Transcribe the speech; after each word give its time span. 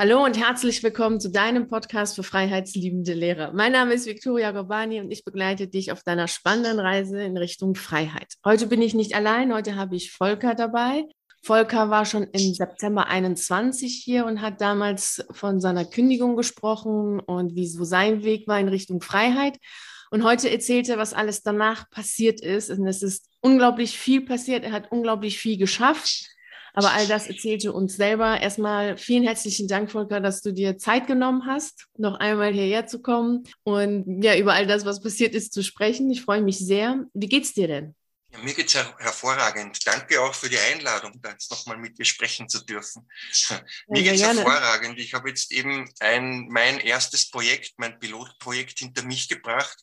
Hallo 0.00 0.24
und 0.24 0.38
herzlich 0.38 0.82
willkommen 0.82 1.20
zu 1.20 1.30
deinem 1.30 1.68
Podcast 1.68 2.16
für 2.16 2.22
freiheitsliebende 2.22 3.12
Lehrer. 3.12 3.52
Mein 3.52 3.72
Name 3.72 3.92
ist 3.92 4.06
Viktoria 4.06 4.50
Gorbani 4.50 4.98
und 4.98 5.10
ich 5.10 5.26
begleite 5.26 5.68
dich 5.68 5.92
auf 5.92 6.02
deiner 6.02 6.26
spannenden 6.26 6.80
Reise 6.80 7.22
in 7.22 7.36
Richtung 7.36 7.74
Freiheit. 7.74 8.32
Heute 8.42 8.66
bin 8.66 8.80
ich 8.80 8.94
nicht 8.94 9.14
allein, 9.14 9.52
heute 9.52 9.76
habe 9.76 9.96
ich 9.96 10.10
Volker 10.10 10.54
dabei. 10.54 11.04
Volker 11.42 11.90
war 11.90 12.06
schon 12.06 12.22
im 12.32 12.54
September 12.54 13.08
21 13.08 14.00
hier 14.02 14.24
und 14.24 14.40
hat 14.40 14.62
damals 14.62 15.22
von 15.32 15.60
seiner 15.60 15.84
Kündigung 15.84 16.34
gesprochen 16.34 17.20
und 17.20 17.54
wie 17.54 17.66
so 17.66 17.84
sein 17.84 18.24
Weg 18.24 18.48
war 18.48 18.58
in 18.58 18.68
Richtung 18.68 19.02
Freiheit. 19.02 19.58
Und 20.10 20.24
heute 20.24 20.48
erzählt 20.48 20.88
er, 20.88 20.96
was 20.96 21.12
alles 21.12 21.42
danach 21.42 21.90
passiert 21.90 22.40
ist. 22.40 22.70
Und 22.70 22.86
es 22.86 23.02
ist 23.02 23.28
unglaublich 23.42 23.98
viel 23.98 24.22
passiert. 24.22 24.64
Er 24.64 24.72
hat 24.72 24.90
unglaublich 24.92 25.38
viel 25.38 25.58
geschafft. 25.58 26.30
Aber 26.74 26.92
all 26.92 27.06
das 27.06 27.26
erzählte 27.26 27.72
uns 27.72 27.96
selber. 27.96 28.40
Erstmal 28.40 28.96
vielen 28.96 29.24
herzlichen 29.24 29.68
Dank, 29.68 29.90
Volker, 29.90 30.20
dass 30.20 30.42
du 30.42 30.52
dir 30.52 30.78
Zeit 30.78 31.06
genommen 31.06 31.46
hast, 31.46 31.86
noch 31.96 32.18
einmal 32.18 32.52
hierher 32.52 32.86
zu 32.86 33.00
kommen 33.02 33.44
und 33.64 34.22
ja, 34.22 34.36
über 34.36 34.54
all 34.54 34.66
das, 34.66 34.84
was 34.84 35.02
passiert 35.02 35.34
ist, 35.34 35.52
zu 35.52 35.62
sprechen. 35.62 36.10
Ich 36.10 36.22
freue 36.22 36.42
mich 36.42 36.58
sehr. 36.58 37.04
Wie 37.14 37.28
geht's 37.28 37.52
dir 37.54 37.68
denn? 37.68 37.94
Ja, 38.32 38.38
mir 38.38 38.54
geht's 38.54 38.74
her 38.74 38.94
hervorragend. 38.98 39.84
Danke 39.86 40.20
auch 40.20 40.34
für 40.34 40.48
die 40.48 40.58
Einladung, 40.58 41.20
da 41.20 41.30
jetzt 41.30 41.50
nochmal 41.50 41.76
mit 41.76 41.98
dir 41.98 42.04
sprechen 42.04 42.48
zu 42.48 42.64
dürfen. 42.64 43.08
Ja, 43.48 43.60
mir 43.88 44.02
geht's 44.02 44.20
gerne. 44.20 44.40
hervorragend. 44.44 44.98
Ich 45.00 45.14
habe 45.14 45.28
jetzt 45.28 45.50
eben 45.50 45.90
ein, 45.98 46.46
mein 46.48 46.78
erstes 46.78 47.28
Projekt, 47.30 47.72
mein 47.78 47.98
Pilotprojekt 47.98 48.78
hinter 48.78 49.02
mich 49.02 49.28
gebracht 49.28 49.78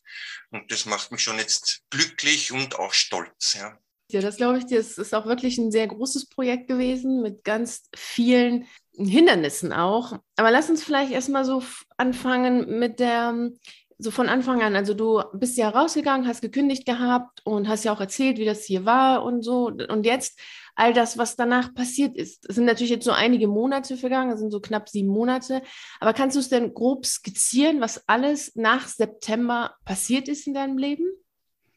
und 0.50 0.70
das 0.72 0.86
macht 0.86 1.12
mich 1.12 1.22
schon 1.22 1.38
jetzt 1.38 1.82
glücklich 1.90 2.52
und 2.52 2.76
auch 2.76 2.94
stolz. 2.94 3.54
Ja. 3.54 3.78
Ja, 4.10 4.20
das 4.22 4.36
glaube 4.36 4.58
ich 4.58 4.66
dir. 4.66 4.80
Es 4.80 4.96
ist 4.96 5.14
auch 5.14 5.26
wirklich 5.26 5.58
ein 5.58 5.70
sehr 5.70 5.86
großes 5.86 6.28
Projekt 6.30 6.68
gewesen 6.68 7.20
mit 7.20 7.44
ganz 7.44 7.88
vielen 7.94 8.66
Hindernissen 8.96 9.72
auch. 9.72 10.18
Aber 10.36 10.50
lass 10.50 10.70
uns 10.70 10.82
vielleicht 10.82 11.12
erstmal 11.12 11.44
so 11.44 11.62
anfangen 11.98 12.78
mit 12.78 13.00
der, 13.00 13.50
so 13.98 14.10
von 14.10 14.28
Anfang 14.28 14.62
an. 14.62 14.76
Also 14.76 14.94
du 14.94 15.22
bist 15.34 15.58
ja 15.58 15.68
rausgegangen, 15.68 16.26
hast 16.26 16.40
gekündigt 16.40 16.86
gehabt 16.86 17.44
und 17.44 17.68
hast 17.68 17.84
ja 17.84 17.92
auch 17.92 18.00
erzählt, 18.00 18.38
wie 18.38 18.46
das 18.46 18.64
hier 18.64 18.86
war 18.86 19.24
und 19.24 19.42
so. 19.42 19.66
Und 19.66 20.06
jetzt 20.06 20.40
all 20.74 20.94
das, 20.94 21.18
was 21.18 21.36
danach 21.36 21.74
passiert 21.74 22.16
ist. 22.16 22.48
Es 22.48 22.54
sind 22.54 22.64
natürlich 22.64 22.90
jetzt 22.90 23.04
so 23.04 23.10
einige 23.10 23.48
Monate 23.48 23.96
vergangen, 23.96 24.30
es 24.30 24.40
sind 24.40 24.52
so 24.52 24.60
knapp 24.60 24.88
sieben 24.88 25.08
Monate. 25.08 25.60
Aber 26.00 26.14
kannst 26.14 26.36
du 26.36 26.40
es 26.40 26.48
denn 26.48 26.72
grob 26.72 27.04
skizzieren, 27.04 27.80
was 27.80 28.08
alles 28.08 28.52
nach 28.54 28.86
September 28.86 29.76
passiert 29.84 30.28
ist 30.28 30.46
in 30.46 30.54
deinem 30.54 30.78
Leben? 30.78 31.04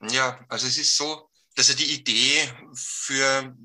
Ja, 0.09 0.39
also 0.49 0.67
es 0.67 0.77
ist 0.77 0.95
so, 0.95 1.30
also 1.57 1.73
die 1.73 1.93
Idee 1.93 2.49
für 2.73 3.55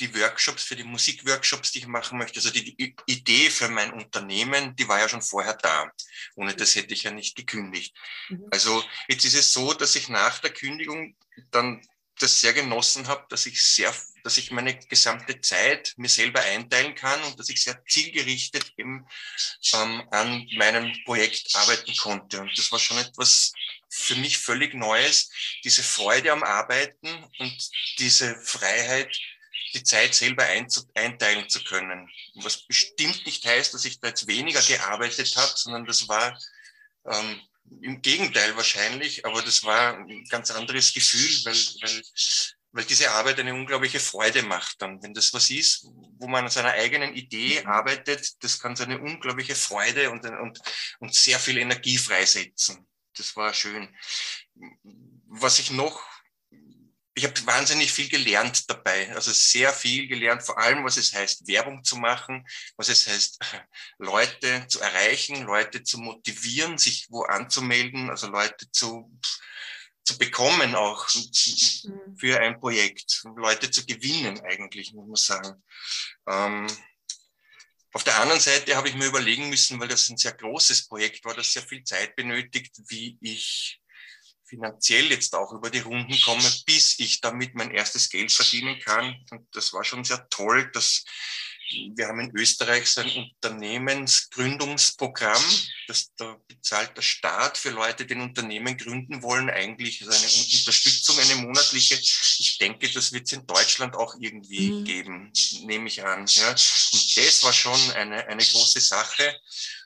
die 0.00 0.14
Workshops, 0.14 0.64
für 0.64 0.76
die 0.76 0.84
Musikworkshops, 0.84 1.72
die 1.72 1.78
ich 1.80 1.86
machen 1.86 2.18
möchte, 2.18 2.38
also 2.38 2.50
die, 2.50 2.76
die, 2.76 2.94
Idee 3.06 3.50
für 3.50 3.68
mein 3.68 3.92
Unternehmen, 3.92 4.76
die 4.76 4.88
war 4.88 5.00
ja 5.00 5.08
schon 5.08 5.22
vorher 5.22 5.54
da. 5.54 5.90
Ohne 6.34 6.54
das 6.54 6.74
hätte 6.74 6.92
ich 6.92 7.04
ja 7.04 7.10
nicht 7.10 7.36
gekündigt. 7.36 7.96
Mhm. 8.28 8.46
Also 8.50 8.84
jetzt 9.08 9.24
ist 9.24 9.34
es 9.34 9.52
so, 9.52 9.72
dass 9.72 9.96
ich 9.96 10.08
nach 10.08 10.38
der 10.40 10.52
Kündigung 10.52 11.16
dann 11.50 11.80
das 12.18 12.40
sehr 12.40 12.52
genossen 12.52 13.08
habe, 13.08 13.24
dass 13.28 13.46
ich 13.46 13.62
sehr, 13.62 13.94
dass 14.26 14.38
ich 14.38 14.50
meine 14.50 14.76
gesamte 14.76 15.40
Zeit 15.40 15.94
mir 15.98 16.08
selber 16.08 16.40
einteilen 16.40 16.96
kann 16.96 17.22
und 17.22 17.38
dass 17.38 17.48
ich 17.48 17.62
sehr 17.62 17.80
zielgerichtet 17.86 18.72
eben 18.76 19.06
ähm, 19.72 20.02
an 20.10 20.48
meinem 20.56 20.92
Projekt 21.04 21.54
arbeiten 21.54 21.96
konnte. 21.96 22.40
Und 22.40 22.58
das 22.58 22.72
war 22.72 22.80
schon 22.80 22.98
etwas 22.98 23.52
für 23.88 24.16
mich 24.16 24.38
völlig 24.38 24.74
Neues, 24.74 25.30
diese 25.62 25.84
Freude 25.84 26.32
am 26.32 26.42
Arbeiten 26.42 27.06
und 27.38 27.70
diese 28.00 28.34
Freiheit, 28.42 29.16
die 29.74 29.84
Zeit 29.84 30.12
selber 30.12 30.42
einteilen 30.42 31.48
zu 31.48 31.62
können. 31.62 32.10
Was 32.34 32.66
bestimmt 32.66 33.24
nicht 33.26 33.46
heißt, 33.46 33.74
dass 33.74 33.84
ich 33.84 34.00
da 34.00 34.08
jetzt 34.08 34.26
weniger 34.26 34.60
gearbeitet 34.60 35.36
habe, 35.36 35.52
sondern 35.54 35.86
das 35.86 36.08
war 36.08 36.36
ähm, 37.08 37.40
im 37.80 38.02
Gegenteil 38.02 38.56
wahrscheinlich, 38.56 39.24
aber 39.24 39.40
das 39.42 39.62
war 39.62 39.98
ein 39.98 40.24
ganz 40.30 40.50
anderes 40.50 40.92
Gefühl, 40.92 41.44
weil, 41.44 41.54
weil, 41.54 42.02
weil 42.72 42.84
diese 42.84 43.10
Arbeit 43.10 43.40
eine 43.40 43.54
unglaubliche 43.54 44.00
Freude 44.00 44.42
macht 44.42 44.82
dann. 44.82 45.02
Wenn 45.02 45.14
das 45.14 45.32
was 45.32 45.50
ist, 45.50 45.86
wo 46.18 46.28
man 46.28 46.44
an 46.44 46.50
seiner 46.50 46.72
eigenen 46.72 47.14
Idee 47.14 47.62
mhm. 47.62 47.68
arbeitet, 47.68 48.42
das 48.42 48.58
kann 48.58 48.76
so 48.76 48.84
eine 48.84 48.98
unglaubliche 48.98 49.54
Freude 49.54 50.10
und, 50.10 50.24
und, 50.26 50.60
und 51.00 51.14
sehr 51.14 51.38
viel 51.38 51.58
Energie 51.58 51.98
freisetzen 51.98 52.86
das 53.18 53.36
war 53.36 53.52
schön. 53.52 53.88
Was 55.26 55.58
ich 55.58 55.70
noch, 55.70 56.02
ich 57.14 57.24
habe 57.24 57.46
wahnsinnig 57.46 57.92
viel 57.92 58.08
gelernt 58.08 58.68
dabei, 58.68 59.14
also 59.14 59.32
sehr 59.32 59.72
viel 59.72 60.06
gelernt, 60.06 60.42
vor 60.42 60.58
allem 60.58 60.84
was 60.84 60.96
es 60.96 61.14
heißt, 61.14 61.48
Werbung 61.48 61.82
zu 61.82 61.96
machen, 61.96 62.46
was 62.76 62.88
es 62.88 63.06
heißt, 63.06 63.38
Leute 63.98 64.66
zu 64.68 64.80
erreichen, 64.80 65.42
Leute 65.42 65.82
zu 65.82 65.98
motivieren, 65.98 66.78
sich 66.78 67.06
wo 67.10 67.22
anzumelden, 67.22 68.10
also 68.10 68.28
Leute 68.28 68.70
zu, 68.70 69.10
zu 70.06 70.16
bekommen 70.18 70.74
auch 70.74 71.06
mhm. 71.14 72.16
für 72.16 72.40
ein 72.40 72.60
Projekt, 72.60 73.24
Leute 73.36 73.70
zu 73.70 73.84
gewinnen 73.84 74.40
eigentlich, 74.40 74.92
muss 74.94 75.06
man 75.06 75.16
sagen. 75.16 75.64
Ähm, 76.28 76.66
auf 77.92 78.04
der 78.04 78.20
anderen 78.20 78.40
Seite 78.40 78.76
habe 78.76 78.88
ich 78.88 78.94
mir 78.94 79.06
überlegen 79.06 79.48
müssen, 79.48 79.80
weil 79.80 79.88
das 79.88 80.08
ein 80.08 80.16
sehr 80.16 80.32
großes 80.32 80.86
Projekt 80.86 81.24
war, 81.24 81.34
das 81.34 81.52
sehr 81.52 81.62
viel 81.62 81.82
Zeit 81.82 82.14
benötigt, 82.14 82.76
wie 82.88 83.18
ich 83.20 83.80
finanziell 84.44 85.10
jetzt 85.10 85.34
auch 85.34 85.52
über 85.52 85.70
die 85.70 85.80
Runden 85.80 86.18
komme, 86.20 86.48
bis 86.66 87.00
ich 87.00 87.20
damit 87.20 87.54
mein 87.54 87.72
erstes 87.72 88.08
Geld 88.08 88.30
verdienen 88.30 88.78
kann. 88.78 89.16
Und 89.30 89.48
das 89.56 89.72
war 89.72 89.82
schon 89.82 90.04
sehr 90.04 90.28
toll, 90.28 90.70
dass 90.72 91.04
wir 91.94 92.08
haben 92.08 92.20
in 92.20 92.36
Österreich 92.36 92.86
so 92.88 93.00
ein 93.00 93.10
Unternehmensgründungsprogramm, 93.10 95.42
das 95.88 96.12
da 96.16 96.36
bezahlt 96.46 96.96
der 96.96 97.02
Staat 97.02 97.58
für 97.58 97.70
Leute, 97.70 98.06
die 98.06 98.14
ein 98.14 98.20
Unternehmen 98.20 98.76
gründen 98.76 99.22
wollen, 99.22 99.50
eigentlich 99.50 99.98
so 100.00 100.10
eine 100.10 100.28
Unterstützung, 100.58 101.18
eine 101.18 101.34
monatliche. 101.36 101.94
Ich 101.94 102.58
denke, 102.58 102.90
das 102.90 103.12
wird 103.12 103.26
es 103.26 103.32
in 103.32 103.46
Deutschland 103.46 103.96
auch 103.96 104.14
irgendwie 104.20 104.70
mhm. 104.70 104.84
geben, 104.84 105.32
nehme 105.64 105.88
ich 105.88 106.04
an. 106.04 106.26
Ja. 106.26 106.50
Und 106.50 107.16
das 107.16 107.42
war 107.42 107.52
schon 107.52 107.90
eine, 107.92 108.26
eine 108.26 108.44
große 108.44 108.80
Sache. 108.80 109.40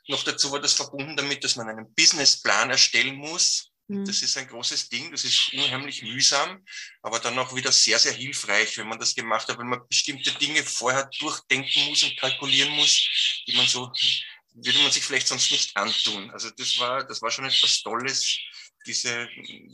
Noch 0.07 0.23
dazu 0.23 0.51
war 0.51 0.59
das 0.59 0.73
verbunden 0.73 1.15
damit, 1.15 1.43
dass 1.43 1.55
man 1.55 1.69
einen 1.69 1.93
Businessplan 1.93 2.69
erstellen 2.69 3.15
muss 3.15 3.70
Mhm. 3.91 4.05
Das 4.05 4.21
ist 4.21 4.37
ein 4.37 4.47
großes 4.47 4.87
Ding, 4.87 5.11
das 5.11 5.25
ist 5.25 5.53
unheimlich 5.53 6.01
mühsam, 6.01 6.63
aber 7.01 7.19
dann 7.19 7.37
auch 7.37 7.53
wieder 7.53 7.73
sehr, 7.73 7.99
sehr 7.99 8.13
hilfreich, 8.13 8.77
wenn 8.77 8.87
man 8.87 8.99
das 8.99 9.13
gemacht 9.13 9.49
hat, 9.49 9.57
wenn 9.59 9.67
man 9.67 9.85
bestimmte 9.87 10.31
Dinge 10.31 10.63
vorher 10.63 11.09
durchdenken 11.19 11.89
muss 11.89 12.03
und 12.03 12.15
kalkulieren 12.17 12.71
muss, 12.71 13.43
die 13.45 13.53
man 13.53 13.67
so, 13.67 13.91
würde 14.53 14.79
man 14.79 14.91
sich 14.91 15.03
vielleicht 15.03 15.27
sonst 15.27 15.51
nicht 15.51 15.75
antun. 15.75 16.31
Also 16.31 16.49
das 16.51 16.79
war, 16.79 17.03
das 17.05 17.21
war 17.21 17.31
schon 17.31 17.45
etwas 17.45 17.81
Tolles, 17.81 18.37
diese 18.85 19.27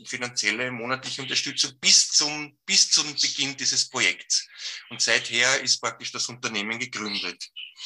finanzielle 0.05 0.72
monatliche 0.72 1.22
Unterstützung 1.22 1.78
bis 1.79 2.09
zum, 2.09 2.57
bis 2.66 2.89
zum 2.89 3.13
Beginn 3.13 3.55
dieses 3.55 3.88
Projekts. 3.88 4.47
Und 4.89 5.01
seither 5.01 5.61
ist 5.61 5.79
praktisch 5.79 6.11
das 6.11 6.28
Unternehmen 6.28 6.78
gegründet. 6.79 7.41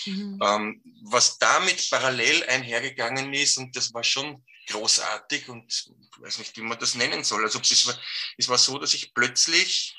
Mhm. 0.06 0.40
Ähm, 0.42 0.81
was 1.03 1.38
damit 1.38 1.90
parallel 1.90 2.44
einhergegangen 2.46 3.34
ist, 3.34 3.58
und 3.58 3.75
das 3.75 3.94
war 3.94 4.03
schon 4.03 4.44
großartig 4.68 5.50
und 5.50 5.72
ich 5.72 6.22
weiß 6.22 6.40
nicht, 6.40 6.56
wie 6.58 6.62
man 6.62 6.80
das 6.80 6.96
nennen 6.96 7.24
soll. 7.24 7.44
Also 7.44 7.60
es 7.60 7.88
war, 7.88 8.00
es 8.38 8.48
war 8.48 8.58
so, 8.58 8.78
dass 8.78 8.94
ich 8.94 9.14
plötzlich, 9.14 9.96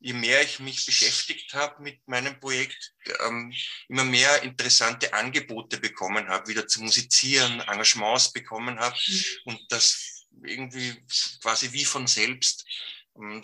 je 0.00 0.12
mehr 0.12 0.42
ich 0.42 0.58
mich 0.58 0.84
beschäftigt 0.84 1.54
habe 1.54 1.82
mit 1.82 2.06
meinem 2.06 2.38
Projekt, 2.40 2.94
ähm, 3.26 3.52
immer 3.88 4.04
mehr 4.04 4.42
interessante 4.42 5.12
Angebote 5.14 5.78
bekommen 5.78 6.28
habe, 6.28 6.48
wieder 6.48 6.66
zu 6.66 6.82
musizieren, 6.82 7.60
Engagements 7.60 8.32
bekommen 8.32 8.78
habe 8.80 8.96
mhm. 9.06 9.24
und 9.44 9.60
das 9.68 10.26
irgendwie 10.44 11.04
quasi 11.40 11.72
wie 11.72 11.84
von 11.84 12.06
selbst 12.06 12.64
ähm, 13.16 13.42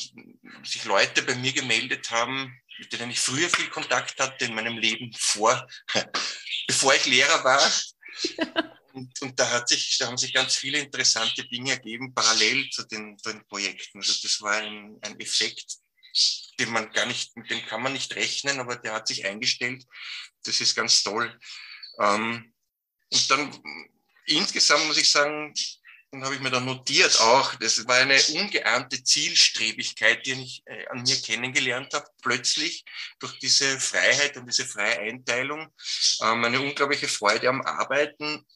sich 0.64 0.84
Leute 0.84 1.22
bei 1.22 1.34
mir 1.34 1.52
gemeldet 1.52 2.10
haben, 2.10 2.58
mit 2.78 2.92
denen 2.92 3.10
ich 3.10 3.20
früher 3.20 3.50
viel 3.50 3.68
Kontakt 3.68 4.18
hatte 4.18 4.44
in 4.44 4.54
meinem 4.54 4.78
Leben 4.78 5.12
vor, 5.16 5.68
bevor 6.66 6.94
ich 6.94 7.06
Lehrer 7.06 7.44
war. 7.44 7.72
Und, 8.98 9.22
und 9.22 9.38
da, 9.38 9.48
hat 9.50 9.68
sich, 9.68 9.96
da 9.98 10.06
haben 10.06 10.18
sich 10.18 10.32
ganz 10.32 10.56
viele 10.56 10.78
interessante 10.78 11.46
Dinge 11.46 11.72
ergeben, 11.72 12.12
parallel 12.12 12.68
zu 12.70 12.84
den, 12.84 13.16
den 13.18 13.46
Projekten. 13.46 13.98
Also 13.98 14.14
das 14.22 14.40
war 14.40 14.54
ein, 14.54 14.98
ein 15.02 15.20
Effekt, 15.20 15.76
den 16.58 16.70
man 16.70 16.90
gar 16.92 17.06
nicht, 17.06 17.36
mit 17.36 17.48
dem 17.50 17.64
kann 17.66 17.82
man 17.82 17.92
nicht 17.92 18.14
rechnen, 18.16 18.58
aber 18.58 18.76
der 18.76 18.94
hat 18.94 19.06
sich 19.06 19.24
eingestellt. 19.24 19.84
Das 20.42 20.60
ist 20.60 20.74
ganz 20.74 21.02
toll. 21.04 21.38
Ähm, 22.00 22.52
und 23.10 23.30
dann 23.30 23.62
insgesamt 24.26 24.86
muss 24.86 24.98
ich 24.98 25.10
sagen, 25.10 25.54
und 26.10 26.24
habe 26.24 26.34
ich 26.34 26.40
mir 26.40 26.50
dann 26.50 26.64
notiert 26.64 27.20
auch, 27.20 27.54
das 27.56 27.86
war 27.86 27.96
eine 27.96 28.18
ungeahnte 28.34 29.02
Zielstrebigkeit, 29.04 30.24
die 30.24 30.32
ich 30.32 30.62
äh, 30.64 30.86
an 30.88 31.02
mir 31.02 31.20
kennengelernt 31.20 31.92
habe, 31.92 32.06
plötzlich 32.22 32.84
durch 33.18 33.38
diese 33.38 33.78
Freiheit 33.78 34.36
und 34.38 34.46
diese 34.46 34.64
freie 34.64 35.00
Einteilung, 35.00 35.68
ähm, 36.22 36.44
eine 36.44 36.60
unglaubliche 36.60 37.08
Freude 37.08 37.50
am 37.50 37.60
Arbeiten 37.60 38.46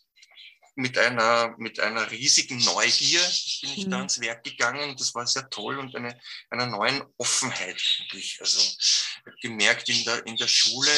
mit 0.74 0.96
einer, 0.96 1.54
mit 1.58 1.80
einer 1.80 2.10
riesigen 2.10 2.58
Neugier 2.58 3.20
bin 3.60 3.72
ich 3.72 3.86
mhm. 3.86 3.90
da 3.90 3.96
ans 3.98 4.20
Werk 4.20 4.44
gegangen. 4.44 4.96
Das 4.96 5.14
war 5.14 5.26
sehr 5.26 5.48
toll 5.50 5.78
und 5.78 5.94
eine, 5.94 6.19
einer 6.50 6.66
neuen 6.66 7.02
Offenheit 7.19 7.80
eigentlich. 8.00 8.38
Also 8.40 8.58
ich 8.58 9.20
habe 9.26 9.36
gemerkt 9.42 9.88
in 9.88 10.02
der, 10.04 10.26
in 10.26 10.36
der 10.36 10.48
Schule, 10.48 10.90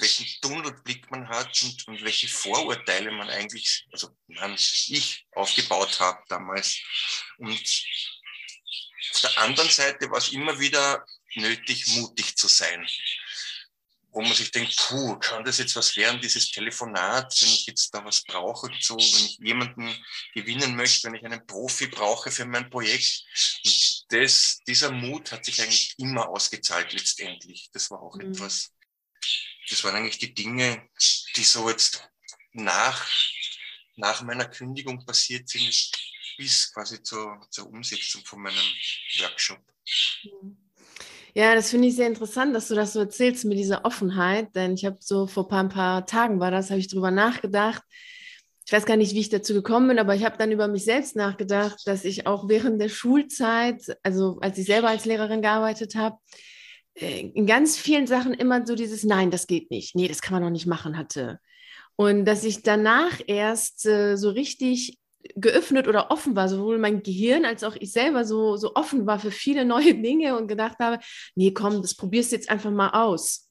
welchen 0.00 0.26
Tunnelblick 0.40 1.10
man 1.10 1.28
hat 1.28 1.62
und, 1.62 1.88
und 1.88 2.04
welche 2.04 2.28
Vorurteile 2.28 3.10
man 3.10 3.28
eigentlich, 3.28 3.86
also 3.92 4.16
man, 4.28 4.54
ich 4.54 5.26
aufgebaut 5.32 6.00
habe 6.00 6.22
damals. 6.28 6.78
Und 7.38 7.84
auf 9.12 9.20
der 9.20 9.38
anderen 9.38 9.70
Seite 9.70 10.10
war 10.10 10.18
es 10.18 10.32
immer 10.32 10.58
wieder 10.58 11.04
nötig, 11.34 11.86
mutig 11.88 12.36
zu 12.36 12.48
sein 12.48 12.86
wo 14.14 14.22
man 14.22 14.32
sich 14.32 14.52
denkt, 14.52 14.76
puh, 14.76 15.16
kann 15.16 15.44
das 15.44 15.58
jetzt 15.58 15.74
was 15.74 15.96
werden, 15.96 16.20
dieses 16.20 16.50
Telefonat, 16.52 17.34
wenn 17.40 17.48
ich 17.48 17.66
jetzt 17.66 17.92
da 17.92 18.04
was 18.04 18.22
brauche 18.22 18.70
so, 18.80 18.96
wenn 18.96 19.26
ich 19.26 19.38
jemanden 19.40 19.92
gewinnen 20.34 20.76
möchte, 20.76 21.08
wenn 21.08 21.16
ich 21.16 21.24
einen 21.24 21.44
Profi 21.44 21.88
brauche 21.88 22.30
für 22.30 22.44
mein 22.44 22.70
Projekt. 22.70 23.24
Und 23.64 24.12
das, 24.12 24.60
dieser 24.68 24.92
Mut 24.92 25.32
hat 25.32 25.44
sich 25.44 25.60
eigentlich 25.60 25.94
immer 25.98 26.28
ausgezahlt 26.28 26.92
letztendlich. 26.92 27.70
Das 27.72 27.90
war 27.90 28.00
auch 28.00 28.14
mhm. 28.14 28.32
etwas, 28.32 28.72
das 29.68 29.82
waren 29.82 29.96
eigentlich 29.96 30.18
die 30.18 30.32
Dinge, 30.32 30.88
die 31.34 31.44
so 31.44 31.68
jetzt 31.68 32.08
nach, 32.52 33.08
nach 33.96 34.22
meiner 34.22 34.46
Kündigung 34.46 35.04
passiert 35.04 35.48
sind, 35.48 35.90
bis 36.36 36.72
quasi 36.72 37.02
zur, 37.02 37.44
zur 37.50 37.66
Umsetzung 37.68 38.24
von 38.24 38.42
meinem 38.42 38.72
Workshop. 39.18 39.60
Mhm. 40.22 40.64
Ja, 41.36 41.54
das 41.56 41.70
finde 41.70 41.88
ich 41.88 41.96
sehr 41.96 42.06
interessant, 42.06 42.54
dass 42.54 42.68
du 42.68 42.76
das 42.76 42.92
so 42.92 43.00
erzählst 43.00 43.44
mit 43.44 43.58
dieser 43.58 43.84
Offenheit, 43.84 44.54
denn 44.54 44.74
ich 44.74 44.84
habe 44.84 44.98
so 45.00 45.26
vor 45.26 45.44
ein 45.44 45.48
paar, 45.48 45.60
ein 45.64 45.68
paar 45.68 46.06
Tagen 46.06 46.38
war 46.38 46.52
das, 46.52 46.70
habe 46.70 46.78
ich 46.78 46.86
darüber 46.88 47.10
nachgedacht. 47.10 47.82
Ich 48.66 48.72
weiß 48.72 48.86
gar 48.86 48.96
nicht, 48.96 49.14
wie 49.14 49.20
ich 49.20 49.30
dazu 49.30 49.52
gekommen 49.52 49.88
bin, 49.88 49.98
aber 49.98 50.14
ich 50.14 50.24
habe 50.24 50.38
dann 50.38 50.52
über 50.52 50.68
mich 50.68 50.84
selbst 50.84 51.16
nachgedacht, 51.16 51.80
dass 51.86 52.04
ich 52.04 52.26
auch 52.28 52.48
während 52.48 52.80
der 52.80 52.88
Schulzeit, 52.88 53.82
also 54.04 54.38
als 54.40 54.58
ich 54.58 54.66
selber 54.66 54.88
als 54.88 55.06
Lehrerin 55.06 55.42
gearbeitet 55.42 55.96
habe, 55.96 56.18
äh, 56.94 57.30
in 57.34 57.46
ganz 57.46 57.76
vielen 57.76 58.06
Sachen 58.06 58.32
immer 58.32 58.64
so 58.64 58.76
dieses 58.76 59.02
Nein, 59.02 59.32
das 59.32 59.48
geht 59.48 59.70
nicht, 59.72 59.96
nee, 59.96 60.06
das 60.08 60.22
kann 60.22 60.34
man 60.34 60.42
noch 60.42 60.50
nicht 60.50 60.66
machen 60.66 60.96
hatte. 60.96 61.40
Und 61.96 62.26
dass 62.26 62.44
ich 62.44 62.62
danach 62.62 63.20
erst 63.26 63.86
äh, 63.86 64.16
so 64.16 64.30
richtig 64.30 64.98
geöffnet 65.36 65.88
oder 65.88 66.10
offen 66.10 66.36
war, 66.36 66.48
sowohl 66.48 66.78
mein 66.78 67.02
Gehirn 67.02 67.44
als 67.44 67.64
auch 67.64 67.76
ich 67.78 67.92
selber 67.92 68.24
so, 68.24 68.56
so 68.56 68.74
offen 68.74 69.06
war 69.06 69.18
für 69.18 69.30
viele 69.30 69.64
neue 69.74 69.94
Dinge 69.94 70.36
und 70.36 70.48
gedacht 70.48 70.78
habe, 70.80 70.98
nee, 71.34 71.52
komm, 71.52 71.82
das 71.82 71.94
probierst 71.94 72.32
du 72.32 72.36
jetzt 72.36 72.50
einfach 72.50 72.70
mal 72.70 72.90
aus. 72.90 73.50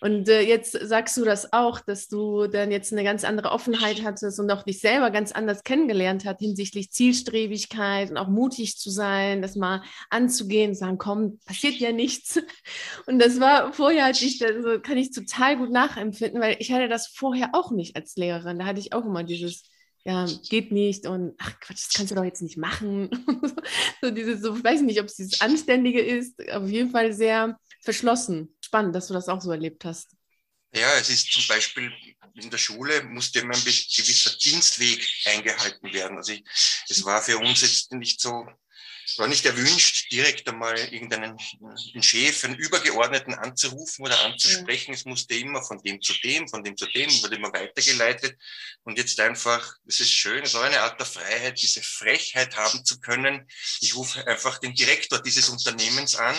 Und 0.00 0.28
äh, 0.28 0.42
jetzt 0.42 0.72
sagst 0.72 1.16
du 1.16 1.24
das 1.24 1.52
auch, 1.52 1.80
dass 1.80 2.08
du 2.08 2.46
dann 2.46 2.70
jetzt 2.70 2.92
eine 2.92 3.02
ganz 3.02 3.24
andere 3.24 3.50
Offenheit 3.50 4.04
hattest 4.04 4.38
und 4.38 4.50
auch 4.50 4.62
dich 4.62 4.80
selber 4.80 5.10
ganz 5.10 5.32
anders 5.32 5.64
kennengelernt 5.64 6.24
hast 6.24 6.38
hinsichtlich 6.38 6.92
Zielstrebigkeit 6.92 8.10
und 8.10 8.16
auch 8.16 8.28
mutig 8.28 8.78
zu 8.78 8.90
sein, 8.90 9.42
das 9.42 9.56
mal 9.56 9.82
anzugehen, 10.10 10.74
sagen, 10.74 10.98
komm, 10.98 11.40
passiert 11.44 11.74
ja 11.76 11.92
nichts. 11.92 12.40
Und 13.06 13.18
das 13.18 13.40
war 13.40 13.72
vorher, 13.72 14.04
hatte 14.04 14.24
ich, 14.24 14.44
also 14.44 14.78
kann 14.80 14.98
ich 14.98 15.10
total 15.10 15.56
gut 15.56 15.70
nachempfinden, 15.70 16.40
weil 16.40 16.56
ich 16.60 16.72
hatte 16.72 16.88
das 16.88 17.08
vorher 17.08 17.50
auch 17.54 17.70
nicht 17.72 17.96
als 17.96 18.16
Lehrerin. 18.16 18.58
Da 18.58 18.66
hatte 18.66 18.80
ich 18.80 18.92
auch 18.92 19.04
immer 19.04 19.24
dieses 19.24 19.62
ja, 20.04 20.26
geht 20.48 20.72
nicht 20.72 21.06
und 21.06 21.34
ach 21.38 21.58
Quatsch, 21.60 21.86
das 21.86 21.92
kannst 21.94 22.10
du 22.10 22.14
doch 22.14 22.24
jetzt 22.24 22.42
nicht 22.42 22.56
machen. 22.56 23.10
so 24.02 24.10
dieses, 24.10 24.40
so, 24.40 24.56
ich 24.56 24.64
weiß 24.64 24.82
nicht, 24.82 25.00
ob 25.00 25.06
es 25.06 25.16
dieses 25.16 25.40
Anständige 25.40 26.00
ist, 26.00 26.40
auf 26.50 26.68
jeden 26.68 26.90
Fall 26.90 27.12
sehr 27.12 27.58
verschlossen. 27.82 28.56
Spannend, 28.60 28.94
dass 28.94 29.08
du 29.08 29.14
das 29.14 29.28
auch 29.28 29.40
so 29.40 29.50
erlebt 29.50 29.84
hast. 29.84 30.10
Ja, 30.74 30.94
es 30.98 31.08
ist 31.08 31.32
zum 31.32 31.42
Beispiel 31.48 31.90
in 32.34 32.50
der 32.50 32.58
Schule 32.58 33.02
musste 33.04 33.40
immer 33.40 33.54
ein 33.54 33.64
gewisser 33.64 34.36
Dienstweg 34.36 35.06
eingehalten 35.24 35.92
werden. 35.92 36.16
Also 36.16 36.32
ich, 36.32 36.44
es 36.88 37.04
war 37.04 37.22
für 37.22 37.38
uns 37.38 37.62
jetzt 37.62 37.92
nicht 37.92 38.20
so 38.20 38.46
es 39.10 39.18
war 39.18 39.26
nicht 39.26 39.46
erwünscht, 39.46 40.12
direkt 40.12 40.46
einmal 40.48 40.76
irgendeinen 40.92 41.38
Chef, 42.02 42.44
einen 42.44 42.56
Übergeordneten 42.56 43.32
anzurufen 43.32 44.04
oder 44.04 44.20
anzusprechen. 44.20 44.92
Es 44.92 45.06
musste 45.06 45.34
immer 45.34 45.62
von 45.62 45.80
dem 45.82 46.02
zu 46.02 46.12
dem, 46.22 46.46
von 46.46 46.62
dem 46.62 46.76
zu 46.76 46.84
dem, 46.84 47.10
wurde 47.22 47.36
immer 47.36 47.50
weitergeleitet. 47.50 48.36
Und 48.82 48.98
jetzt 48.98 49.18
einfach, 49.18 49.76
es 49.86 50.00
ist 50.00 50.12
schön, 50.12 50.44
so 50.44 50.58
eine 50.58 50.82
Art 50.82 51.00
der 51.00 51.06
Freiheit, 51.06 51.58
diese 51.58 51.80
Frechheit 51.80 52.54
haben 52.56 52.84
zu 52.84 53.00
können. 53.00 53.48
Ich 53.80 53.96
rufe 53.96 54.26
einfach 54.26 54.58
den 54.58 54.74
Direktor 54.74 55.22
dieses 55.22 55.48
Unternehmens 55.48 56.14
an 56.14 56.36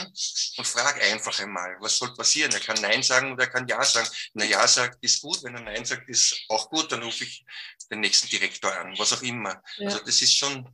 und 0.57 0.67
frage 0.67 1.01
einfach 1.01 1.39
einmal, 1.39 1.75
was 1.79 1.97
soll 1.97 2.13
passieren? 2.13 2.51
Er 2.51 2.59
kann 2.59 2.79
Nein 2.81 3.01
sagen 3.01 3.31
oder 3.31 3.45
er 3.45 3.49
kann 3.49 3.67
Ja 3.67 3.83
sagen. 3.83 4.07
Wenn 4.35 4.43
er 4.43 4.49
Ja 4.49 4.67
sagt, 4.67 5.03
ist 5.03 5.23
gut. 5.23 5.43
Wenn 5.43 5.55
er 5.55 5.61
Nein 5.61 5.85
sagt, 5.85 6.07
ist 6.07 6.39
auch 6.49 6.69
gut. 6.69 6.91
Dann 6.91 7.01
rufe 7.01 7.23
ich 7.23 7.43
den 7.89 8.01
nächsten 8.01 8.29
Direktor 8.29 8.71
an, 8.77 8.95
was 8.99 9.11
auch 9.11 9.23
immer. 9.23 9.59
Ja. 9.77 9.87
Also 9.87 10.05
das 10.05 10.21
ist 10.21 10.37
schon, 10.37 10.71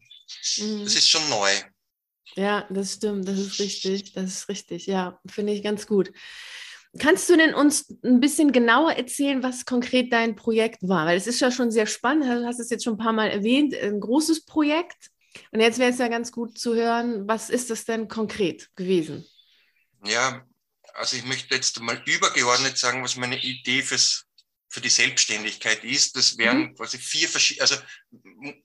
mhm. 0.58 0.84
das 0.84 0.96
ist 0.96 1.10
schon 1.10 1.30
neu. 1.30 1.62
Ja, 2.36 2.68
das 2.70 2.94
stimmt, 2.94 3.28
das 3.28 3.40
ist 3.40 3.60
richtig, 3.60 4.14
das 4.14 4.26
ist 4.26 4.50
richtig, 4.50 4.88
ja, 4.88 5.20
finde 5.26 5.54
ich 5.54 5.64
ganz 5.64 5.88
gut. 5.88 6.12
Kannst 6.98 7.30
du 7.30 7.36
denn 7.36 7.54
uns 7.54 7.94
ein 8.04 8.20
bisschen 8.20 8.52
genauer 8.52 8.94
erzählen, 8.94 9.44
was 9.44 9.66
konkret 9.66 10.14
dein 10.14 10.36
Projekt 10.36 10.82
war? 10.82 11.06
Weil 11.06 11.18
es 11.18 11.28
ist 11.28 11.42
ja 11.42 11.52
schon 11.52 11.72
sehr 11.72 11.88
spannend, 11.88 12.26
du 12.26 12.46
hast 12.46 12.60
es 12.60 12.70
jetzt 12.70 12.84
schon 12.84 12.94
ein 12.94 13.00
paar 13.00 13.14
Mal 13.14 13.30
erwähnt, 13.30 13.74
ein 13.74 14.00
großes 14.00 14.46
Projekt. 14.46 15.12
Und 15.52 15.60
jetzt 15.60 15.80
wäre 15.80 15.92
es 15.92 15.98
ja 15.98 16.08
ganz 16.08 16.32
gut 16.32 16.58
zu 16.58 16.74
hören, 16.76 17.28
was 17.28 17.50
ist 17.50 17.70
das 17.70 17.84
denn 17.84 18.08
konkret 18.08 18.70
gewesen? 18.76 19.26
Ja, 20.06 20.46
also 20.94 21.18
ich 21.18 21.26
möchte 21.26 21.54
jetzt 21.54 21.80
mal 21.82 22.02
übergeordnet 22.06 22.78
sagen, 22.78 23.04
was 23.04 23.18
meine 23.18 23.42
Idee 23.42 23.82
fürs, 23.82 24.26
für 24.70 24.80
die 24.80 24.90
Selbstständigkeit 24.90 25.84
ist. 25.84 26.16
Das 26.16 26.38
wären 26.38 26.60
mhm. 26.60 26.76
quasi 26.76 26.98
vier 26.98 27.28
verschiedene, 27.28 27.64
also 27.64 27.76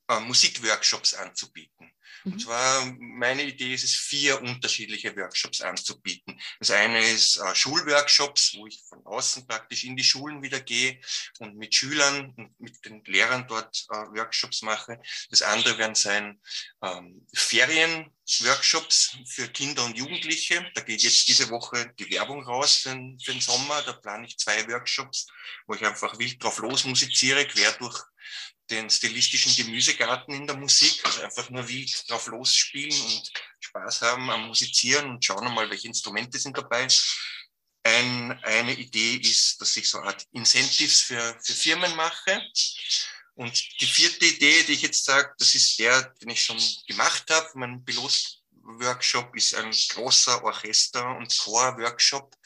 äh, 0.08 0.20
Musikworkshops 0.20 1.14
anzubieten. 1.14 1.90
Und 2.24 2.34
mhm. 2.34 2.38
zwar, 2.38 2.92
meine 2.98 3.42
Idee 3.42 3.74
ist 3.74 3.84
es, 3.84 3.94
vier 3.94 4.40
unterschiedliche 4.40 5.16
Workshops 5.16 5.60
anzubieten. 5.60 6.40
Das 6.58 6.70
eine 6.70 7.00
ist 7.00 7.36
äh, 7.38 7.54
Schulworkshops, 7.54 8.54
wo 8.56 8.66
ich 8.66 8.82
von 8.88 9.04
außen 9.06 9.46
praktisch 9.46 9.84
in 9.84 9.96
die 9.96 10.04
Schulen 10.04 10.42
wieder 10.42 10.60
gehe 10.60 11.00
und 11.38 11.56
mit 11.56 11.74
Schülern 11.74 12.34
und 12.36 12.60
mit 12.60 12.84
den 12.84 13.02
Lehrern 13.04 13.46
dort 13.48 13.86
äh, 13.90 13.94
Workshops 13.94 14.62
mache. 14.62 15.00
Das 15.30 15.42
andere 15.42 15.78
werden 15.78 15.94
sein 15.94 16.40
ähm, 16.82 17.26
Ferienworkshops 17.34 19.16
für 19.26 19.48
Kinder 19.48 19.84
und 19.84 19.96
Jugendliche. 19.96 20.70
Da 20.74 20.82
geht 20.82 21.02
jetzt 21.02 21.28
diese 21.28 21.48
Woche 21.50 21.92
die 21.98 22.10
Werbung 22.10 22.42
raus 22.44 22.76
für 22.76 22.90
den, 22.90 23.18
für 23.20 23.32
den 23.32 23.40
Sommer. 23.40 23.82
Da 23.82 23.92
plane 23.92 24.26
ich 24.26 24.38
zwei 24.38 24.66
Workshops, 24.68 25.26
wo 25.66 25.74
ich 25.74 25.84
einfach 25.84 26.18
wild 26.18 26.42
drauf 26.42 26.58
los 26.58 26.84
musiziere, 26.84 27.46
quer 27.46 27.72
durch 27.72 27.98
den 28.70 28.88
stilistischen 28.88 29.54
Gemüsegarten 29.56 30.34
in 30.34 30.46
der 30.46 30.56
Musik, 30.56 31.04
also 31.04 31.22
einfach 31.22 31.50
nur 31.50 31.66
wie 31.68 31.90
drauf 32.06 32.28
losspielen 32.28 32.98
und 33.00 33.32
Spaß 33.58 34.02
haben 34.02 34.30
am 34.30 34.46
Musizieren 34.46 35.10
und 35.10 35.24
schauen 35.24 35.52
mal, 35.52 35.68
welche 35.70 35.88
Instrumente 35.88 36.38
sind 36.38 36.56
dabei. 36.56 36.86
Ein, 37.82 38.32
eine 38.44 38.74
Idee 38.74 39.16
ist, 39.16 39.60
dass 39.60 39.76
ich 39.76 39.88
so 39.88 39.98
eine 39.98 40.08
Art 40.08 40.24
Incentives 40.32 41.00
für, 41.00 41.38
für 41.42 41.54
Firmen 41.54 41.94
mache. 41.96 42.42
Und 43.34 43.80
die 43.80 43.86
vierte 43.86 44.26
Idee, 44.26 44.64
die 44.64 44.72
ich 44.72 44.82
jetzt 44.82 45.04
sage, 45.04 45.34
das 45.38 45.54
ist 45.54 45.78
der, 45.78 46.02
den 46.20 46.28
ich 46.30 46.42
schon 46.42 46.60
gemacht 46.86 47.24
habe. 47.30 47.48
Mein 47.54 47.82
Pilotworkshop 47.84 49.34
ist 49.34 49.54
ein 49.54 49.70
großer 49.70 50.44
Orchester- 50.44 51.16
und 51.16 51.36
Chor-Workshop, 51.38 52.36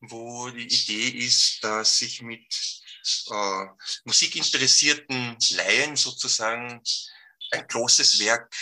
wo 0.00 0.48
die 0.48 0.66
Idee 0.66 1.08
ist, 1.26 1.62
dass 1.62 2.00
ich 2.00 2.22
mit 2.22 2.83
äh, 3.30 3.66
musikinteressierten 4.04 5.36
Laien 5.50 5.96
sozusagen 5.96 6.82
ein 7.50 7.66
großes 7.66 8.18
Werk 8.20 8.54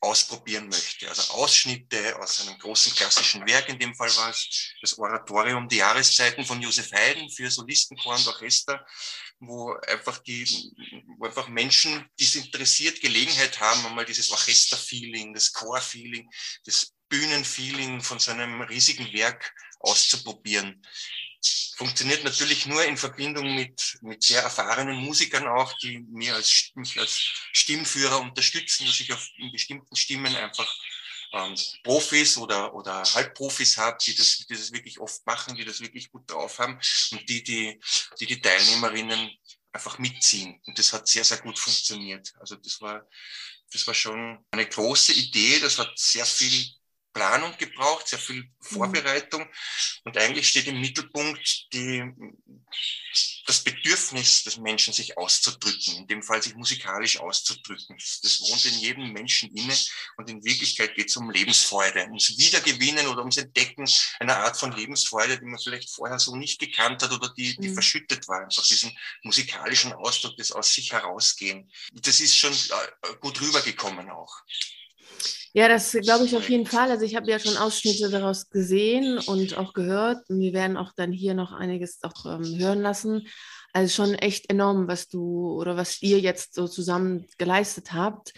ausprobieren 0.00 0.68
möchte. 0.68 1.08
Also 1.08 1.32
Ausschnitte 1.34 2.16
aus 2.20 2.40
einem 2.40 2.58
großen 2.58 2.94
klassischen 2.94 3.46
Werk, 3.46 3.68
in 3.68 3.78
dem 3.78 3.94
Fall 3.94 4.14
war 4.16 4.30
es 4.30 4.72
das 4.80 4.98
Oratorium 4.98 5.68
Die 5.68 5.76
Jahreszeiten 5.76 6.44
von 6.44 6.60
Josef 6.60 6.92
Haydn 6.92 7.30
für 7.30 7.50
Solistenchor 7.50 8.14
und 8.14 8.26
Orchester, 8.26 8.86
wo 9.40 9.72
einfach 9.88 10.18
die, 10.18 10.44
wo 11.18 11.26
einfach 11.26 11.48
Menschen, 11.48 12.08
die 12.18 12.24
es 12.24 12.36
interessiert, 12.36 13.00
Gelegenheit 13.00 13.58
haben, 13.58 13.84
einmal 13.86 14.04
dieses 14.04 14.30
Orchesterfeeling, 14.30 15.34
das 15.34 15.52
Chorfeeling, 15.52 16.28
das 16.64 16.92
Bühnenfeeling 17.08 18.00
von 18.02 18.18
so 18.18 18.30
einem 18.30 18.60
riesigen 18.62 19.12
Werk 19.12 19.54
auszuprobieren 19.80 20.82
funktioniert 21.76 22.24
natürlich 22.24 22.66
nur 22.66 22.84
in 22.84 22.96
Verbindung 22.96 23.54
mit, 23.54 23.98
mit 24.00 24.22
sehr 24.22 24.42
erfahrenen 24.42 24.96
Musikern 24.96 25.46
auch, 25.46 25.72
die 25.78 25.98
mir 26.10 26.34
als, 26.34 26.70
mich 26.74 26.98
als 26.98 27.18
Stimmführer 27.52 28.20
unterstützen, 28.20 28.86
dass 28.86 29.00
ich 29.00 29.12
auf 29.12 29.28
in 29.36 29.52
bestimmten 29.52 29.94
Stimmen 29.94 30.34
einfach 30.34 30.72
ähm, 31.32 31.54
Profis 31.82 32.36
oder, 32.38 32.74
oder 32.74 33.02
Halbprofis 33.02 33.76
habe, 33.76 33.98
die 34.04 34.14
das, 34.14 34.38
die 34.48 34.54
das 34.54 34.72
wirklich 34.72 34.98
oft 35.00 35.26
machen, 35.26 35.54
die 35.54 35.64
das 35.64 35.80
wirklich 35.80 36.10
gut 36.10 36.30
drauf 36.30 36.58
haben 36.58 36.80
und 37.12 37.28
die 37.28 37.42
die, 37.42 37.80
die, 38.20 38.26
die 38.26 38.40
Teilnehmerinnen 38.40 39.30
einfach 39.72 39.98
mitziehen. 39.98 40.60
Und 40.66 40.78
das 40.78 40.92
hat 40.92 41.06
sehr, 41.06 41.24
sehr 41.24 41.38
gut 41.38 41.58
funktioniert. 41.58 42.32
Also 42.40 42.56
das 42.56 42.80
war, 42.80 43.06
das 43.72 43.86
war 43.86 43.94
schon 43.94 44.44
eine 44.50 44.66
große 44.66 45.12
Idee, 45.12 45.60
das 45.60 45.78
hat 45.78 45.92
sehr 45.98 46.24
viel 46.24 46.66
Planung 47.16 47.56
gebraucht, 47.56 48.08
sehr 48.08 48.18
viel 48.18 48.44
Vorbereitung. 48.60 49.40
Mhm. 49.40 49.48
Und 50.04 50.18
eigentlich 50.18 50.48
steht 50.50 50.66
im 50.66 50.80
Mittelpunkt 50.82 51.72
die, 51.72 52.04
das 53.46 53.64
Bedürfnis 53.64 54.42
des 54.42 54.58
Menschen, 54.58 54.92
sich 54.92 55.16
auszudrücken, 55.16 55.96
in 55.96 56.06
dem 56.08 56.22
Fall 56.22 56.42
sich 56.42 56.54
musikalisch 56.54 57.18
auszudrücken. 57.18 57.96
Das 57.96 58.40
wohnt 58.42 58.66
in 58.66 58.78
jedem 58.80 59.12
Menschen 59.12 59.50
inne 59.56 59.74
und 60.18 60.28
in 60.28 60.44
Wirklichkeit 60.44 60.94
geht 60.94 61.08
es 61.08 61.16
um 61.16 61.30
Lebensfreude, 61.30 62.02
ums 62.02 62.36
Wiedergewinnen 62.36 63.06
oder 63.06 63.20
ums 63.20 63.38
Entdecken 63.38 63.88
einer 64.20 64.36
Art 64.36 64.58
von 64.58 64.72
Lebensfreude, 64.72 65.38
die 65.38 65.46
man 65.46 65.58
vielleicht 65.58 65.88
vorher 65.88 66.18
so 66.18 66.36
nicht 66.36 66.60
gekannt 66.60 67.02
hat 67.02 67.12
oder 67.12 67.32
die, 67.34 67.56
die 67.56 67.68
mhm. 67.68 67.74
verschüttet 67.74 68.28
war, 68.28 68.42
einfach 68.42 68.66
diesen 68.66 68.94
musikalischen 69.22 69.94
Ausdruck, 69.94 70.36
das 70.36 70.52
aus 70.52 70.74
sich 70.74 70.92
herausgehen. 70.92 71.70
Das 71.92 72.20
ist 72.20 72.36
schon 72.36 72.52
äh, 72.52 73.14
gut 73.20 73.40
rübergekommen 73.40 74.10
auch. 74.10 74.42
Ja, 75.56 75.68
das 75.68 75.92
glaube 75.92 76.26
ich 76.26 76.36
auf 76.36 76.50
jeden 76.50 76.66
Fall. 76.66 76.90
Also 76.90 77.06
ich 77.06 77.16
habe 77.16 77.30
ja 77.30 77.38
schon 77.38 77.56
Ausschnitte 77.56 78.10
daraus 78.10 78.50
gesehen 78.50 79.18
und 79.18 79.56
auch 79.56 79.72
gehört. 79.72 80.28
Und 80.28 80.38
wir 80.38 80.52
werden 80.52 80.76
auch 80.76 80.92
dann 80.94 81.12
hier 81.12 81.32
noch 81.32 81.52
einiges 81.52 81.98
auch 82.02 82.26
ähm, 82.26 82.58
hören 82.58 82.82
lassen. 82.82 83.26
Also 83.72 83.94
schon 83.94 84.14
echt 84.14 84.50
enorm, 84.50 84.86
was 84.86 85.08
du 85.08 85.52
oder 85.58 85.76
was 85.76 86.02
ihr 86.02 86.20
jetzt 86.20 86.54
so 86.54 86.68
zusammen 86.68 87.26
geleistet 87.38 87.94
habt. 87.94 88.34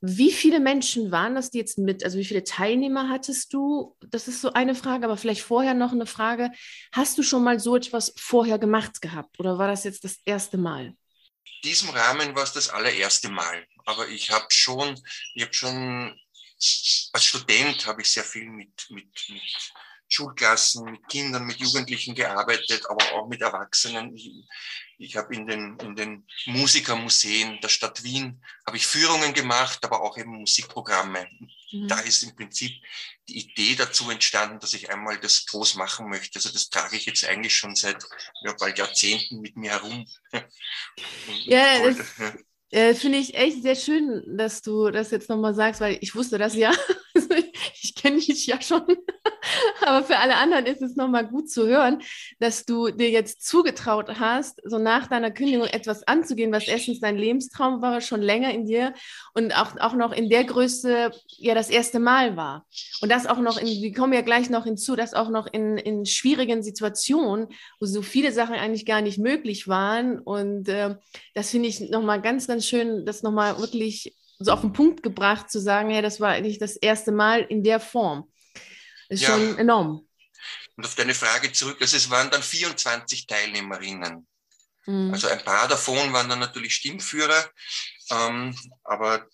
Wie 0.00 0.30
viele 0.30 0.60
Menschen 0.60 1.10
waren 1.10 1.34
das, 1.34 1.50
die 1.50 1.58
jetzt 1.58 1.78
mit, 1.78 2.04
also 2.04 2.18
wie 2.18 2.24
viele 2.24 2.44
Teilnehmer 2.44 3.08
hattest 3.08 3.52
du? 3.52 3.96
Das 4.10 4.28
ist 4.28 4.40
so 4.40 4.52
eine 4.52 4.74
Frage, 4.74 5.06
aber 5.06 5.16
vielleicht 5.16 5.42
vorher 5.42 5.74
noch 5.74 5.92
eine 5.92 6.06
Frage. 6.06 6.50
Hast 6.92 7.16
du 7.18 7.22
schon 7.22 7.42
mal 7.42 7.58
so 7.58 7.74
etwas 7.74 8.12
vorher 8.16 8.58
gemacht 8.58 9.00
gehabt 9.00 9.40
oder 9.40 9.58
war 9.58 9.66
das 9.66 9.82
jetzt 9.84 10.04
das 10.04 10.18
erste 10.24 10.58
Mal? 10.58 10.94
Diesem 11.62 11.90
Rahmen 11.90 12.34
war 12.34 12.42
es 12.42 12.52
das 12.52 12.68
allererste 12.68 13.28
Mal. 13.28 13.66
Aber 13.86 14.08
ich 14.08 14.30
habe 14.30 14.46
schon, 14.50 15.00
ich 15.34 15.42
habe 15.42 15.54
schon 15.54 16.20
als 17.12 17.24
Student 17.24 17.86
habe 17.86 18.02
ich 18.02 18.10
sehr 18.10 18.24
viel 18.24 18.48
mit, 18.48 18.90
mit, 18.90 19.28
mit 19.28 19.72
Schulklassen, 20.14 20.84
mit 20.84 21.08
Kindern, 21.08 21.44
mit 21.44 21.56
Jugendlichen 21.56 22.14
gearbeitet, 22.14 22.84
aber 22.88 23.12
auch 23.12 23.28
mit 23.28 23.40
Erwachsenen. 23.40 24.14
Ich, 24.14 24.30
ich 24.98 25.16
habe 25.16 25.34
in 25.34 25.46
den, 25.46 25.76
in 25.80 25.96
den 25.96 26.26
Musikermuseen 26.46 27.58
der 27.60 27.68
Stadt 27.68 28.04
Wien 28.04 28.42
habe 28.66 28.76
ich 28.76 28.86
Führungen 28.86 29.34
gemacht, 29.34 29.84
aber 29.84 30.02
auch 30.02 30.16
eben 30.16 30.30
Musikprogramme. 30.30 31.26
Mhm. 31.72 31.88
Da 31.88 31.98
ist 32.00 32.22
im 32.22 32.36
Prinzip 32.36 32.72
die 33.28 33.38
Idee 33.38 33.74
dazu 33.74 34.08
entstanden, 34.10 34.60
dass 34.60 34.74
ich 34.74 34.90
einmal 34.90 35.18
das 35.18 35.46
groß 35.46 35.74
machen 35.74 36.08
möchte. 36.08 36.38
Also 36.38 36.50
das 36.50 36.68
trage 36.68 36.96
ich 36.96 37.06
jetzt 37.06 37.24
eigentlich 37.24 37.56
schon 37.56 37.74
seit 37.74 38.04
ja, 38.44 38.54
bald 38.58 38.78
Jahrzehnten 38.78 39.40
mit 39.40 39.56
mir 39.56 39.72
herum. 39.72 40.06
ja, 41.44 41.84
das, 41.84 41.98
äh, 42.70 42.94
Finde 42.94 43.18
ich 43.18 43.34
echt 43.34 43.62
sehr 43.62 43.76
schön, 43.76 44.36
dass 44.36 44.60
du 44.60 44.90
das 44.90 45.12
jetzt 45.12 45.28
nochmal 45.28 45.54
sagst, 45.54 45.80
weil 45.80 45.96
ich 46.00 46.16
wusste 46.16 46.38
das 46.38 46.56
ja. 46.56 46.72
ich 47.82 47.94
kenne 47.94 48.18
dich 48.18 48.46
ja 48.46 48.60
schon. 48.60 48.84
Aber 49.86 50.04
für 50.04 50.18
alle 50.18 50.36
anderen 50.36 50.66
ist 50.66 50.82
es 50.82 50.96
nochmal 50.96 51.26
gut 51.26 51.50
zu 51.50 51.66
hören, 51.66 52.00
dass 52.38 52.64
du 52.64 52.90
dir 52.90 53.10
jetzt 53.10 53.46
zugetraut 53.46 54.18
hast, 54.18 54.60
so 54.64 54.78
nach 54.78 55.08
deiner 55.08 55.30
Kündigung 55.30 55.66
etwas 55.66 56.06
anzugehen, 56.06 56.52
was 56.52 56.66
erstens 56.66 57.00
dein 57.00 57.16
Lebenstraum 57.16 57.82
war, 57.82 58.00
schon 58.00 58.22
länger 58.22 58.52
in 58.52 58.64
dir 58.64 58.94
und 59.34 59.54
auch, 59.54 59.78
auch 59.78 59.94
noch 59.94 60.12
in 60.12 60.30
der 60.30 60.44
Größe 60.44 61.10
ja 61.28 61.54
das 61.54 61.70
erste 61.70 61.98
Mal 61.98 62.36
war. 62.36 62.66
Und 63.02 63.12
das 63.12 63.26
auch 63.26 63.38
noch, 63.38 63.58
in, 63.58 63.66
wir 63.66 63.92
kommen 63.92 64.12
ja 64.12 64.22
gleich 64.22 64.48
noch 64.48 64.64
hinzu, 64.64 64.96
dass 64.96 65.14
auch 65.14 65.28
noch 65.28 65.46
in, 65.46 65.76
in 65.76 66.06
schwierigen 66.06 66.62
Situationen, 66.62 67.48
wo 67.78 67.86
so 67.86 68.02
viele 68.02 68.32
Sachen 68.32 68.54
eigentlich 68.54 68.86
gar 68.86 69.02
nicht 69.02 69.18
möglich 69.18 69.68
waren. 69.68 70.18
Und 70.18 70.68
äh, 70.68 70.96
das 71.34 71.50
finde 71.50 71.68
ich 71.68 71.80
nochmal 71.90 72.22
ganz, 72.22 72.46
ganz 72.46 72.66
schön, 72.66 73.04
das 73.04 73.22
nochmal 73.22 73.58
wirklich 73.58 74.16
so 74.38 74.50
auf 74.50 74.62
den 74.62 74.72
Punkt 74.72 75.02
gebracht, 75.02 75.50
zu 75.50 75.60
sagen, 75.60 75.90
ja, 75.90 76.02
das 76.02 76.20
war 76.20 76.30
eigentlich 76.30 76.58
das 76.58 76.76
erste 76.76 77.12
Mal 77.12 77.40
in 77.40 77.62
der 77.62 77.80
Form 77.80 78.28
ist 79.08 79.22
ja. 79.22 79.28
schon 79.28 79.58
enorm. 79.58 80.08
Und 80.76 80.84
auf 80.84 80.94
deine 80.94 81.14
Frage 81.14 81.52
zurück, 81.52 81.78
also 81.80 81.96
es 81.96 82.10
waren 82.10 82.30
dann 82.30 82.42
24 82.42 83.26
Teilnehmerinnen. 83.26 84.26
Mhm. 84.86 85.12
Also 85.12 85.28
ein 85.28 85.44
paar 85.44 85.68
davon 85.68 86.12
waren 86.12 86.28
dann 86.28 86.40
natürlich 86.40 86.74
Stimmführer, 86.74 87.50
ähm, 88.10 88.56
aber 88.82 89.26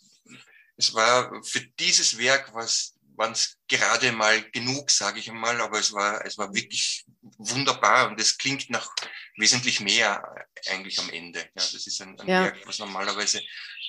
es 0.77 0.95
war 0.95 1.43
für 1.45 1.61
dieses 1.79 2.19
Werk 2.19 2.55
was 2.55 2.95
waren 3.21 3.33
es 3.33 3.59
gerade 3.69 4.13
mal 4.13 4.43
genug, 4.51 4.91
sage 4.91 5.21
ich 5.21 5.29
einmal, 5.29 5.61
aber 5.61 5.79
es 5.79 5.93
war, 5.93 6.25
es 6.25 6.39
war 6.39 6.55
wirklich 6.55 7.05
wunderbar 7.37 8.09
und 8.09 8.19
es 8.19 8.39
klingt 8.39 8.71
nach 8.71 8.91
wesentlich 9.37 9.81
mehr 9.81 10.25
eigentlich 10.71 10.99
am 10.99 11.11
Ende. 11.11 11.41
Ja, 11.41 11.49
das 11.55 11.87
ist 11.87 12.01
ein, 12.01 12.19
ein 12.19 12.27
ja. 12.27 12.45
Werk, 12.45 12.67
was 12.67 12.79
normalerweise 12.79 13.43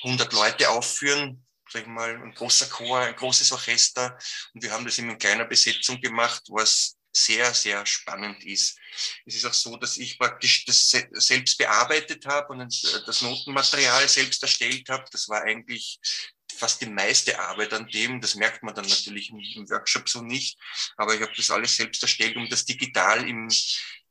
100 0.03 0.33
Leute 0.33 0.69
aufführen 0.69 1.45
sag 1.71 1.83
ich 1.83 1.87
mal, 1.87 2.15
ein 2.15 2.33
großer 2.33 2.67
Chor, 2.67 2.99
ein 2.99 3.15
großes 3.15 3.51
Orchester. 3.51 4.17
Und 4.53 4.63
wir 4.63 4.71
haben 4.71 4.85
das 4.85 4.97
in 4.97 5.17
kleiner 5.17 5.45
Besetzung 5.45 5.99
gemacht, 6.01 6.43
was 6.49 6.97
sehr, 7.13 7.53
sehr 7.53 7.85
spannend 7.85 8.43
ist. 8.45 8.77
Es 9.25 9.35
ist 9.35 9.45
auch 9.45 9.53
so, 9.53 9.75
dass 9.77 9.97
ich 9.97 10.17
praktisch 10.17 10.65
das 10.65 10.89
selbst 11.11 11.57
bearbeitet 11.57 12.25
habe 12.25 12.53
und 12.53 12.61
das 13.05 13.21
Notenmaterial 13.21 14.07
selbst 14.07 14.41
erstellt 14.41 14.87
habe. 14.89 15.05
Das 15.11 15.27
war 15.27 15.43
eigentlich 15.43 15.99
fast 16.55 16.81
die 16.81 16.85
meiste 16.85 17.37
Arbeit 17.39 17.73
an 17.73 17.87
dem. 17.87 18.21
Das 18.21 18.35
merkt 18.35 18.63
man 18.63 18.75
dann 18.75 18.87
natürlich 18.87 19.29
im, 19.29 19.69
Workshop 19.69 20.07
so 20.07 20.21
nicht. 20.21 20.57
Aber 20.97 21.13
ich 21.13 21.21
habe 21.21 21.33
das 21.35 21.51
alles 21.51 21.75
selbst 21.75 22.01
erstellt, 22.01 22.37
um 22.37 22.47
das 22.49 22.65
digital 22.65 23.27
im, 23.27 23.49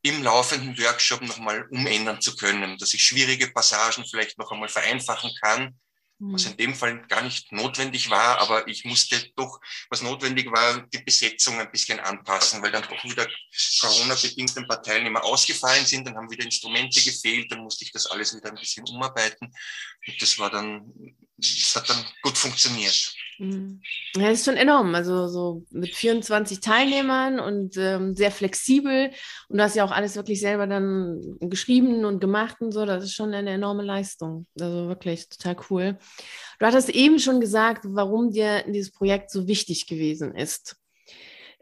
im 0.02 0.22
laufenden 0.22 0.78
Workshop 0.78 1.22
nochmal 1.22 1.66
umändern 1.70 2.20
zu 2.20 2.36
können, 2.36 2.76
dass 2.78 2.92
ich 2.92 3.02
schwierige 3.02 3.50
Passagen 3.50 4.04
vielleicht 4.04 4.38
noch 4.38 4.50
einmal 4.50 4.68
vereinfachen 4.68 5.32
kann 5.40 5.78
was 6.20 6.44
in 6.44 6.56
dem 6.56 6.74
Fall 6.74 7.00
gar 7.08 7.22
nicht 7.22 7.50
notwendig 7.50 8.10
war, 8.10 8.38
aber 8.40 8.68
ich 8.68 8.84
musste 8.84 9.18
doch, 9.36 9.58
was 9.88 10.02
notwendig 10.02 10.52
war, 10.52 10.86
die 10.88 10.98
Besetzung 10.98 11.58
ein 11.58 11.70
bisschen 11.70 11.98
anpassen, 11.98 12.62
weil 12.62 12.70
dann 12.70 12.82
doch 12.82 13.02
wieder 13.04 13.26
Corona-bedingt 13.80 14.56
ein 14.56 14.68
paar 14.68 14.82
Teilnehmer 14.82 15.24
ausgefallen 15.24 15.86
sind, 15.86 16.06
dann 16.06 16.16
haben 16.16 16.30
wieder 16.30 16.44
Instrumente 16.44 17.00
gefehlt, 17.00 17.50
dann 17.50 17.60
musste 17.60 17.84
ich 17.84 17.92
das 17.92 18.06
alles 18.06 18.36
wieder 18.36 18.50
ein 18.50 18.56
bisschen 18.56 18.86
umarbeiten 18.86 19.50
und 20.06 20.22
das 20.22 20.38
war 20.38 20.50
dann, 20.50 20.92
das 21.38 21.74
hat 21.74 21.88
dann 21.88 22.04
gut 22.22 22.36
funktioniert. 22.36 23.14
Mhm. 23.40 23.80
Ja, 24.16 24.28
das 24.28 24.40
ist 24.40 24.44
schon 24.44 24.58
enorm. 24.58 24.94
Also 24.94 25.26
so 25.26 25.64
mit 25.70 25.94
24 25.94 26.60
Teilnehmern 26.60 27.40
und 27.40 27.74
ähm, 27.78 28.14
sehr 28.14 28.30
flexibel. 28.30 29.10
Und 29.48 29.56
du 29.56 29.64
hast 29.64 29.76
ja 29.76 29.84
auch 29.84 29.92
alles 29.92 30.14
wirklich 30.14 30.40
selber 30.40 30.66
dann 30.66 31.38
geschrieben 31.40 32.04
und 32.04 32.20
gemacht 32.20 32.60
und 32.60 32.72
so. 32.72 32.84
Das 32.84 33.02
ist 33.02 33.14
schon 33.14 33.32
eine 33.32 33.50
enorme 33.50 33.82
Leistung. 33.82 34.46
Also 34.60 34.88
wirklich 34.88 35.30
total 35.30 35.56
cool. 35.70 35.98
Du 36.58 36.66
hattest 36.66 36.90
eben 36.90 37.18
schon 37.18 37.40
gesagt, 37.40 37.84
warum 37.88 38.30
dir 38.30 38.62
dieses 38.66 38.92
Projekt 38.92 39.30
so 39.30 39.48
wichtig 39.48 39.86
gewesen 39.86 40.34
ist. 40.34 40.76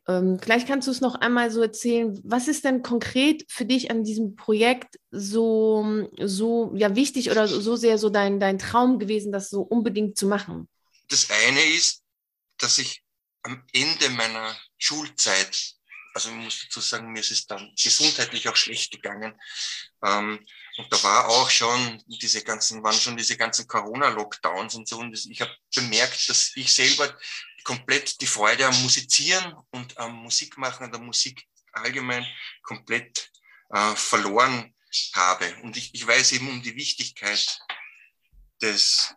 Ähm, 0.08 0.40
vielleicht 0.42 0.66
kannst 0.66 0.88
du 0.88 0.90
es 0.90 1.00
noch 1.00 1.14
einmal 1.14 1.52
so 1.52 1.62
erzählen. 1.62 2.18
Was 2.24 2.48
ist 2.48 2.64
denn 2.64 2.82
konkret 2.82 3.44
für 3.48 3.66
dich 3.66 3.92
an 3.92 4.02
diesem 4.02 4.34
Projekt 4.34 4.96
so, 5.12 6.08
so 6.20 6.72
ja, 6.74 6.96
wichtig 6.96 7.30
oder 7.30 7.46
so 7.46 7.76
sehr 7.76 7.98
so 7.98 8.08
dein, 8.08 8.40
dein 8.40 8.58
Traum 8.58 8.98
gewesen, 8.98 9.30
das 9.30 9.48
so 9.48 9.60
unbedingt 9.60 10.18
zu 10.18 10.26
machen? 10.26 10.66
Das 11.08 11.30
eine 11.30 11.62
ist, 11.62 12.02
dass 12.58 12.78
ich 12.78 13.02
am 13.42 13.64
Ende 13.72 14.10
meiner 14.10 14.58
Schulzeit, 14.76 15.74
also 16.14 16.30
ich 16.30 16.36
muss 16.36 16.60
dazu 16.62 16.80
sagen, 16.80 17.12
mir 17.12 17.20
ist 17.20 17.30
es 17.30 17.46
dann 17.46 17.72
gesundheitlich 17.80 18.48
auch 18.48 18.56
schlecht 18.56 18.92
gegangen. 18.92 19.38
Ähm, 20.04 20.44
und 20.76 20.92
da 20.92 21.02
war 21.02 21.28
auch 21.28 21.50
schon 21.50 22.02
diese 22.06 22.42
ganzen, 22.42 22.82
waren 22.82 22.98
schon 22.98 23.16
diese 23.16 23.36
ganzen 23.36 23.66
Corona-Lockdowns 23.66 24.74
und 24.74 24.88
so. 24.88 24.98
Und 24.98 25.14
ich 25.14 25.40
habe 25.40 25.56
bemerkt, 25.74 26.28
dass 26.28 26.52
ich 26.56 26.72
selber 26.72 27.16
komplett 27.64 28.20
die 28.20 28.26
Freude 28.26 28.66
am 28.66 28.82
Musizieren 28.82 29.54
und 29.70 29.96
am 29.98 30.14
Musikmachen, 30.14 30.84
an 30.84 30.92
der 30.92 31.00
Musik 31.00 31.46
allgemein 31.72 32.26
komplett 32.62 33.30
äh, 33.70 33.94
verloren 33.94 34.74
habe. 35.14 35.54
Und 35.62 35.76
ich, 35.76 35.94
ich 35.94 36.06
weiß 36.06 36.32
eben 36.32 36.48
um 36.48 36.62
die 36.62 36.76
Wichtigkeit 36.76 37.60
des 38.62 39.14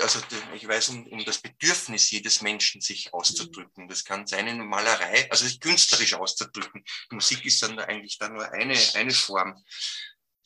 also 0.00 0.20
ich 0.54 0.66
weiß 0.66 0.90
um, 0.90 1.06
um, 1.06 1.24
das 1.24 1.38
Bedürfnis 1.38 2.10
jedes 2.10 2.42
Menschen, 2.42 2.80
sich 2.80 3.12
auszudrücken. 3.12 3.88
Das 3.88 4.04
kann 4.04 4.26
sein 4.26 4.46
in 4.46 4.66
Malerei, 4.66 5.30
also 5.30 5.44
sich 5.44 5.60
künstlerisch 5.60 6.14
auszudrücken. 6.14 6.84
Musik 7.10 7.44
ist 7.44 7.62
dann 7.62 7.78
eigentlich 7.78 8.18
da 8.18 8.28
nur 8.28 8.50
eine, 8.52 8.78
eine 8.94 9.12
Form. 9.12 9.62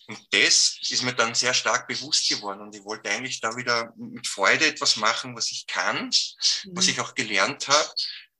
Und 0.08 0.20
das 0.30 0.78
ist 0.88 1.02
mir 1.02 1.14
dann 1.14 1.34
sehr 1.34 1.52
stark 1.52 1.88
bewusst 1.88 2.28
geworden. 2.28 2.60
Und 2.60 2.74
ich 2.74 2.84
wollte 2.84 3.10
eigentlich 3.10 3.40
da 3.40 3.56
wieder 3.56 3.92
mit 3.96 4.26
Freude 4.28 4.66
etwas 4.66 4.96
machen, 4.96 5.36
was 5.36 5.50
ich 5.50 5.66
kann, 5.66 6.10
was 6.10 6.86
mhm. 6.86 6.90
ich 6.90 7.00
auch 7.00 7.14
gelernt 7.14 7.66
habe 7.68 7.92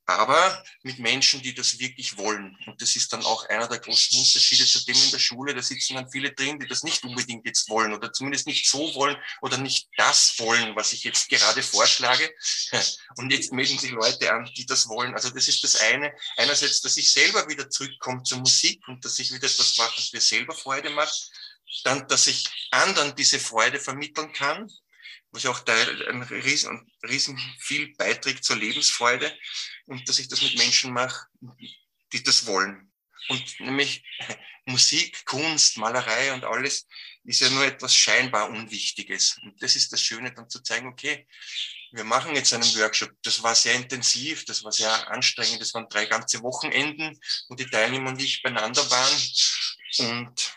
aber 0.07 0.63
mit 0.85 1.01
Menschen, 1.01 1.43
die 1.43 1.53
das 1.53 1.81
wirklich 1.81 2.17
wollen. 2.17 2.57
Und 2.67 2.81
das 2.81 2.95
ist 2.95 3.13
dann 3.13 3.25
auch 3.25 3.49
einer 3.49 3.67
der 3.67 3.81
großen 3.81 4.19
Unterschiede 4.19 4.65
zu 4.65 4.85
dem 4.85 4.95
in 4.95 5.11
der 5.11 5.19
Schule. 5.19 5.53
Da 5.53 5.63
sitzen 5.63 5.95
dann 5.95 6.09
viele 6.11 6.33
drin, 6.33 6.61
die 6.61 6.69
das 6.69 6.85
nicht 6.85 7.03
unbedingt 7.03 7.45
jetzt 7.45 7.69
wollen 7.69 7.93
oder 7.93 8.13
zumindest 8.13 8.47
nicht 8.47 8.71
so 8.71 8.95
wollen 8.95 9.17
oder 9.43 9.59
nicht 9.59 9.89
das 9.97 10.39
wollen, 10.39 10.77
was 10.77 10.93
ich 10.93 11.03
jetzt 11.03 11.29
gerade 11.29 11.61
vorschlage. 11.61 12.33
Und 13.17 13.33
jetzt 13.33 13.53
melden 13.53 13.79
sich 13.79 13.91
Leute 13.91 14.33
an, 14.33 14.49
die 14.57 14.65
das 14.65 14.89
wollen. 14.89 15.13
Also 15.15 15.31
das 15.31 15.49
ist 15.49 15.65
das 15.65 15.81
eine. 15.81 16.13
Einerseits, 16.37 16.81
dass 16.83 16.97
ich 16.97 17.11
selber 17.11 17.49
wieder 17.49 17.69
zurückkomme 17.69 18.23
zur 18.23 18.39
Musik 18.39 18.87
und 18.87 19.05
dass 19.05 19.19
ich 19.19 19.33
wieder 19.33 19.47
etwas 19.47 19.77
mache, 19.79 19.97
was 19.97 20.13
mir 20.13 20.21
selber 20.21 20.55
Freude 20.55 20.91
macht. 20.91 21.31
Dann, 21.83 22.07
dass 22.09 22.27
ich 22.27 22.49
anderen 22.71 23.15
diese 23.17 23.41
Freude 23.41 23.81
vermitteln 23.81 24.33
kann 24.33 24.71
was 25.31 25.43
ja 25.43 25.51
auch 25.51 25.61
Teil, 25.61 26.09
ein 26.09 26.23
riesen, 26.23 26.91
riesen 27.03 27.39
viel 27.59 27.95
beiträgt 27.97 28.45
zur 28.45 28.57
Lebensfreude 28.57 29.37
und 29.87 30.09
dass 30.09 30.19
ich 30.19 30.29
das 30.29 30.43
mit 30.43 30.57
Menschen 30.57 30.93
mache, 30.93 31.27
die 32.13 32.23
das 32.23 32.47
wollen. 32.47 32.93
Und 33.29 33.61
nämlich 33.61 34.05
Musik, 34.67 35.25
Kunst, 35.25 35.77
Malerei 35.79 36.33
und 36.33 36.45
alles 36.45 36.87
ist 37.25 37.41
ja 37.41 37.51
nur 37.51 37.65
etwas 37.65 37.95
scheinbar 37.95 38.49
Unwichtiges. 38.51 39.39
Und 39.43 39.61
das 39.63 39.77
ist 39.77 39.93
das 39.93 40.01
Schöne, 40.01 40.33
dann 40.33 40.49
zu 40.49 40.61
zeigen, 40.63 40.89
okay, 40.89 41.27
wir 41.93 42.05
machen 42.05 42.35
jetzt 42.35 42.53
einen 42.53 42.65
Workshop. 42.77 43.11
Das 43.23 43.43
war 43.43 43.55
sehr 43.55 43.75
intensiv, 43.75 44.45
das 44.45 44.65
war 44.65 44.73
sehr 44.73 45.09
anstrengend. 45.09 45.61
Das 45.61 45.75
waren 45.75 45.89
drei 45.89 46.07
ganze 46.07 46.43
Wochenenden, 46.43 47.19
wo 47.49 47.55
die 47.55 47.67
Teilnehmer 47.67 48.11
und 48.11 48.21
ich 48.21 48.43
beieinander 48.43 48.89
waren. 48.91 49.23
Und 49.99 50.55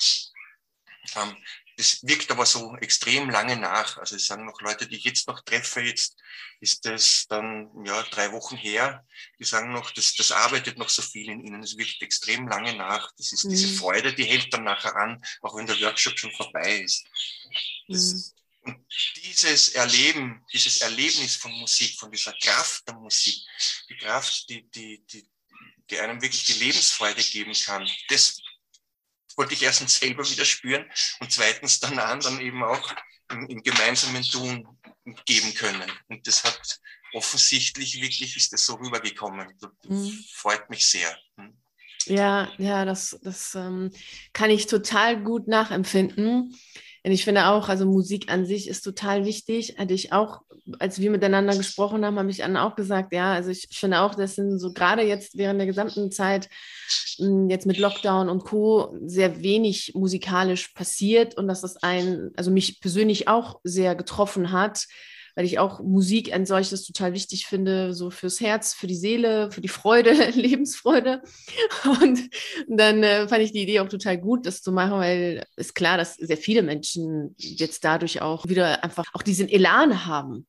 ähm, 1.15 1.37
das 1.79 2.03
wirkt 2.03 2.29
aber 2.29 2.45
so 2.45 2.75
extrem 2.81 3.29
lange 3.29 3.55
nach. 3.55 3.97
Also 3.99 4.17
es 4.17 4.25
sagen 4.27 4.45
noch 4.45 4.59
Leute, 4.59 4.85
die 4.85 4.97
ich 4.97 5.05
jetzt 5.05 5.29
noch 5.29 5.39
treffe, 5.39 5.79
jetzt 5.79 6.17
ist 6.59 6.83
das 6.83 7.25
dann 7.29 7.69
ja 7.85 8.03
drei 8.03 8.33
Wochen 8.33 8.57
her, 8.57 9.07
die 9.39 9.45
sagen 9.45 9.71
noch, 9.71 9.89
das, 9.91 10.13
das 10.13 10.33
arbeitet 10.33 10.77
noch 10.77 10.89
so 10.89 11.01
viel 11.01 11.29
in 11.29 11.39
ihnen, 11.39 11.63
es 11.63 11.77
wirkt 11.77 12.01
extrem 12.01 12.49
lange 12.49 12.75
nach. 12.75 13.13
Das 13.17 13.31
ist 13.31 13.45
mhm. 13.45 13.51
diese 13.51 13.69
Freude, 13.69 14.13
die 14.13 14.25
hält 14.25 14.53
dann 14.53 14.65
nachher 14.65 14.93
an, 14.97 15.23
auch 15.41 15.55
wenn 15.55 15.67
der 15.67 15.79
Workshop 15.79 16.19
schon 16.19 16.33
vorbei 16.33 16.81
ist. 16.81 17.05
Das, 17.87 18.03
mhm. 18.03 18.23
Und 18.61 18.85
dieses 19.15 19.69
Erleben, 19.69 20.45
dieses 20.51 20.81
Erlebnis 20.81 21.37
von 21.37 21.53
Musik, 21.53 21.97
von 21.97 22.11
dieser 22.11 22.33
Kraft 22.33 22.85
der 22.89 22.95
Musik, 22.95 23.41
die 23.89 23.95
Kraft, 23.95 24.49
die, 24.49 24.69
die, 24.69 25.01
die, 25.07 25.25
die 25.89 25.99
einem 25.99 26.21
wirklich 26.21 26.43
die 26.43 26.59
Lebensfreude 26.59 27.23
geben 27.23 27.53
kann, 27.53 27.89
das 28.09 28.37
wollte 29.39 29.53
ich 29.53 29.63
erstens 29.63 29.97
selber 29.97 30.29
wieder 30.29 30.43
spüren 30.43 30.85
und 31.21 31.31
zweitens 31.31 31.79
dann 31.79 31.97
anderen 31.97 32.41
eben 32.41 32.61
auch 32.61 32.93
im, 33.31 33.47
im 33.47 33.63
gemeinsamen 33.63 34.21
Tun 34.21 34.67
geben 35.25 35.53
können. 35.53 35.89
Und 36.09 36.27
das 36.27 36.43
hat 36.43 36.59
offensichtlich 37.13 38.01
wirklich 38.01 38.35
ist 38.35 38.51
das 38.51 38.65
so 38.65 38.75
rübergekommen. 38.75 39.47
Das 39.59 39.71
mhm. 39.87 40.23
freut 40.33 40.69
mich 40.69 40.85
sehr. 40.85 41.17
Mhm. 41.37 41.57
Ja, 42.05 42.51
ja, 42.57 42.83
das, 42.85 43.17
das 43.23 43.55
ähm, 43.55 43.91
kann 44.33 44.49
ich 44.49 44.67
total 44.67 45.23
gut 45.23 45.47
nachempfinden. 45.47 46.55
Und 47.03 47.11
ich 47.11 47.23
finde 47.23 47.47
auch, 47.47 47.69
also 47.69 47.85
Musik 47.85 48.29
an 48.29 48.45
sich 48.45 48.67
ist 48.67 48.81
total 48.81 49.25
wichtig. 49.25 49.75
Hatte 49.77 49.93
ich 49.93 50.11
auch, 50.11 50.41
als 50.79 50.99
wir 50.99 51.09
miteinander 51.09 51.55
gesprochen 51.55 52.05
haben, 52.05 52.19
habe 52.19 52.29
ich 52.29 52.37
dann 52.37 52.57
auch 52.57 52.75
gesagt, 52.75 53.13
ja, 53.13 53.33
also 53.33 53.49
ich 53.49 53.67
finde 53.71 54.01
auch, 54.01 54.15
das 54.15 54.35
sind 54.35 54.59
so 54.59 54.73
gerade 54.73 55.03
jetzt 55.03 55.37
während 55.37 55.59
der 55.59 55.67
gesamten 55.67 56.11
Zeit, 56.11 56.49
hm, 57.17 57.49
jetzt 57.49 57.65
mit 57.65 57.77
Lockdown 57.77 58.29
und 58.29 58.43
Co., 58.43 58.95
sehr 59.05 59.41
wenig 59.41 59.93
musikalisch 59.95 60.69
passiert 60.69 61.37
und 61.37 61.47
dass 61.47 61.61
das 61.61 61.77
ein, 61.77 62.31
also 62.35 62.51
mich 62.51 62.79
persönlich 62.81 63.27
auch 63.27 63.59
sehr 63.63 63.95
getroffen 63.95 64.51
hat 64.51 64.85
weil 65.39 65.45
ich 65.45 65.57
auch 65.57 65.79
Musik 65.79 66.33
ein 66.33 66.45
solches 66.45 66.85
total 66.85 67.13
wichtig 67.13 67.45
finde, 67.45 67.93
so 67.93 68.09
fürs 68.09 68.41
Herz, 68.41 68.73
für 68.73 68.87
die 68.87 68.95
Seele, 68.97 69.49
für 69.51 69.61
die 69.61 69.69
Freude, 69.69 70.11
Lebensfreude. 70.35 71.21
Und, 72.01 72.29
dann 72.67 73.03
äh, 73.03 73.25
fand 73.25 73.41
ich 73.41 73.53
die 73.53 73.61
Idee 73.61 73.79
auch 73.79 73.87
total 73.87 74.17
gut, 74.17 74.45
das 74.45 74.61
zu 74.61 74.73
machen, 74.73 74.99
weil 74.99 75.45
ist 75.55 75.75
klar, 75.75 75.95
dass 75.95 76.15
sehr 76.15 76.35
viele 76.35 76.61
Menschen 76.61 77.35
jetzt 77.37 77.85
dadurch 77.85 78.21
auch 78.21 78.47
wieder 78.49 78.83
einfach 78.83 79.05
auch 79.13 79.21
diesen 79.21 79.47
Elan 79.47 80.05
haben, 80.05 80.45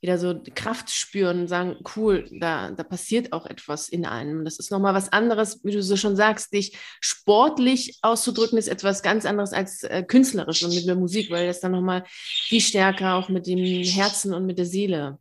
wieder 0.00 0.18
so 0.18 0.40
Kraft 0.54 0.90
spüren 0.90 1.40
und 1.40 1.48
sagen, 1.48 1.76
cool, 1.94 2.26
da, 2.32 2.70
da 2.70 2.82
passiert 2.82 3.32
auch 3.32 3.46
etwas 3.46 3.88
in 3.88 4.06
einem. 4.06 4.44
Das 4.44 4.58
ist 4.58 4.70
nochmal 4.70 4.94
was 4.94 5.12
anderes, 5.12 5.60
wie 5.62 5.72
du 5.72 5.82
so 5.82 5.96
schon 5.96 6.16
sagst, 6.16 6.52
dich 6.54 6.76
sportlich 7.00 7.98
auszudrücken, 8.00 8.58
ist 8.58 8.68
etwas 8.68 9.02
ganz 9.02 9.26
anderes 9.26 9.52
als 9.52 9.82
äh, 9.82 10.02
künstlerisch 10.02 10.62
und 10.62 10.74
mit 10.74 10.86
der 10.86 10.96
Musik, 10.96 11.30
weil 11.30 11.46
das 11.46 11.60
dann 11.60 11.72
nochmal 11.72 12.04
viel 12.06 12.62
stärker 12.62 13.14
auch 13.14 13.28
mit 13.28 13.46
dem 13.46 13.58
Herzen 13.58 14.32
und 14.32 14.46
mit 14.46 14.58
der 14.58 14.66
Seele 14.66 15.18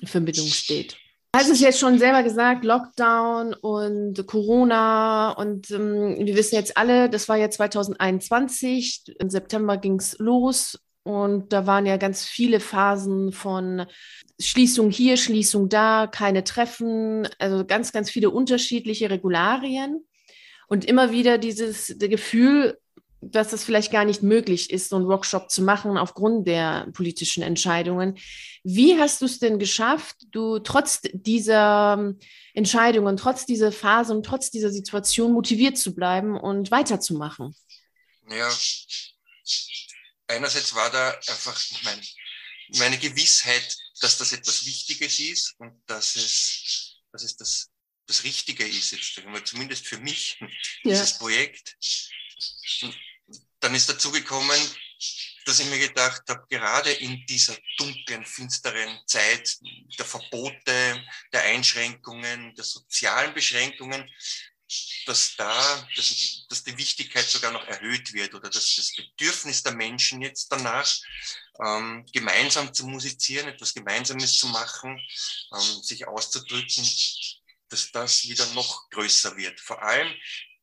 in 0.00 0.06
Verbindung 0.06 0.46
steht. 0.46 0.96
Du 1.34 1.38
hast 1.38 1.50
es 1.50 1.60
jetzt 1.60 1.78
schon 1.78 1.98
selber 1.98 2.22
gesagt, 2.22 2.64
Lockdown 2.64 3.54
und 3.54 4.26
Corona 4.26 5.30
und 5.30 5.70
ähm, 5.70 6.16
wir 6.18 6.36
wissen 6.36 6.56
jetzt 6.56 6.76
alle, 6.76 7.08
das 7.08 7.28
war 7.28 7.36
ja 7.36 7.48
2021, 7.48 9.14
im 9.18 9.30
September 9.30 9.78
ging 9.78 9.98
es 9.98 10.18
los 10.18 10.78
und 11.04 11.52
da 11.52 11.66
waren 11.66 11.86
ja 11.86 11.96
ganz 11.96 12.24
viele 12.24 12.60
Phasen 12.60 13.32
von 13.32 13.86
Schließung 14.40 14.90
hier, 14.90 15.16
Schließung 15.16 15.68
da, 15.68 16.06
keine 16.06 16.44
Treffen, 16.44 17.28
also 17.38 17.64
ganz, 17.64 17.92
ganz 17.92 18.10
viele 18.10 18.30
unterschiedliche 18.30 19.10
Regularien. 19.10 20.04
Und 20.68 20.84
immer 20.84 21.10
wieder 21.10 21.38
dieses 21.38 21.96
Gefühl, 21.98 22.78
dass 23.20 23.52
es 23.52 23.62
vielleicht 23.62 23.92
gar 23.92 24.04
nicht 24.04 24.22
möglich 24.22 24.70
ist, 24.70 24.88
so 24.88 24.96
einen 24.96 25.06
Workshop 25.06 25.50
zu 25.50 25.62
machen 25.62 25.96
aufgrund 25.96 26.46
der 26.48 26.88
politischen 26.92 27.42
Entscheidungen. 27.42 28.16
Wie 28.64 28.98
hast 28.98 29.20
du 29.20 29.26
es 29.26 29.38
denn 29.38 29.58
geschafft, 29.58 30.16
du 30.30 30.58
trotz 30.58 31.00
dieser 31.12 32.14
Entscheidungen, 32.54 33.16
trotz 33.16 33.44
dieser 33.46 33.70
Phase 33.70 34.14
und 34.14 34.24
trotz 34.24 34.50
dieser 34.50 34.70
Situation 34.70 35.32
motiviert 35.32 35.78
zu 35.78 35.94
bleiben 35.94 36.36
und 36.36 36.70
weiterzumachen? 36.70 37.54
Ja, 38.28 38.48
einerseits 40.32 40.74
war 40.74 40.90
da 40.90 41.10
einfach 41.28 41.60
mein, 41.82 42.00
meine 42.76 42.98
Gewissheit, 42.98 43.76
dass 44.00 44.18
das 44.18 44.32
etwas 44.32 44.64
Wichtiges 44.64 45.20
ist 45.20 45.54
und 45.58 45.82
dass 45.86 46.16
es, 46.16 46.96
dass 47.12 47.22
es 47.22 47.36
das, 47.36 47.70
das 48.06 48.24
Richtige 48.24 48.66
ist, 48.66 48.92
jetzt 48.92 49.20
zumindest 49.44 49.86
für 49.86 49.98
mich, 49.98 50.38
ja. 50.40 50.48
dieses 50.84 51.18
Projekt. 51.18 51.76
Und 52.82 52.98
dann 53.60 53.74
ist 53.74 53.88
dazu 53.88 54.10
gekommen, 54.10 54.60
dass 55.44 55.58
ich 55.58 55.66
mir 55.66 55.78
gedacht 55.78 56.22
habe, 56.28 56.46
gerade 56.48 56.92
in 56.92 57.24
dieser 57.26 57.56
dunklen, 57.76 58.24
finsteren 58.24 59.00
Zeit 59.06 59.56
der 59.98 60.04
Verbote, 60.04 61.04
der 61.32 61.42
Einschränkungen, 61.42 62.54
der 62.54 62.64
sozialen 62.64 63.34
Beschränkungen, 63.34 64.08
dass 65.06 65.36
da, 65.36 65.88
dass, 65.96 66.46
dass 66.48 66.64
die 66.64 66.76
Wichtigkeit 66.76 67.24
sogar 67.24 67.52
noch 67.52 67.66
erhöht 67.66 68.12
wird 68.12 68.34
oder 68.34 68.50
dass 68.50 68.76
das 68.76 68.92
Bedürfnis 68.94 69.62
der 69.62 69.74
Menschen 69.74 70.22
jetzt 70.22 70.50
danach, 70.50 70.88
ähm, 71.64 72.06
gemeinsam 72.12 72.72
zu 72.72 72.86
musizieren, 72.86 73.48
etwas 73.48 73.74
Gemeinsames 73.74 74.36
zu 74.36 74.46
machen, 74.48 74.98
ähm, 75.54 75.82
sich 75.82 76.06
auszudrücken, 76.06 76.84
dass 77.68 77.90
das 77.92 78.24
wieder 78.24 78.46
noch 78.54 78.88
größer 78.90 79.36
wird. 79.36 79.60
Vor 79.60 79.82
allem 79.82 80.12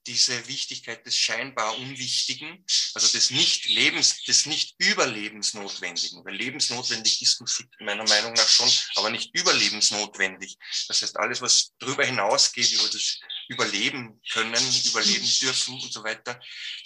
diese 0.08 0.48
Wichtigkeit 0.48 1.06
des 1.06 1.18
scheinbar 1.18 1.78
Unwichtigen, 1.78 2.66
also 2.94 3.08
des 3.08 3.32
nicht 3.32 3.66
Lebens, 3.66 4.24
des 4.24 4.46
nicht 4.46 4.76
Überlebensnotwendigen, 4.80 6.24
weil 6.26 6.36
lebensnotwendig 6.36 7.22
ist 7.22 7.40
Musik 7.42 7.68
meiner 7.80 8.08
Meinung 8.08 8.34
nach 8.34 8.48
schon, 8.48 8.70
aber 8.96 9.10
nicht 9.10 9.36
überlebensnotwendig. 9.36 10.58
Das 10.88 11.02
heißt, 11.02 11.18
alles, 11.18 11.42
was 11.42 11.74
darüber 11.80 12.06
hinausgeht, 12.06 12.72
über 12.72 12.90
das 12.90 13.20
Überleben 13.50 14.22
können, 14.32 14.64
überleben 14.86 15.28
dürfen 15.42 15.74
und 15.74 15.92
so 15.92 16.04
weiter, 16.04 16.40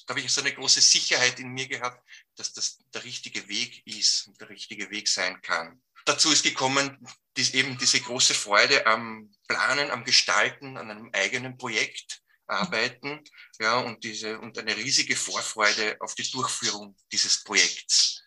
da 0.06 0.10
habe 0.10 0.22
ich 0.22 0.32
so 0.32 0.42
eine 0.42 0.54
große 0.54 0.82
Sicherheit 0.82 1.40
in 1.40 1.50
mir 1.50 1.68
gehabt, 1.68 2.02
dass 2.36 2.54
das 2.54 2.80
der 2.94 3.04
richtige 3.04 3.48
Weg 3.48 3.86
ist 3.86 4.28
und 4.28 4.40
der 4.42 4.50
richtige 4.50 4.90
Weg 4.90 5.08
sein 5.08 5.42
kann. 5.42 5.82
Dazu 6.06 6.32
ist 6.32 6.44
gekommen, 6.44 6.98
dies, 7.38 7.54
eben 7.54 7.78
diese 7.78 8.00
große 8.02 8.34
Freude 8.34 8.86
am 8.86 9.34
Planen, 9.48 9.92
am 9.92 10.04
Gestalten, 10.04 10.78
an 10.78 10.92
einem 10.92 11.10
eigenen 11.14 11.58
Projekt 11.58 12.23
arbeiten, 12.54 13.24
ja, 13.60 13.80
und 13.80 14.04
diese, 14.04 14.40
und 14.40 14.58
eine 14.58 14.76
riesige 14.76 15.16
Vorfreude 15.16 15.98
auf 16.00 16.16
die 16.16 16.30
Durchführung 16.30 16.96
dieses 17.12 17.44
Projekts. 17.44 18.22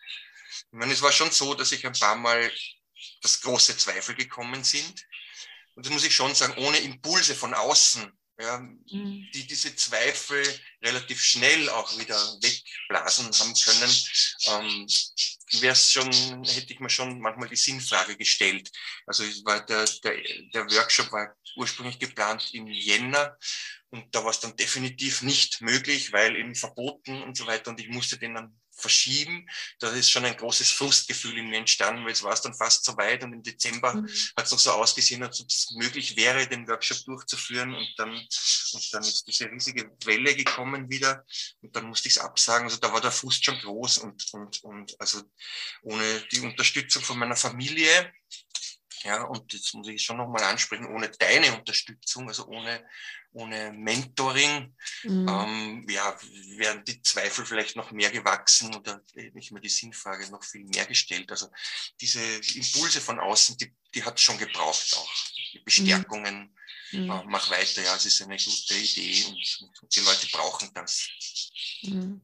Ich 0.71 0.79
meine, 0.79 0.93
es 0.93 1.01
war 1.01 1.11
schon 1.11 1.31
so, 1.31 1.53
dass 1.53 1.71
ich 1.71 1.85
ein 1.85 1.93
paar 1.93 2.15
Mal 2.15 2.51
das 3.21 3.41
große 3.41 3.77
Zweifel 3.77 4.15
gekommen 4.15 4.63
sind. 4.63 5.05
Und 5.75 5.85
das 5.85 5.93
muss 5.93 6.03
ich 6.03 6.15
schon 6.15 6.33
sagen, 6.33 6.57
ohne 6.57 6.79
Impulse 6.79 7.35
von 7.35 7.53
außen, 7.53 8.11
ja, 8.39 8.59
mhm. 8.59 9.27
die 9.33 9.47
diese 9.47 9.75
Zweifel 9.75 10.43
relativ 10.83 11.21
schnell 11.21 11.69
auch 11.69 11.97
wieder 11.97 12.17
wegblasen 12.41 13.31
haben 13.31 13.53
können, 13.53 13.95
ähm, 14.47 14.87
wär's 15.51 15.91
schon, 15.91 16.11
hätte 16.43 16.73
ich 16.73 16.79
mir 16.79 16.89
schon 16.89 17.19
manchmal 17.19 17.49
die 17.49 17.55
Sinnfrage 17.55 18.17
gestellt. 18.17 18.69
Also 19.05 19.23
war 19.45 19.65
der, 19.65 19.85
der, 20.03 20.17
der 20.53 20.65
Workshop 20.71 21.11
war 21.11 21.35
ursprünglich 21.55 21.99
geplant 21.99 22.49
im 22.53 22.67
Jänner 22.67 23.37
und 23.89 24.13
da 24.13 24.23
war 24.23 24.31
es 24.31 24.39
dann 24.39 24.55
definitiv 24.55 25.21
nicht 25.21 25.61
möglich, 25.61 26.11
weil 26.11 26.35
eben 26.35 26.55
verboten 26.55 27.21
und 27.23 27.37
so 27.37 27.47
weiter. 27.47 27.71
Und 27.71 27.79
ich 27.79 27.87
musste 27.87 28.17
den 28.17 28.35
dann 28.35 28.59
verschieben. 28.77 29.47
Da 29.79 29.89
ist 29.89 30.09
schon 30.09 30.25
ein 30.25 30.37
großes 30.37 30.71
Frustgefühl 30.71 31.37
in 31.37 31.49
mir 31.49 31.57
entstanden, 31.57 32.05
weil 32.05 32.11
es 32.11 32.23
war 32.23 32.33
es 32.33 32.41
dann 32.41 32.53
fast 32.53 32.85
so 32.85 32.95
weit. 32.97 33.23
Und 33.23 33.33
im 33.33 33.43
Dezember 33.43 33.93
mhm. 33.93 34.09
hat 34.35 34.45
es 34.45 34.51
noch 34.51 34.59
so 34.59 34.71
ausgesehen, 34.71 35.23
als 35.23 35.41
ob 35.41 35.47
es 35.47 35.71
möglich 35.75 36.15
wäre, 36.15 36.47
den 36.47 36.67
Workshop 36.67 37.03
durchzuführen. 37.05 37.73
Und 37.73 37.93
dann, 37.97 38.11
und 38.11 38.93
dann 38.93 39.03
ist 39.03 39.27
diese 39.27 39.49
riesige 39.49 39.91
Welle 40.05 40.35
gekommen 40.35 40.89
wieder. 40.89 41.25
Und 41.61 41.75
dann 41.75 41.85
musste 41.85 42.07
ich 42.07 42.15
es 42.15 42.21
absagen. 42.21 42.67
Also 42.67 42.77
da 42.77 42.91
war 42.93 43.01
der 43.01 43.11
Frust 43.11 43.43
schon 43.43 43.59
groß. 43.59 43.99
Und, 43.99 44.25
und, 44.33 44.63
und 44.63 44.95
also 44.99 45.23
ohne 45.83 46.21
die 46.31 46.39
Unterstützung 46.39 47.03
von 47.03 47.17
meiner 47.17 47.35
Familie, 47.35 48.11
ja, 49.03 49.23
und 49.23 49.53
jetzt 49.53 49.73
muss 49.73 49.87
ich 49.87 50.03
schon 50.03 50.17
nochmal 50.17 50.43
ansprechen, 50.43 50.87
ohne 50.87 51.09
deine 51.09 51.57
Unterstützung, 51.57 52.27
also 52.27 52.47
ohne 52.47 52.85
ohne 53.37 53.71
Mentoring, 53.71 54.75
mhm. 55.03 55.27
ähm, 55.29 55.85
ja, 55.89 56.17
wären 56.57 56.83
die 56.85 57.01
Zweifel 57.01 57.45
vielleicht 57.45 57.75
noch 57.75 57.91
mehr 57.91 58.09
gewachsen 58.09 58.73
oder 58.75 59.01
nicht 59.33 59.51
mehr 59.51 59.61
die 59.61 59.69
Sinnfrage 59.69 60.29
noch 60.31 60.43
viel 60.43 60.65
mehr 60.65 60.85
gestellt. 60.85 61.29
Also 61.31 61.47
diese 62.01 62.21
Impulse 62.55 62.99
von 62.99 63.19
außen, 63.19 63.57
die, 63.57 63.73
die 63.93 64.03
hat 64.03 64.17
es 64.17 64.23
schon 64.23 64.37
gebraucht 64.37 64.95
auch. 64.97 65.13
Die 65.53 65.59
Bestärkungen, 65.59 66.55
mhm. 66.91 67.09
äh, 67.11 67.23
mach 67.25 67.49
weiter, 67.51 67.83
ja, 67.83 67.95
es 67.95 68.05
ist 68.05 68.21
eine 68.21 68.37
gute 68.37 68.73
Idee 68.73 69.25
und, 69.25 69.69
und 69.81 69.95
die 69.95 70.01
Leute 70.01 70.27
brauchen 70.31 70.71
das. 70.73 71.07
Mhm. 71.83 72.21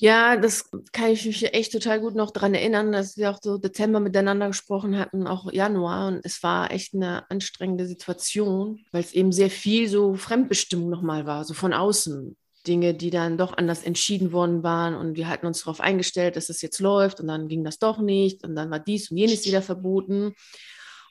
Ja, 0.00 0.36
das 0.36 0.70
kann 0.92 1.10
ich 1.10 1.26
mich 1.26 1.52
echt 1.52 1.72
total 1.72 2.00
gut 2.00 2.14
noch 2.14 2.30
daran 2.30 2.54
erinnern, 2.54 2.90
dass 2.90 3.18
wir 3.18 3.30
auch 3.30 3.38
so 3.42 3.58
Dezember 3.58 4.00
miteinander 4.00 4.46
gesprochen 4.46 4.98
hatten, 4.98 5.26
auch 5.26 5.52
Januar. 5.52 6.08
Und 6.08 6.20
es 6.24 6.42
war 6.42 6.70
echt 6.70 6.94
eine 6.94 7.30
anstrengende 7.30 7.86
Situation, 7.86 8.80
weil 8.92 9.02
es 9.02 9.12
eben 9.12 9.30
sehr 9.30 9.50
viel 9.50 9.88
so 9.90 10.14
Fremdbestimmung 10.14 10.88
nochmal 10.88 11.26
war, 11.26 11.44
so 11.44 11.52
von 11.52 11.74
außen. 11.74 12.34
Dinge, 12.66 12.94
die 12.94 13.10
dann 13.10 13.36
doch 13.38 13.56
anders 13.56 13.82
entschieden 13.82 14.32
worden 14.32 14.62
waren 14.62 14.94
und 14.94 15.16
wir 15.16 15.28
hatten 15.28 15.46
uns 15.46 15.60
darauf 15.60 15.80
eingestellt, 15.80 16.36
dass 16.36 16.50
es 16.50 16.60
jetzt 16.60 16.78
läuft 16.78 17.20
und 17.20 17.26
dann 17.26 17.48
ging 17.48 17.64
das 17.64 17.78
doch 17.78 17.98
nicht 18.00 18.44
und 18.44 18.54
dann 18.54 18.70
war 18.70 18.78
dies 18.78 19.10
und 19.10 19.16
jenes 19.16 19.46
wieder 19.46 19.62
verboten. 19.62 20.34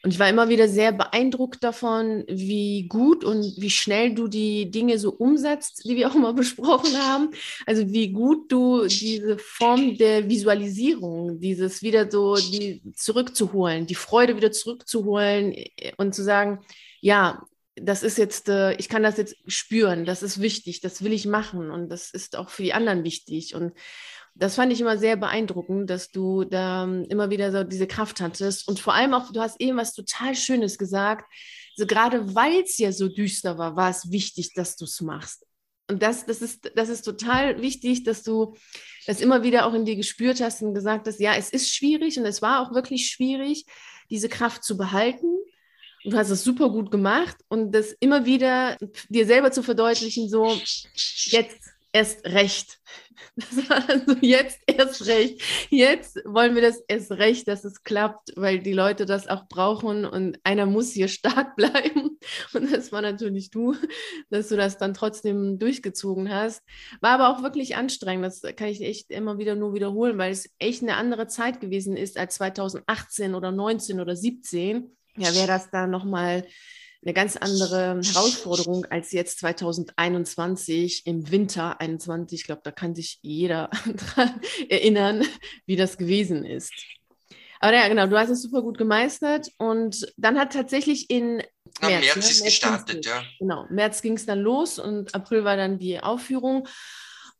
Und 0.01 0.11
ich 0.13 0.19
war 0.19 0.29
immer 0.29 0.47
wieder 0.47 0.69
sehr 0.69 0.93
beeindruckt 0.93 1.61
davon, 1.61 2.23
wie 2.29 2.87
gut 2.87 3.25
und 3.25 3.43
wie 3.57 3.69
schnell 3.69 4.13
du 4.13 4.29
die 4.29 4.71
Dinge 4.71 4.97
so 4.97 5.11
umsetzt, 5.11 5.83
die 5.83 5.97
wir 5.97 6.09
auch 6.09 6.15
mal 6.15 6.33
besprochen 6.35 6.97
haben. 6.97 7.31
Also 7.65 7.91
wie 7.91 8.11
gut 8.13 8.49
du 8.51 8.87
diese 8.87 9.37
Form 9.37 9.97
der 9.97 10.29
Visualisierung, 10.29 11.39
dieses 11.39 11.81
wieder 11.81 12.09
so 12.09 12.35
die 12.35 12.81
zurückzuholen, 12.95 13.87
die 13.87 13.95
Freude 13.95 14.37
wieder 14.37 14.53
zurückzuholen 14.53 15.53
und 15.97 16.15
zu 16.15 16.23
sagen, 16.23 16.59
ja, 17.01 17.43
das 17.75 18.03
ist 18.03 18.17
jetzt, 18.17 18.49
äh, 18.49 18.73
ich 18.73 18.89
kann 18.89 19.03
das 19.03 19.17
jetzt 19.17 19.35
spüren, 19.47 20.05
das 20.05 20.23
ist 20.23 20.41
wichtig, 20.41 20.81
das 20.81 21.03
will 21.03 21.13
ich 21.13 21.25
machen 21.25 21.71
und 21.71 21.89
das 21.89 22.11
ist 22.11 22.35
auch 22.35 22.49
für 22.49 22.63
die 22.63 22.73
anderen 22.73 23.03
wichtig. 23.03 23.55
Und 23.55 23.73
das 24.35 24.55
fand 24.55 24.71
ich 24.71 24.81
immer 24.81 24.97
sehr 24.97 25.17
beeindruckend, 25.17 25.89
dass 25.89 26.11
du 26.11 26.43
da 26.43 26.83
ähm, 26.83 27.05
immer 27.09 27.29
wieder 27.29 27.51
so 27.51 27.63
diese 27.63 27.87
Kraft 27.87 28.21
hattest. 28.21 28.67
Und 28.67 28.79
vor 28.79 28.93
allem 28.93 29.13
auch, 29.13 29.31
du 29.31 29.41
hast 29.41 29.59
eben 29.59 29.77
was 29.77 29.93
total 29.93 30.35
Schönes 30.35 30.77
gesagt. 30.77 31.25
So 31.75 31.85
gerade 31.85 32.35
weil 32.35 32.61
es 32.61 32.77
ja 32.77 32.91
so 32.91 33.07
düster 33.07 33.57
war, 33.57 33.75
war 33.75 33.89
es 33.89 34.11
wichtig, 34.11 34.53
dass 34.53 34.75
du 34.75 34.85
es 34.85 35.01
machst. 35.01 35.45
Und 35.89 36.03
das, 36.03 36.25
das, 36.25 36.41
ist, 36.41 36.71
das 36.75 36.89
ist 36.89 37.01
total 37.01 37.61
wichtig, 37.61 38.03
dass 38.03 38.21
du 38.21 38.55
das 39.07 39.21
immer 39.21 39.43
wieder 39.43 39.65
auch 39.65 39.73
in 39.73 39.85
dir 39.85 39.95
gespürt 39.95 40.39
hast 40.39 40.61
und 40.61 40.75
gesagt 40.75 41.07
hast, 41.07 41.19
ja, 41.19 41.35
es 41.35 41.49
ist 41.49 41.73
schwierig 41.73 42.19
und 42.19 42.25
es 42.25 42.41
war 42.41 42.61
auch 42.61 42.75
wirklich 42.75 43.07
schwierig, 43.07 43.65
diese 44.09 44.29
Kraft 44.29 44.63
zu 44.63 44.77
behalten. 44.77 45.25
Und 46.03 46.13
du 46.13 46.17
hast 46.17 46.29
es 46.29 46.43
super 46.43 46.69
gut 46.69 46.91
gemacht 46.91 47.37
und 47.49 47.73
das 47.73 47.91
immer 47.99 48.25
wieder 48.25 48.77
dir 49.09 49.25
selber 49.25 49.51
zu 49.51 49.63
verdeutlichen, 49.63 50.29
so 50.29 50.47
jetzt 51.25 51.59
erst 51.91 52.23
recht. 52.25 52.79
Das 53.35 53.69
war 53.69 53.79
dann 53.81 54.03
so, 54.05 54.15
jetzt 54.21 54.59
erst 54.67 55.05
recht. 55.07 55.41
Jetzt 55.69 56.17
wollen 56.25 56.55
wir 56.55 56.61
das 56.61 56.81
erst 56.87 57.11
recht, 57.11 57.47
dass 57.47 57.63
es 57.63 57.83
klappt, 57.83 58.33
weil 58.35 58.59
die 58.59 58.73
Leute 58.73 59.05
das 59.05 59.27
auch 59.27 59.47
brauchen 59.47 60.05
und 60.05 60.39
einer 60.43 60.65
muss 60.65 60.91
hier 60.91 61.07
stark 61.07 61.55
bleiben. 61.55 62.17
Und 62.53 62.73
das 62.73 62.91
war 62.91 63.01
natürlich 63.01 63.49
du, 63.49 63.75
dass 64.29 64.49
du 64.49 64.57
das 64.57 64.77
dann 64.77 64.93
trotzdem 64.93 65.59
durchgezogen 65.59 66.33
hast. 66.33 66.63
War 67.01 67.19
aber 67.19 67.29
auch 67.29 67.43
wirklich 67.43 67.75
anstrengend. 67.75 68.25
Das 68.25 68.41
kann 68.55 68.67
ich 68.67 68.81
echt 68.81 69.11
immer 69.11 69.37
wieder 69.37 69.55
nur 69.55 69.73
wiederholen, 69.73 70.17
weil 70.17 70.31
es 70.31 70.49
echt 70.59 70.83
eine 70.83 70.95
andere 70.95 71.27
Zeit 71.27 71.61
gewesen 71.61 71.95
ist 71.95 72.17
als 72.17 72.35
2018 72.35 73.35
oder 73.35 73.51
19 73.51 73.99
oder 73.99 74.15
17. 74.15 74.95
Ja, 75.17 75.33
wäre 75.33 75.47
das 75.47 75.69
da 75.69 75.87
nochmal 75.87 76.45
eine 77.03 77.13
ganz 77.13 77.37
andere 77.37 78.01
Herausforderung 78.03 78.85
als 78.85 79.11
jetzt 79.11 79.39
2021 79.39 81.05
im 81.05 81.31
Winter 81.31 81.79
21. 81.79 82.41
Ich 82.41 82.45
glaube, 82.45 82.61
da 82.63 82.71
kann 82.71 82.95
sich 82.95 83.19
jeder 83.21 83.69
daran 84.15 84.41
erinnern, 84.67 85.25
wie 85.65 85.75
das 85.75 85.97
gewesen 85.97 86.43
ist. 86.43 86.73
Aber 87.61 87.73
ja, 87.73 87.87
genau, 87.89 88.07
du 88.07 88.17
hast 88.17 88.29
es 88.29 88.41
super 88.41 88.61
gut 88.61 88.77
gemeistert 88.77 89.51
und 89.57 90.13
dann 90.15 90.39
hat 90.39 90.53
tatsächlich 90.53 91.09
in 91.09 91.35
März, 91.35 91.47
Na, 91.81 91.89
März 91.89 92.15
ne? 92.15 92.19
ist 92.19 92.41
März 92.41 92.43
gestartet, 92.43 93.05
ja. 93.05 93.23
Genau, 93.39 93.65
März 93.69 94.01
ging 94.01 94.13
es 94.13 94.25
dann 94.25 94.39
los 94.39 94.79
und 94.79 95.13
April 95.13 95.43
war 95.43 95.57
dann 95.57 95.77
die 95.77 95.99
Aufführung. 95.99 96.67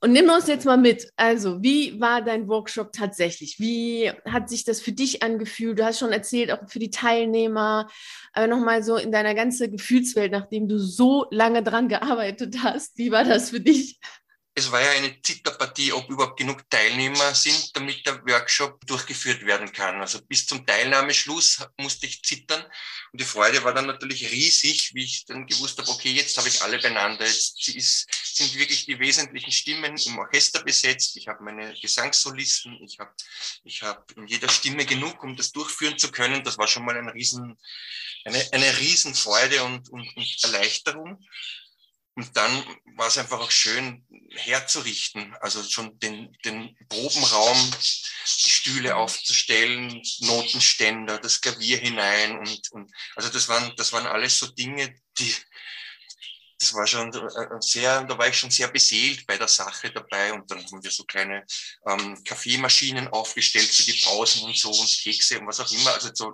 Und 0.02 0.14
nimm 0.14 0.30
uns 0.30 0.48
jetzt 0.48 0.66
mal 0.66 0.78
mit. 0.78 1.12
Also, 1.18 1.62
wie 1.62 2.00
war 2.00 2.22
dein 2.22 2.48
Workshop 2.48 2.94
tatsächlich? 2.94 3.60
Wie 3.60 4.10
hat 4.26 4.50
sich 4.50 4.64
das 4.64 4.80
für 4.80 4.94
dich 4.94 5.24
angefühlt? 5.24 5.78
Du 5.78 5.84
hast 5.84 6.00
schon 6.00 6.14
erzählt, 6.14 6.52
auch 6.52 6.70
für 6.70 6.80
die 6.80 6.90
Teilnehmer, 6.90 7.90
aber 8.32 8.48
nochmal 8.48 8.82
so 8.82 8.96
in 8.96 9.12
deiner 9.12 9.36
ganzen 9.36 9.72
Gefühlswelt, 9.72 10.32
nachdem 10.32 10.70
du 10.70 10.80
so 10.80 11.26
lange 11.32 11.64
dran 11.64 11.90
gearbeitet 11.90 12.58
hast. 12.64 12.98
Wie 12.98 13.12
war 13.12 13.26
das 13.26 13.50
für 13.50 13.60
dich? 13.60 14.00
Es 14.60 14.72
war 14.74 14.82
ja 14.82 14.92
eine 14.92 15.22
Zitterpartie, 15.22 15.94
ob 15.94 16.10
überhaupt 16.10 16.38
genug 16.38 16.70
Teilnehmer 16.70 17.34
sind, 17.34 17.74
damit 17.78 18.06
der 18.06 18.22
Workshop 18.26 18.86
durchgeführt 18.86 19.46
werden 19.46 19.72
kann. 19.72 20.02
Also 20.02 20.22
bis 20.22 20.46
zum 20.46 20.66
Teilnahmeschluss 20.66 21.66
musste 21.78 22.08
ich 22.08 22.22
zittern. 22.24 22.62
Und 23.14 23.22
die 23.22 23.26
Freude 23.26 23.64
war 23.64 23.74
dann 23.74 23.88
natürlich 23.88 24.30
riesig, 24.32 24.94
wie 24.94 25.06
ich 25.06 25.26
dann 25.26 25.48
gewusst 25.48 25.80
habe, 25.80 25.90
okay, 25.90 26.12
jetzt 26.12 26.38
habe 26.38 26.50
ich 26.50 26.62
alle 26.62 26.78
beieinander. 26.78 27.26
Jetzt 27.26 27.70
ist, 27.70 28.08
sind 28.36 28.54
wirklich 28.56 28.86
die 28.86 29.00
wesentlichen 29.00 29.54
Stimmen 29.54 29.96
im 29.96 30.20
Orchester 30.20 30.62
besetzt. 30.62 31.16
Ich 31.16 31.30
habe 31.30 31.42
meine 31.42 31.74
Gesangssolisten. 31.80 32.84
Ich 32.84 33.00
habe 33.00 33.12
ich 33.64 33.82
hab 33.82 34.12
in 34.18 34.28
jeder 34.28 34.50
Stimme 34.50 34.86
genug, 34.86 35.24
um 35.24 35.38
das 35.38 35.54
durchführen 35.54 35.98
zu 35.98 36.12
können. 36.12 36.44
Das 36.44 36.58
war 36.58 36.68
schon 36.68 36.84
mal 36.84 36.98
ein 36.98 37.08
riesen, 37.08 37.58
eine, 38.26 38.46
eine 38.52 38.78
Riesenfreude 38.78 39.64
und, 39.64 39.88
und, 39.90 40.18
und 40.18 40.44
Erleichterung. 40.44 41.26
Und 42.16 42.36
dann 42.36 42.64
war 42.96 43.08
es 43.08 43.18
einfach 43.18 43.40
auch 43.40 43.52
schön 43.52 44.06
herzurichten, 44.36 45.34
also 45.40 45.64
schon 45.64 45.98
den, 46.00 46.36
den 46.44 46.76
Probenraum, 46.90 47.72
die 47.72 48.50
Stühle 48.50 48.96
aufzustellen, 48.96 50.02
Notenständer, 50.20 51.18
das 51.18 51.40
Klavier 51.40 51.78
hinein 51.78 52.38
und, 52.38 52.72
und 52.72 52.92
also 53.16 53.30
das 53.30 53.48
waren, 53.48 53.74
das 53.78 53.94
waren 53.94 54.06
alles 54.06 54.38
so 54.38 54.48
Dinge, 54.48 54.94
die, 55.18 55.34
das 56.60 56.74
war 56.74 56.86
schon 56.86 57.14
äh, 57.14 57.48
sehr, 57.62 58.04
da 58.04 58.18
war 58.18 58.28
ich 58.28 58.38
schon 58.38 58.52
sehr 58.52 58.68
beseelt 58.68 59.26
bei 59.26 59.38
der 59.38 59.48
Sache 59.48 59.92
dabei 59.92 60.34
und 60.34 60.50
dann 60.52 60.64
haben 60.64 60.84
wir 60.84 60.92
so 60.92 61.04
kleine 61.06 61.46
ähm, 61.88 62.22
Kaffeemaschinen 62.24 63.08
aufgestellt 63.08 63.70
für 63.70 63.84
die 63.84 64.02
Pausen 64.04 64.44
und 64.44 64.58
so 64.58 64.70
und 64.70 65.00
Kekse 65.02 65.40
und 65.40 65.48
was 65.48 65.62
auch 65.62 65.72
immer. 65.72 65.94
Also 65.94 66.10
so, 66.14 66.34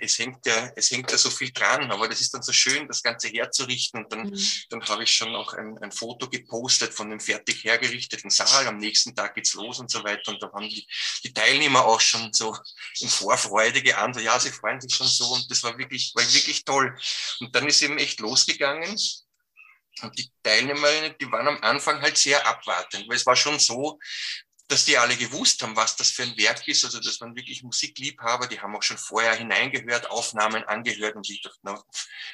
es 0.00 0.18
hängt 0.18 0.46
ja, 0.46 0.70
es 0.76 0.90
hängt 0.90 1.10
ja 1.10 1.18
so 1.18 1.30
viel 1.30 1.52
dran, 1.52 1.90
aber 1.90 2.08
das 2.08 2.20
ist 2.22 2.32
dann 2.32 2.42
so 2.42 2.52
schön, 2.52 2.88
das 2.88 3.02
Ganze 3.02 3.28
herzurichten 3.28 4.04
und 4.04 4.12
dann, 4.12 4.30
mhm. 4.30 4.40
dann 4.70 4.82
habe 4.88 5.04
ich 5.04 5.14
schon 5.14 5.34
auch 5.34 5.52
ein, 5.52 5.76
ein 5.82 5.92
Foto 5.92 6.28
gepostet 6.30 6.94
von 6.94 7.10
dem 7.10 7.20
fertig 7.20 7.64
hergerichteten 7.64 8.30
Saal. 8.30 8.66
Am 8.66 8.78
nächsten 8.78 9.14
Tag 9.14 9.34
geht's 9.34 9.54
los 9.54 9.78
und 9.78 9.90
so 9.90 10.02
weiter 10.04 10.32
und 10.32 10.42
da 10.42 10.50
haben 10.52 10.68
die, 10.68 10.86
die 11.22 11.34
Teilnehmer 11.34 11.84
auch 11.84 12.00
schon 12.00 12.32
so 12.32 12.56
in 13.00 13.08
Vorfreude 13.08 13.82
geantwortet, 13.82 14.26
ja, 14.26 14.40
sie 14.40 14.50
freuen 14.50 14.80
sich 14.80 14.94
schon 14.94 15.06
so 15.06 15.26
und 15.26 15.50
das 15.50 15.62
war 15.62 15.76
wirklich, 15.76 16.12
war 16.14 16.24
wirklich 16.32 16.64
toll. 16.64 16.96
Und 17.40 17.54
dann 17.54 17.66
ist 17.66 17.82
eben 17.82 17.98
echt 17.98 18.20
losgegangen. 18.20 18.85
Und 20.02 20.18
die 20.18 20.30
Teilnehmerinnen, 20.42 21.14
die 21.20 21.30
waren 21.32 21.48
am 21.48 21.62
Anfang 21.62 22.02
halt 22.02 22.16
sehr 22.18 22.46
abwartend, 22.46 23.08
weil 23.08 23.16
es 23.16 23.26
war 23.26 23.36
schon 23.36 23.58
so, 23.58 23.98
dass 24.68 24.84
die 24.84 24.98
alle 24.98 25.16
gewusst 25.16 25.62
haben, 25.62 25.76
was 25.76 25.96
das 25.96 26.10
für 26.10 26.24
ein 26.24 26.36
Werk 26.36 26.66
ist. 26.66 26.84
Also 26.84 27.00
das 27.00 27.20
waren 27.20 27.36
wirklich 27.36 27.62
Musikliebhaber, 27.62 28.46
die 28.48 28.60
haben 28.60 28.74
auch 28.74 28.82
schon 28.82 28.98
vorher 28.98 29.34
hineingehört, 29.34 30.10
Aufnahmen 30.10 30.64
angehört 30.64 31.16
und 31.16 31.28
ich 31.30 31.40
dachte, 31.42 31.58
na, 31.62 31.82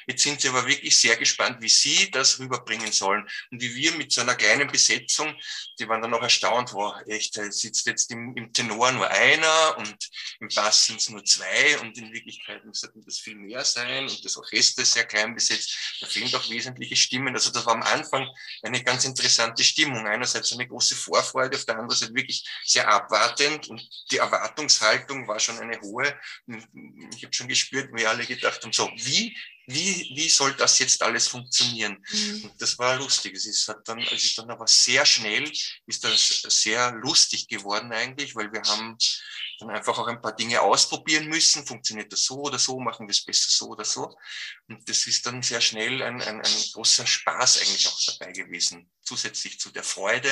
jetzt 0.07 0.23
sind 0.23 0.41
sie 0.41 0.49
aber 0.49 0.67
wirklich 0.67 0.97
sehr 0.97 1.15
gespannt, 1.17 1.61
wie 1.61 1.69
sie 1.69 2.09
das 2.11 2.39
rüberbringen 2.39 2.91
sollen 2.91 3.27
und 3.51 3.61
wie 3.61 3.75
wir 3.75 3.91
mit 3.93 4.11
so 4.11 4.21
einer 4.21 4.35
kleinen 4.35 4.67
Besetzung, 4.67 5.35
die 5.79 5.87
waren 5.87 6.01
dann 6.01 6.13
auch 6.13 6.23
erstaunt, 6.23 6.73
wow, 6.73 6.95
echt, 7.05 7.35
sitzt 7.35 7.85
jetzt 7.85 8.11
im, 8.11 8.35
im 8.35 8.51
Tenor 8.51 8.91
nur 8.91 9.09
einer 9.09 9.77
und 9.77 10.09
im 10.39 10.47
Bass 10.47 10.85
sind 10.85 10.99
es 10.99 11.09
nur 11.09 11.23
zwei 11.23 11.79
und 11.81 11.97
in 11.97 12.11
Wirklichkeit 12.11 12.61
sollten 12.71 13.03
das 13.05 13.19
viel 13.19 13.35
mehr 13.35 13.63
sein 13.63 14.07
und 14.07 14.25
das 14.25 14.37
Orchester 14.37 14.81
ist 14.81 14.93
sehr 14.93 15.05
klein 15.05 15.35
besetzt, 15.35 15.77
da 16.01 16.07
fehlen 16.07 16.33
auch 16.35 16.49
wesentliche 16.49 16.95
Stimmen. 16.95 17.35
Also 17.35 17.51
das 17.51 17.65
war 17.65 17.73
am 17.73 17.83
Anfang 17.83 18.27
eine 18.63 18.83
ganz 18.83 19.05
interessante 19.05 19.63
Stimmung. 19.63 20.07
Einerseits 20.07 20.51
eine 20.53 20.67
große 20.67 20.95
Vorfreude, 20.95 21.57
auf 21.57 21.65
der 21.65 21.77
anderen 21.77 21.99
Seite 21.99 22.13
sehr 22.63 22.87
abwartend 22.87 23.67
und 23.67 23.87
die 24.11 24.17
Erwartungshaltung 24.17 25.27
war 25.27 25.39
schon 25.39 25.59
eine 25.59 25.79
hohe. 25.81 26.17
Ich 27.15 27.23
habe 27.23 27.33
schon 27.33 27.47
gespürt, 27.47 27.89
wie 27.93 28.05
alle 28.05 28.25
gedacht 28.25 28.63
haben, 28.63 28.73
so, 28.73 28.89
wie, 28.95 29.35
wie, 29.67 30.11
wie 30.15 30.29
soll 30.29 30.53
das 30.53 30.79
jetzt 30.79 31.01
alles 31.01 31.27
funktionieren? 31.27 32.03
Mhm. 32.11 32.43
Und 32.45 32.61
das 32.61 32.77
war 32.79 32.97
lustig. 32.97 33.35
Es 33.35 33.45
ist 33.45 33.67
hat 33.67 33.87
dann, 33.87 33.99
es 33.99 34.23
ist 34.23 34.37
dann 34.37 34.49
aber 34.49 34.67
sehr 34.67 35.05
schnell, 35.05 35.49
ist 35.85 36.03
das 36.03 36.41
sehr 36.61 36.91
lustig 36.91 37.47
geworden 37.47 37.91
eigentlich, 37.91 38.35
weil 38.35 38.51
wir 38.51 38.61
haben 38.61 38.97
dann 39.59 39.75
einfach 39.75 39.97
auch 39.97 40.07
ein 40.07 40.21
paar 40.21 40.35
Dinge 40.35 40.61
ausprobieren 40.61 41.27
müssen. 41.27 41.65
Funktioniert 41.65 42.11
das 42.11 42.23
so 42.23 42.41
oder 42.41 42.59
so? 42.59 42.79
Machen 42.79 43.07
wir 43.07 43.11
es 43.11 43.23
besser 43.23 43.49
so 43.49 43.67
oder 43.69 43.85
so? 43.85 44.13
Und 44.67 44.87
das 44.87 45.07
ist 45.07 45.25
dann 45.25 45.41
sehr 45.41 45.61
schnell 45.61 46.01
ein, 46.01 46.21
ein, 46.21 46.41
ein 46.41 46.63
großer 46.73 47.05
Spaß 47.05 47.61
eigentlich 47.61 47.87
auch 47.87 47.99
dabei 48.07 48.31
gewesen. 48.31 48.89
Zusätzlich 49.03 49.59
zu 49.59 49.69
der 49.71 49.83
Freude 49.83 50.29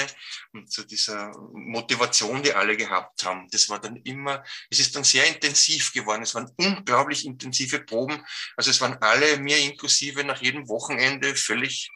und 0.54 0.72
zu 0.72 0.84
dieser 0.84 1.32
Motivation, 1.54 2.42
die 2.42 2.54
alle 2.54 2.78
gehabt 2.78 3.24
haben. 3.26 3.50
Das 3.52 3.70
war 3.70 3.80
dann 3.80 3.98
immer, 3.98 4.44
es 4.70 4.80
ist 4.80 4.96
dann 4.96 5.04
sehr 5.04 5.28
intensiv 5.28 5.92
geworden. 5.92 6.24
Es 6.24 6.36
waren 6.36 6.52
unglaublich 6.58 7.26
intensive 7.26 7.82
Proben. 7.82 8.26
Also 8.56 8.72
es 8.72 8.80
waren 8.80 8.98
alle, 9.02 9.21
mir 9.38 9.58
inklusive, 9.58 10.24
nach 10.24 10.42
jedem 10.42 10.68
Wochenende 10.68 11.36
völlig 11.36 11.90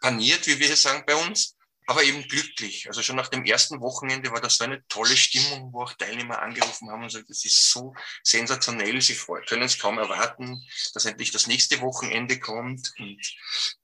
paniert, 0.00 0.46
wie 0.46 0.58
wir 0.58 0.66
hier 0.66 0.76
sagen 0.76 1.04
bei 1.06 1.14
uns 1.14 1.56
aber 1.86 2.04
eben 2.04 2.26
glücklich. 2.28 2.86
Also 2.86 3.02
schon 3.02 3.16
nach 3.16 3.28
dem 3.28 3.44
ersten 3.44 3.80
Wochenende 3.80 4.30
war 4.30 4.40
das 4.40 4.56
so 4.56 4.64
eine 4.64 4.86
tolle 4.88 5.16
Stimmung, 5.16 5.72
wo 5.72 5.82
auch 5.82 5.92
Teilnehmer 5.94 6.40
angerufen 6.40 6.90
haben 6.90 7.02
und 7.02 7.08
gesagt, 7.08 7.28
das 7.28 7.44
ist 7.44 7.70
so 7.70 7.94
sensationell, 8.22 9.00
sie 9.00 9.18
können 9.46 9.62
es 9.62 9.78
kaum 9.78 9.98
erwarten, 9.98 10.64
dass 10.94 11.04
endlich 11.04 11.32
das 11.32 11.46
nächste 11.46 11.80
Wochenende 11.80 12.38
kommt. 12.38 12.92
Und 12.98 13.20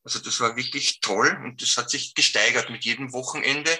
also 0.04 0.20
das 0.20 0.40
war 0.40 0.56
wirklich 0.56 1.00
toll 1.00 1.38
und 1.44 1.60
das 1.60 1.76
hat 1.76 1.90
sich 1.90 2.14
gesteigert 2.14 2.70
mit 2.70 2.84
jedem 2.84 3.12
Wochenende 3.12 3.70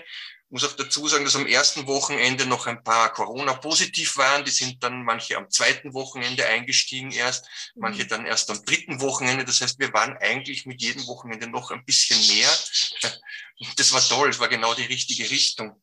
muss 0.50 0.64
auch 0.64 0.76
dazu 0.76 1.06
sagen, 1.08 1.24
dass 1.24 1.36
am 1.36 1.46
ersten 1.46 1.86
Wochenende 1.86 2.46
noch 2.46 2.66
ein 2.66 2.82
paar 2.82 3.12
Corona-positiv 3.12 4.16
waren. 4.16 4.44
Die 4.44 4.50
sind 4.50 4.82
dann 4.82 5.04
manche 5.04 5.36
am 5.36 5.50
zweiten 5.50 5.92
Wochenende 5.92 6.46
eingestiegen 6.46 7.10
erst, 7.10 7.46
manche 7.74 8.04
mhm. 8.04 8.08
dann 8.08 8.26
erst 8.26 8.50
am 8.50 8.64
dritten 8.64 9.00
Wochenende. 9.00 9.44
Das 9.44 9.60
heißt, 9.60 9.78
wir 9.78 9.92
waren 9.92 10.16
eigentlich 10.16 10.64
mit 10.64 10.80
jedem 10.80 11.06
Wochenende 11.06 11.48
noch 11.48 11.70
ein 11.70 11.84
bisschen 11.84 12.20
mehr. 12.34 12.50
Das 13.76 13.92
war 13.92 14.00
toll, 14.00 14.28
es 14.28 14.38
war 14.38 14.46
genau 14.46 14.72
die 14.72 14.84
richtige 14.84 15.28
Richtung. 15.28 15.82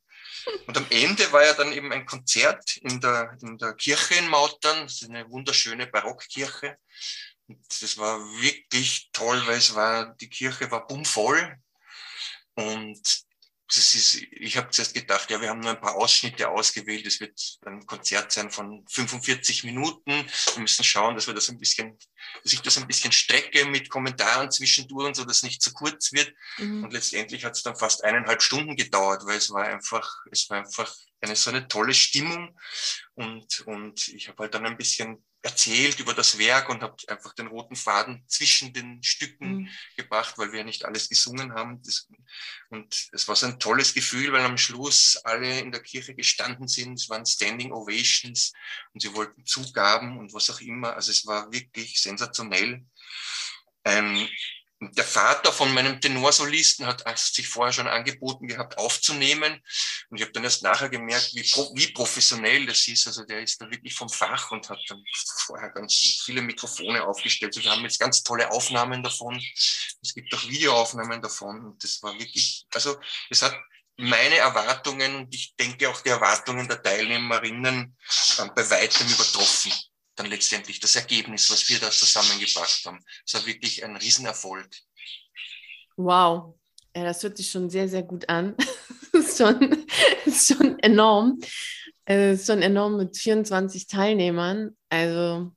Und 0.65 0.77
am 0.77 0.85
Ende 0.89 1.29
war 1.33 1.43
ja 1.43 1.53
dann 1.53 1.73
eben 1.73 1.91
ein 1.91 2.05
Konzert 2.05 2.77
in 2.77 3.01
der, 3.01 3.37
in 3.41 3.57
der 3.57 3.73
Kirche 3.73 4.15
in 4.15 4.29
Mautern. 4.29 4.83
Das 4.83 5.01
ist 5.01 5.09
eine 5.09 5.29
wunderschöne 5.29 5.87
Barockkirche. 5.87 6.77
Und 7.47 7.59
das 7.81 7.97
war 7.97 8.17
wirklich 8.41 9.09
toll, 9.11 9.45
weil 9.45 9.57
es 9.57 9.75
war, 9.75 10.15
die 10.15 10.29
Kirche 10.29 10.71
war 10.71 10.87
bummvoll. 10.87 11.57
Und 12.53 13.24
ist, 13.73 14.21
ich 14.31 14.57
habe 14.57 14.69
zuerst 14.69 14.93
gedacht, 14.93 15.29
ja, 15.31 15.41
wir 15.41 15.49
haben 15.49 15.59
nur 15.59 15.71
ein 15.71 15.81
paar 15.81 15.95
Ausschnitte 15.95 16.49
ausgewählt. 16.49 17.05
Es 17.07 17.19
wird 17.19 17.39
ein 17.65 17.85
Konzert 17.85 18.31
sein 18.31 18.51
von 18.51 18.85
45 18.87 19.63
Minuten. 19.63 20.11
Wir 20.11 20.61
müssen 20.61 20.83
schauen, 20.83 21.15
dass 21.15 21.25
wir 21.25 21.33
das 21.33 21.49
ein 21.49 21.57
bisschen, 21.57 21.97
dass 22.43 22.53
ich 22.53 22.61
das 22.61 22.77
ein 22.77 22.87
bisschen 22.87 23.11
strecke 23.11 23.65
mit 23.65 23.89
Kommentaren 23.89 24.51
zwischendurch 24.51 25.07
und 25.07 25.15
so, 25.15 25.25
dass 25.25 25.37
es 25.37 25.43
nicht 25.43 25.61
zu 25.61 25.73
kurz 25.73 26.13
wird. 26.13 26.31
Mhm. 26.57 26.83
Und 26.83 26.93
letztendlich 26.93 27.43
hat 27.43 27.53
es 27.53 27.63
dann 27.63 27.75
fast 27.75 28.03
eineinhalb 28.03 28.43
Stunden 28.43 28.75
gedauert, 28.75 29.25
weil 29.25 29.37
es 29.37 29.49
war 29.49 29.63
einfach, 29.63 30.23
es 30.31 30.47
war 30.49 30.59
einfach 30.59 30.95
eine 31.21 31.35
so 31.35 31.49
eine 31.49 31.67
tolle 31.67 31.93
Stimmung. 31.93 32.55
Und, 33.15 33.61
und 33.61 34.07
ich 34.09 34.27
habe 34.27 34.43
halt 34.43 34.53
dann 34.53 34.65
ein 34.65 34.77
bisschen 34.77 35.25
erzählt 35.45 35.99
über 35.99 36.15
das 36.15 36.39
Werk 36.39 36.69
und 36.69 36.81
habe 36.81 36.95
einfach 37.07 37.33
den 37.33 37.45
roten 37.47 37.75
Faden 37.75 38.23
zwischen 38.27 38.73
den 38.73 39.03
Stücken 39.03 39.57
mhm. 39.57 39.69
gebracht, 39.95 40.39
weil 40.39 40.51
wir 40.51 40.59
ja 40.59 40.65
nicht 40.65 40.85
alles 40.85 41.07
gesungen 41.07 41.53
haben. 41.53 41.83
Das, 41.83 42.09
und 42.69 43.09
es 43.11 43.27
war 43.27 43.35
so 43.35 43.45
ein 43.45 43.59
tolles 43.59 43.93
Gefühl, 43.93 44.33
weil 44.33 44.43
am 44.43 44.57
Schluss 44.57 45.17
alle 45.23 45.59
in 45.59 45.71
der 45.71 45.83
Kirche 45.83 46.15
gestanden 46.15 46.67
sind. 46.67 46.99
Es 46.99 47.09
waren 47.09 47.27
Standing 47.27 47.71
Ovations 47.71 48.53
und 48.93 49.01
sie 49.01 49.13
wollten 49.13 49.45
Zugaben 49.45 50.17
und 50.17 50.33
was 50.33 50.49
auch 50.49 50.61
immer. 50.61 50.95
Also 50.95 51.11
es 51.11 51.27
war 51.27 51.51
wirklich 51.51 52.01
sensationell. 52.01 52.83
Ähm, 53.85 54.27
der 54.79 55.05
Vater 55.05 55.53
von 55.53 55.73
meinem 55.73 56.01
Tenorsolisten 56.01 56.85
hat 56.85 57.03
sich 57.17 57.47
vorher 57.47 57.71
schon 57.71 57.87
angeboten 57.87 58.47
gehabt, 58.47 58.77
aufzunehmen. 58.77 59.61
Und 60.09 60.17
ich 60.17 60.21
habe 60.21 60.33
dann 60.33 60.43
erst 60.43 60.63
nachher 60.63 60.89
gemerkt, 60.89 61.33
wie, 61.33 61.43
wie 61.43 61.93
professionell 61.93 62.65
das 62.65 62.87
ist. 62.87 63.07
Also 63.07 63.23
der 63.23 63.41
ist 63.41 63.61
da 63.61 63.69
wirklich 63.71 63.93
vom 63.93 64.09
Fach 64.09 64.51
und 64.51 64.69
hat 64.69 64.79
dann 64.89 65.01
vorher 65.45 65.69
ganz 65.69 66.21
viele 66.25 66.41
Mikrofone 66.41 67.03
aufgestellt. 67.05 67.55
wir 67.55 67.71
haben 67.71 67.83
jetzt 67.83 67.99
ganz 67.99 68.21
tolle 68.21 68.51
Aufnahmen 68.51 69.01
davon. 69.01 69.41
Es 70.01 70.13
gibt 70.13 70.33
auch 70.33 70.47
Videoaufnahmen 70.47 71.21
davon. 71.21 71.65
Und 71.65 71.83
das 71.83 72.03
war 72.03 72.17
wirklich, 72.19 72.65
also 72.73 72.99
es 73.29 73.41
hat 73.41 73.57
meine 73.97 74.35
Erwartungen 74.35 75.15
und 75.15 75.33
ich 75.33 75.55
denke 75.55 75.89
auch 75.89 76.01
die 76.01 76.09
Erwartungen 76.09 76.67
der 76.67 76.83
Teilnehmerinnen 76.83 77.97
äh, 78.39 78.49
bei 78.53 78.69
weitem 78.69 79.07
übertroffen 79.07 79.71
dann 80.15 80.27
letztendlich 80.27 80.79
das 80.79 80.95
Ergebnis, 80.95 81.49
was 81.51 81.67
wir 81.69 81.79
da 81.79 81.91
zusammengebracht 81.91 82.85
haben. 82.85 82.99
Es 83.25 83.33
war 83.33 83.45
wirklich 83.45 83.83
ein 83.83 83.95
Riesenerfolg. 83.95 84.69
Wow, 85.97 86.55
ja, 86.95 87.03
das 87.03 87.23
hört 87.23 87.37
sich 87.37 87.51
schon 87.51 87.69
sehr, 87.69 87.89
sehr 87.89 88.03
gut 88.03 88.27
an. 88.29 88.55
das 89.11 89.25
ist 89.25 89.37
schon, 89.37 89.85
ist 90.25 90.47
schon 90.47 90.79
enorm. 90.79 91.39
Es 92.05 92.41
ist 92.41 92.47
schon 92.47 92.61
enorm 92.61 92.97
mit 92.97 93.17
24 93.17 93.87
Teilnehmern. 93.87 94.77
Also 94.89 95.51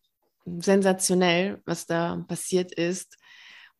sensationell, 0.44 1.60
was 1.64 1.86
da 1.86 2.24
passiert 2.26 2.72
ist. 2.72 3.17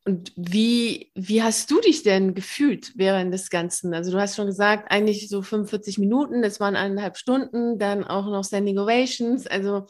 Und 0.05 0.33
wie, 0.37 1.11
wie 1.15 1.43
hast 1.43 1.71
du 1.71 1.81
dich 1.81 2.03
denn 2.03 2.35
gefühlt 2.35 2.93
während 2.97 3.33
des 3.33 3.51
Ganzen? 3.51 3.93
Also 3.93 4.11
du 4.11 4.19
hast 4.19 4.37
schon 4.37 4.47
gesagt, 4.47 4.91
eigentlich 4.91 5.29
so 5.29 5.43
45 5.43 5.99
Minuten, 5.99 6.41
das 6.41 6.61
waren 6.61 6.77
eineinhalb 6.77 7.19
Stunden, 7.19 7.79
dann 7.79 8.05
auch 8.05 8.25
noch 8.27 8.45
Standing 8.45 8.79
Ovations. 8.79 9.47
Also 9.47 9.87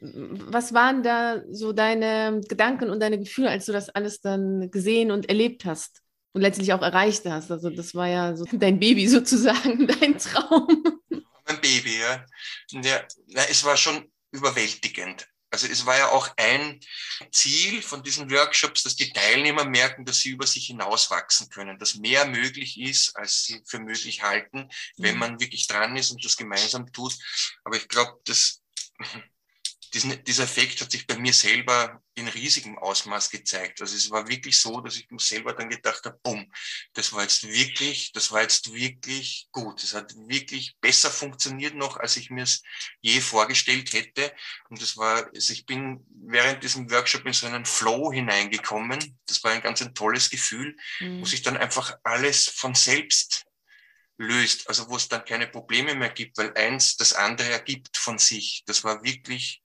was 0.00 0.72
waren 0.72 1.02
da 1.02 1.42
so 1.50 1.72
deine 1.72 2.40
Gedanken 2.48 2.90
und 2.90 3.00
deine 3.00 3.18
Gefühle, 3.18 3.50
als 3.50 3.66
du 3.66 3.72
das 3.72 3.88
alles 3.88 4.20
dann 4.20 4.70
gesehen 4.70 5.10
und 5.10 5.28
erlebt 5.28 5.64
hast 5.64 6.02
und 6.32 6.42
letztlich 6.42 6.72
auch 6.72 6.82
erreicht 6.82 7.24
hast? 7.26 7.50
Also 7.50 7.70
das 7.70 7.94
war 7.94 8.08
ja 8.08 8.36
so 8.36 8.44
dein 8.52 8.78
Baby 8.78 9.08
sozusagen, 9.08 9.86
dein 10.00 10.18
Traum. 10.18 11.00
Mein 11.10 11.60
Baby, 11.60 11.98
ja. 12.00 12.24
ja 12.82 13.00
es 13.48 13.64
war 13.64 13.76
schon 13.76 14.04
überwältigend. 14.30 15.26
Also 15.50 15.68
es 15.68 15.86
war 15.86 15.96
ja 15.96 16.08
auch 16.08 16.28
ein 16.36 16.80
Ziel 17.30 17.80
von 17.80 18.02
diesen 18.02 18.30
Workshops, 18.30 18.82
dass 18.82 18.96
die 18.96 19.12
Teilnehmer 19.12 19.64
merken, 19.64 20.04
dass 20.04 20.18
sie 20.18 20.30
über 20.30 20.46
sich 20.46 20.66
hinauswachsen 20.66 21.48
können, 21.50 21.78
dass 21.78 21.94
mehr 21.94 22.26
möglich 22.26 22.78
ist, 22.80 23.16
als 23.16 23.44
sie 23.44 23.62
für 23.64 23.78
möglich 23.78 24.22
halten, 24.22 24.68
wenn 24.96 25.14
mhm. 25.14 25.20
man 25.20 25.40
wirklich 25.40 25.66
dran 25.66 25.96
ist 25.96 26.10
und 26.10 26.24
das 26.24 26.36
gemeinsam 26.36 26.92
tut. 26.92 27.14
Aber 27.64 27.76
ich 27.76 27.88
glaube, 27.88 28.20
dass 28.24 28.60
diesen, 29.90 30.22
dieser 30.24 30.44
Effekt 30.44 30.80
hat 30.80 30.90
sich 30.90 31.06
bei 31.06 31.18
mir 31.18 31.32
selber 31.32 32.02
in 32.14 32.28
riesigem 32.28 32.78
Ausmaß 32.78 33.30
gezeigt. 33.30 33.80
Also 33.80 33.94
es 33.96 34.10
war 34.10 34.28
wirklich 34.28 34.58
so, 34.58 34.80
dass 34.80 34.96
ich 34.96 35.10
mir 35.10 35.18
selber 35.18 35.52
dann 35.52 35.68
gedacht 35.68 36.04
habe, 36.04 36.18
bumm, 36.22 36.50
das 36.94 37.12
war 37.12 37.22
jetzt 37.22 37.46
wirklich, 37.46 38.12
das 38.12 38.32
war 38.32 38.42
jetzt 38.42 38.72
wirklich 38.72 39.48
gut. 39.52 39.82
Es 39.82 39.94
hat 39.94 40.14
wirklich 40.16 40.76
besser 40.80 41.10
funktioniert 41.10 41.74
noch, 41.74 41.98
als 41.98 42.16
ich 42.16 42.30
mir 42.30 42.44
es 42.44 42.62
je 43.00 43.20
vorgestellt 43.20 43.92
hätte. 43.92 44.32
Und 44.70 44.80
das 44.80 44.96
war, 44.96 45.26
also 45.34 45.52
ich 45.52 45.66
bin 45.66 46.06
während 46.10 46.64
diesem 46.64 46.90
Workshop 46.90 47.26
in 47.26 47.32
so 47.32 47.46
einen 47.46 47.66
Flow 47.66 48.12
hineingekommen. 48.12 49.18
Das 49.26 49.44
war 49.44 49.52
ein 49.52 49.62
ganz 49.62 49.82
ein 49.82 49.94
tolles 49.94 50.30
Gefühl, 50.30 50.76
mhm. 51.00 51.20
wo 51.20 51.26
sich 51.26 51.42
dann 51.42 51.56
einfach 51.56 51.96
alles 52.02 52.48
von 52.48 52.74
selbst 52.74 53.46
löst, 54.18 54.68
also 54.68 54.88
wo 54.88 54.96
es 54.96 55.08
dann 55.08 55.24
keine 55.24 55.46
Probleme 55.46 55.94
mehr 55.94 56.10
gibt, 56.10 56.38
weil 56.38 56.54
eins 56.54 56.96
das 56.96 57.12
andere 57.12 57.50
ergibt 57.50 57.96
von 57.96 58.18
sich. 58.18 58.62
Das 58.66 58.84
war 58.84 59.04
wirklich 59.04 59.62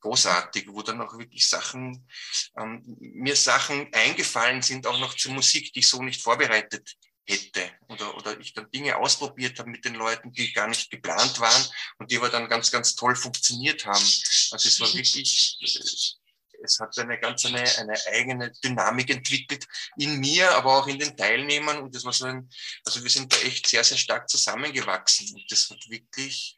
großartig, 0.00 0.66
wo 0.68 0.82
dann 0.82 1.00
auch 1.00 1.16
wirklich 1.18 1.48
Sachen, 1.48 2.08
ähm, 2.56 2.82
mir 2.98 3.36
Sachen 3.36 3.92
eingefallen 3.92 4.62
sind, 4.62 4.86
auch 4.86 4.98
noch 4.98 5.14
zur 5.14 5.32
Musik, 5.32 5.72
die 5.72 5.80
ich 5.80 5.88
so 5.88 6.02
nicht 6.02 6.20
vorbereitet 6.20 6.96
hätte 7.28 7.70
oder, 7.88 8.16
oder 8.16 8.40
ich 8.40 8.54
dann 8.54 8.70
Dinge 8.70 8.96
ausprobiert 8.96 9.58
habe 9.58 9.70
mit 9.70 9.84
den 9.84 9.94
Leuten, 9.94 10.32
die 10.32 10.52
gar 10.52 10.66
nicht 10.66 10.90
geplant 10.90 11.38
waren 11.40 11.64
und 11.98 12.10
die 12.10 12.16
aber 12.16 12.30
dann 12.30 12.48
ganz, 12.48 12.70
ganz 12.70 12.94
toll 12.94 13.14
funktioniert 13.14 13.84
haben. 13.84 14.04
Also 14.50 14.68
es 14.68 14.80
war 14.80 14.92
wirklich, 14.94 15.58
äh, 15.60 16.64
es 16.64 16.80
hat 16.80 16.98
eine 16.98 17.18
ganz 17.20 17.44
eine, 17.44 17.62
eine 17.78 17.94
eigene 18.06 18.50
Dynamik 18.64 19.10
entwickelt 19.10 19.66
in 19.96 20.18
mir, 20.18 20.50
aber 20.52 20.78
auch 20.78 20.86
in 20.86 20.98
den 20.98 21.16
Teilnehmern 21.16 21.78
und 21.82 21.94
das 21.94 22.04
war 22.04 22.12
so 22.12 22.24
ein, 22.24 22.48
also 22.84 23.02
wir 23.02 23.10
sind 23.10 23.32
da 23.32 23.36
echt 23.38 23.66
sehr, 23.66 23.84
sehr 23.84 23.98
stark 23.98 24.28
zusammengewachsen 24.28 25.34
und 25.34 25.44
das 25.52 25.68
hat 25.70 25.88
wirklich, 25.88 26.56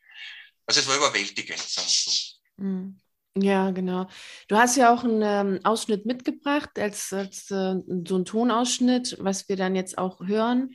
also 0.66 0.80
es 0.80 0.86
war 0.86 0.96
überwältigend, 0.96 1.58
sagen 1.58 1.88
wir 1.88 2.12
so. 2.12 2.62
Mhm. 2.62 3.00
Ja, 3.36 3.70
genau. 3.70 4.06
Du 4.48 4.56
hast 4.56 4.76
ja 4.76 4.92
auch 4.92 5.04
einen 5.04 5.22
ähm, 5.22 5.60
Ausschnitt 5.62 6.04
mitgebracht, 6.04 6.70
als, 6.78 7.12
als 7.12 7.50
äh, 7.50 7.76
so 8.06 8.16
ein 8.16 8.24
Tonausschnitt, 8.24 9.16
was 9.20 9.48
wir 9.48 9.56
dann 9.56 9.76
jetzt 9.76 9.98
auch 9.98 10.20
hören. 10.26 10.74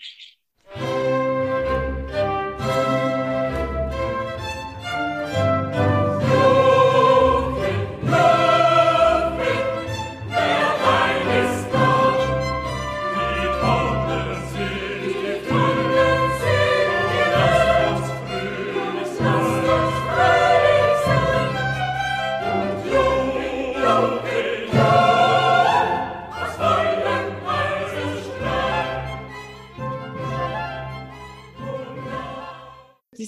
sich 0.74 1.35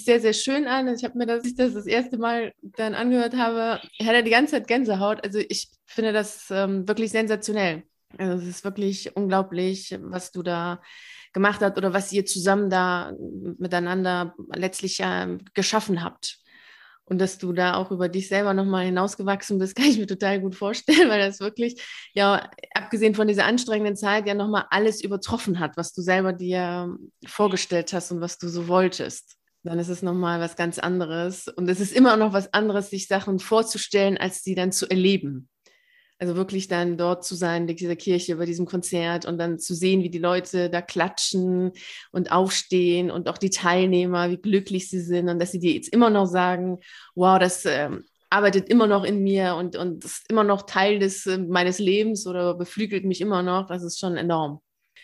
sehr, 0.07 0.21
sehr 0.21 0.33
schön 0.33 0.67
an. 0.67 0.87
Ich 0.87 1.03
habe 1.03 1.17
mir 1.17 1.25
das, 1.25 1.43
ich 1.43 1.55
das 1.55 1.73
das 1.73 1.85
erste 1.85 2.17
Mal 2.17 2.53
dann 2.61 2.95
angehört 2.95 3.35
habe, 3.35 3.81
hat 3.99 4.15
er 4.15 4.23
die 4.23 4.31
ganze 4.31 4.53
Zeit 4.53 4.67
Gänsehaut. 4.67 5.21
Also 5.23 5.39
ich 5.39 5.69
finde 5.85 6.13
das 6.13 6.47
ähm, 6.49 6.87
wirklich 6.87 7.11
sensationell. 7.11 7.83
Also 8.17 8.41
es 8.41 8.47
ist 8.47 8.63
wirklich 8.63 9.15
unglaublich, 9.17 9.97
was 10.01 10.31
du 10.31 10.43
da 10.43 10.81
gemacht 11.33 11.59
hast 11.61 11.77
oder 11.77 11.93
was 11.93 12.13
ihr 12.13 12.25
zusammen 12.25 12.69
da 12.69 13.13
miteinander 13.59 14.33
letztlich 14.55 15.01
äh, 15.01 15.37
geschaffen 15.53 16.01
habt. 16.01 16.39
Und 17.03 17.19
dass 17.19 17.37
du 17.37 17.51
da 17.51 17.75
auch 17.75 17.91
über 17.91 18.07
dich 18.07 18.29
selber 18.29 18.53
nochmal 18.53 18.85
hinausgewachsen 18.85 19.59
bist, 19.59 19.75
kann 19.77 19.87
ich 19.87 19.97
mir 19.97 20.07
total 20.07 20.39
gut 20.39 20.55
vorstellen, 20.55 21.09
weil 21.09 21.19
das 21.19 21.41
wirklich, 21.41 21.83
ja, 22.13 22.49
abgesehen 22.73 23.13
von 23.13 23.27
dieser 23.27 23.45
anstrengenden 23.45 23.97
Zeit, 23.97 24.25
ja 24.25 24.33
nochmal 24.33 24.67
alles 24.69 25.03
übertroffen 25.03 25.59
hat, 25.59 25.75
was 25.75 25.93
du 25.93 26.01
selber 26.01 26.31
dir 26.31 26.95
vorgestellt 27.25 27.91
hast 27.91 28.11
und 28.13 28.21
was 28.21 28.37
du 28.37 28.47
so 28.47 28.69
wolltest. 28.69 29.37
Dann 29.67 29.80
ist 29.80 29.89
es 29.89 30.01
nochmal 30.01 30.39
was 30.39 30.56
ganz 30.56 30.80
anderes. 30.80 31.49
Und 31.49 31.67
es 31.67 31.82
ist 31.82 31.91
immer 31.91 32.15
noch 32.15 32.32
was 32.32 32.53
anderes, 32.53 32.89
sich 32.89 33.08
Sachen 33.08 33.38
vorzustellen, 33.38 34.17
als 34.17 34.41
sie 34.41 34.56
dann 34.56 34.71
zu 34.71 34.89
erleben. 34.89 35.49
Also 36.19 36.38
wirklich 36.38 36.69
dann 36.69 36.97
dort 36.97 37.25
zu 37.25 37.36
sein, 37.36 37.67
in 37.67 37.75
dieser 37.75 37.97
Kirche, 37.97 38.38
bei 38.38 38.45
diesem 38.45 38.65
Konzert 38.65 39.25
und 39.25 39.38
dann 39.38 39.60
zu 39.60 39.75
sehen, 39.75 40.03
wie 40.03 40.10
die 40.10 40.19
Leute 40.19 40.69
da 40.69 40.82
klatschen 40.82 41.73
und 42.13 42.32
aufstehen 42.32 43.12
und 43.12 43.27
auch 43.27 43.38
die 43.38 43.49
Teilnehmer, 43.49 44.32
wie 44.32 44.38
glücklich 44.38 44.89
sie 44.89 45.01
sind 45.01 45.27
und 45.27 45.38
dass 45.38 45.51
sie 45.51 45.60
dir 45.60 45.73
jetzt 45.73 45.89
immer 45.89 46.10
noch 46.10 46.27
sagen, 46.27 46.80
wow, 47.13 47.38
das 47.38 47.65
ähm, 47.65 48.06
arbeitet 48.30 48.69
immer 48.69 48.88
noch 48.88 49.03
in 49.03 49.21
mir 49.21 49.56
und, 49.56 49.75
und 49.75 50.06
ist 50.06 50.30
immer 50.30 50.45
noch 50.45 50.62
Teil 50.62 50.99
des, 50.99 51.25
äh, 51.25 51.38
meines 51.38 51.77
Lebens 51.77 52.25
oder 52.25 52.53
beflügelt 52.53 53.03
mich 53.03 53.19
immer 53.19 53.43
noch. 53.43 53.67
Das 53.67 53.84
ist 53.84 53.99
schon 53.99 54.15
enorm 54.15 54.62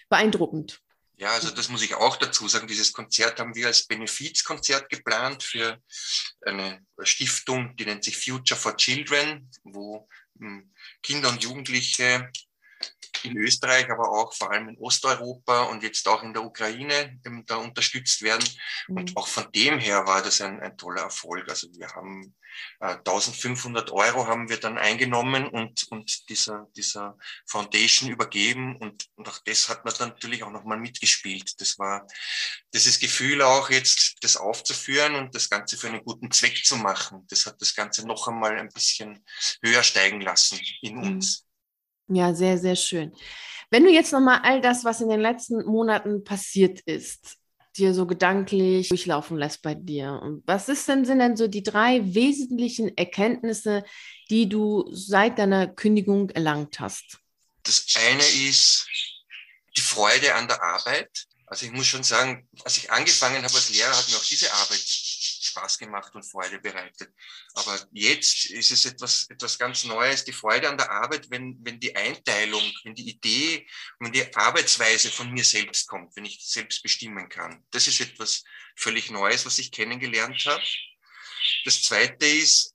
beeindruckend. 0.10 0.83
Ja, 1.24 1.32
also 1.32 1.52
das 1.52 1.70
muss 1.70 1.82
ich 1.82 1.96
auch 1.96 2.18
dazu 2.18 2.50
sagen. 2.50 2.68
Dieses 2.68 2.92
Konzert 2.92 3.40
haben 3.40 3.56
wir 3.56 3.68
als 3.68 3.88
Benefizkonzert 3.88 4.90
geplant 4.90 5.42
für 5.42 5.82
eine 6.46 6.86
Stiftung, 7.02 7.78
die 7.78 7.86
nennt 7.86 8.04
sich 8.04 8.18
Future 8.18 8.60
for 8.60 8.76
Children, 8.76 9.50
wo 9.64 10.10
hm, 10.38 10.74
Kinder 11.02 11.30
und 11.30 11.42
Jugendliche 11.42 12.30
in 13.24 13.38
Österreich, 13.38 13.90
aber 13.90 14.12
auch 14.12 14.34
vor 14.34 14.52
allem 14.52 14.68
in 14.68 14.78
Osteuropa 14.80 15.64
und 15.64 15.82
jetzt 15.82 16.06
auch 16.10 16.24
in 16.24 16.34
der 16.34 16.44
Ukraine 16.44 17.18
da 17.46 17.56
unterstützt 17.56 18.22
werden. 18.22 18.46
Mhm. 18.90 18.98
Und 18.98 19.16
auch 19.16 19.28
von 19.28 19.50
dem 19.54 19.80
her 19.80 20.06
war 20.06 20.22
das 20.22 20.42
ein, 20.42 20.60
ein 20.60 20.78
toller 20.78 21.04
Erfolg. 21.04 21.48
Also 21.48 21.70
wir 21.72 21.88
haben 21.88 22.36
1500 22.80 23.92
Euro 23.92 24.28
haben 24.28 24.50
wir 24.50 24.58
dann 24.58 24.78
eingenommen 24.78 25.48
und, 25.48 25.88
und 25.92 26.30
dieser, 26.30 26.68
dieser 26.76 27.18
Foundation 27.46 28.10
übergeben 28.10 28.78
und, 28.78 29.08
und 29.16 29.30
auch 29.30 29.40
das 29.46 29.70
hat 29.70 29.86
man 29.86 29.94
dann 29.98 30.10
natürlich 30.10 30.44
auch 30.44 30.52
nochmal 30.52 30.78
mitgespielt. 30.78 31.60
Das 31.60 31.80
war 31.80 32.06
dieses 32.74 33.00
Gefühl 33.00 33.42
auch 33.42 33.70
jetzt, 33.70 34.16
das 34.22 34.38
aufzuführen 34.38 35.16
und 35.16 35.36
das 35.36 35.50
Ganze 35.50 35.78
für 35.78 35.88
einen 35.88 36.04
guten 36.04 36.32
Zweck 36.32 36.64
zu 36.64 36.76
machen. 36.78 37.26
Das 37.30 37.46
hat 37.46 37.62
das 37.62 37.76
Ganze 37.76 38.06
noch 38.08 38.28
einmal 38.28 38.58
ein 38.58 38.70
bisschen 38.70 39.24
höher 39.64 39.84
steigen 39.84 40.22
lassen 40.22 40.60
in 40.82 40.96
mhm. 40.96 41.04
uns. 41.04 41.46
Ja, 42.08 42.34
sehr, 42.34 42.58
sehr 42.58 42.76
schön. 42.76 43.14
Wenn 43.70 43.86
du 43.86 43.92
jetzt 43.92 44.12
nochmal 44.12 44.42
all 44.44 44.62
das, 44.62 44.84
was 44.84 45.02
in 45.02 45.10
den 45.10 45.20
letzten 45.20 45.66
Monaten 45.66 46.24
passiert 46.24 46.82
ist, 46.82 47.38
dir 47.78 47.94
so 47.94 48.06
gedanklich 48.06 48.90
durchlaufen 48.90 49.38
lässt 49.38 49.62
bei 49.62 49.74
dir. 49.74 50.20
Und 50.22 50.44
was 50.46 50.70
ist 50.70 50.88
denn, 50.88 51.06
sind 51.06 51.20
denn 51.20 51.38
so 51.38 51.48
die 51.48 51.64
drei 51.64 52.02
wesentlichen 52.14 52.96
Erkenntnisse, 52.98 53.84
die 54.30 54.48
du 54.48 54.90
seit 54.92 55.40
deiner 55.40 55.68
Kündigung 55.68 56.30
erlangt 56.30 56.80
hast? 56.80 57.20
Das 57.64 57.86
eine 57.96 58.24
ist 58.48 58.88
die 59.76 59.82
Freude 59.82 60.36
an 60.36 60.48
der 60.48 60.62
Arbeit. 60.62 61.10
Also 61.48 61.66
ich 61.66 61.72
muss 61.72 61.88
schon 61.88 62.04
sagen, 62.04 62.48
als 62.64 62.78
ich 62.78 62.92
angefangen 62.92 63.44
habe 63.44 63.54
als 63.54 63.70
Lehrer, 63.70 63.96
hat 63.96 64.10
mir 64.10 64.18
auch 64.18 64.24
diese 64.24 64.52
Arbeit 64.54 64.80
Spaß 65.54 65.78
gemacht 65.78 66.14
und 66.16 66.24
Freude 66.24 66.60
bereitet. 66.60 67.14
Aber 67.54 67.80
jetzt 67.92 68.46
ist 68.46 68.72
es 68.72 68.86
etwas, 68.86 69.28
etwas 69.30 69.58
ganz 69.58 69.84
Neues, 69.84 70.26
die 70.26 70.34
Freude 70.34 70.70
an 70.70 70.78
der 70.78 70.92
Arbeit, 70.92 71.30
wenn, 71.30 71.58
wenn 71.62 71.80
die 71.80 71.96
Einteilung, 71.96 72.64
wenn 72.84 72.96
die 72.96 73.10
Idee 73.10 73.68
und 74.00 74.14
die 74.16 74.36
Arbeitsweise 74.36 75.12
von 75.12 75.32
mir 75.32 75.44
selbst 75.44 75.88
kommt, 75.88 76.16
wenn 76.16 76.26
ich 76.26 76.46
selbst 76.46 76.82
bestimmen 76.82 77.30
kann. 77.30 77.64
Das 77.72 77.88
ist 77.88 78.02
etwas 78.02 78.44
völlig 78.76 79.12
Neues, 79.12 79.46
was 79.46 79.60
ich 79.60 79.72
kennengelernt 79.72 80.44
habe. 80.46 80.64
Das 81.66 81.84
Zweite 81.84 82.26
ist, 82.26 82.74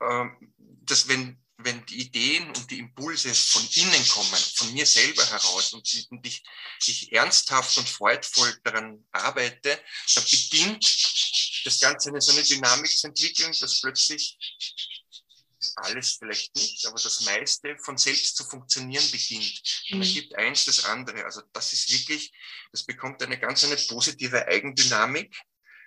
ähm, 0.00 0.52
dass 0.58 1.08
wenn 1.08 1.40
wenn 1.58 1.84
die 1.86 2.02
Ideen 2.02 2.48
und 2.48 2.70
die 2.70 2.78
Impulse 2.78 3.34
von 3.34 3.66
innen 3.74 4.08
kommen, 4.08 4.40
von 4.54 4.72
mir 4.74 4.84
selber 4.84 5.24
heraus 5.24 5.72
und 5.72 5.92
ich, 5.94 6.42
ich 6.86 7.12
ernsthaft 7.12 7.78
und 7.78 7.88
freudvoll 7.88 8.58
daran 8.62 9.04
arbeite, 9.12 9.82
dann 10.14 10.24
beginnt 10.24 10.84
das 11.66 11.80
Ganze 11.80 12.10
eine 12.10 12.20
so 12.20 12.32
eine 12.32 12.42
Dynamik 12.42 12.96
zu 12.96 13.08
entwickeln, 13.08 13.54
dass 13.60 13.80
plötzlich 13.80 14.38
alles 15.76 16.12
vielleicht 16.18 16.54
nicht, 16.56 16.86
aber 16.86 17.00
das 17.00 17.22
meiste 17.22 17.76
von 17.78 17.98
selbst 17.98 18.36
zu 18.36 18.44
funktionieren 18.44 19.04
beginnt. 19.10 19.62
Und 19.90 20.00
dann 20.00 20.08
mhm. 20.08 20.14
gibt 20.14 20.34
eins 20.36 20.64
das 20.64 20.84
andere. 20.84 21.24
Also 21.24 21.42
das 21.52 21.72
ist 21.72 21.90
wirklich, 21.90 22.32
das 22.72 22.84
bekommt 22.84 23.22
eine 23.22 23.38
ganz 23.38 23.64
eine 23.64 23.76
positive 23.76 24.46
Eigendynamik. 24.46 25.36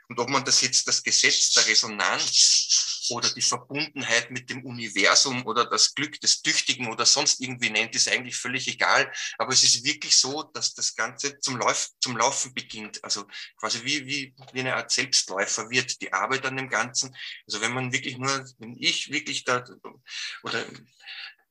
Und 0.10 0.20
ob 0.20 0.30
man 0.30 0.44
das 0.44 0.62
jetzt 0.62 0.88
das 0.88 1.04
Gesetz 1.04 1.52
der 1.52 1.68
Resonanz 1.68 2.98
oder 3.12 3.30
die 3.30 3.41
Verbundenheit 3.41 4.32
mit 4.32 4.50
dem 4.50 4.65
Universum 4.65 5.45
oder 5.45 5.65
das 5.65 5.93
Glück 5.93 6.19
des 6.22 6.41
Tüchtigen 6.41 6.88
oder 6.88 7.06
sonst 7.06 7.41
irgendwie 7.41 7.69
nennt, 7.69 7.95
ist 7.95 8.08
eigentlich 8.08 8.36
völlig 8.36 8.67
egal. 8.67 9.12
Aber 9.38 9.54
es 9.54 9.63
ist 9.63 9.84
wirklich 9.84 10.15
so, 10.15 10.43
dass 10.43 10.74
das 10.74 10.95
Ganze 10.95 11.39
zum, 11.39 11.58
Lauf, 11.58 11.89
zum 12.00 12.17
Laufen 12.17 12.54
beginnt. 12.54 13.04
Also 13.04 13.26
quasi 13.58 13.84
wie, 13.84 14.06
wie, 14.06 14.36
wie 14.54 14.60
eine 14.60 14.76
Art 14.76 14.91
Selbstläufer 14.91 15.69
wird 15.69 16.02
die 16.02 16.13
Arbeit 16.13 16.45
an 16.45 16.58
dem 16.58 16.69
Ganzen. 16.69 17.15
Also 17.48 17.62
wenn 17.62 17.74
man 17.74 17.91
wirklich 17.91 18.17
nur, 18.17 18.45
wenn 18.60 18.76
ich 18.78 19.12
wirklich 19.12 19.43
da, 19.43 19.63
oder 20.43 20.65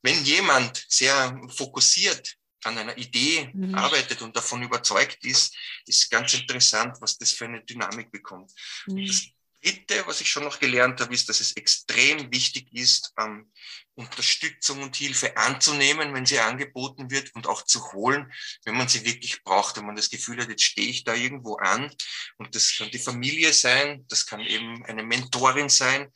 wenn 0.02 0.24
jemand 0.24 0.84
sehr 0.88 1.40
fokussiert 1.48 2.36
an 2.64 2.78
einer 2.78 2.96
Idee 2.98 3.50
mhm. 3.52 3.74
arbeitet 3.74 4.22
und 4.22 4.36
davon 4.36 4.62
überzeugt 4.62 5.24
ist, 5.24 5.56
ist 5.86 6.10
ganz 6.10 6.34
interessant, 6.34 6.96
was 7.00 7.16
das 7.18 7.32
für 7.32 7.44
eine 7.44 7.64
Dynamik 7.64 8.10
bekommt. 8.10 8.52
Mhm. 8.86 9.06
Das 9.06 9.28
Dritte, 9.62 10.06
was 10.06 10.20
ich 10.20 10.30
schon 10.30 10.44
noch 10.44 10.60
gelernt 10.60 11.00
habe, 11.00 11.12
ist, 11.14 11.28
dass 11.28 11.40
es 11.40 11.52
extrem 11.52 12.32
wichtig 12.32 12.72
ist, 12.72 13.12
ähm, 13.18 13.50
Unterstützung 13.94 14.82
und 14.82 14.94
Hilfe 14.94 15.36
anzunehmen, 15.36 16.14
wenn 16.14 16.26
sie 16.26 16.38
angeboten 16.38 17.10
wird 17.10 17.34
und 17.34 17.48
auch 17.48 17.62
zu 17.62 17.92
holen, 17.92 18.32
wenn 18.64 18.76
man 18.76 18.88
sie 18.88 19.04
wirklich 19.04 19.42
braucht, 19.42 19.76
wenn 19.76 19.86
man 19.86 19.96
das 19.96 20.10
Gefühl 20.10 20.40
hat, 20.40 20.48
jetzt 20.48 20.62
stehe 20.62 20.88
ich 20.88 21.04
da 21.04 21.14
irgendwo 21.14 21.56
an. 21.56 21.92
Und 22.36 22.54
das 22.54 22.76
kann 22.76 22.90
die 22.90 22.98
Familie 22.98 23.52
sein, 23.52 24.04
das 24.08 24.26
kann 24.26 24.40
eben 24.40 24.84
eine 24.84 25.02
Mentorin 25.02 25.68
sein, 25.68 26.12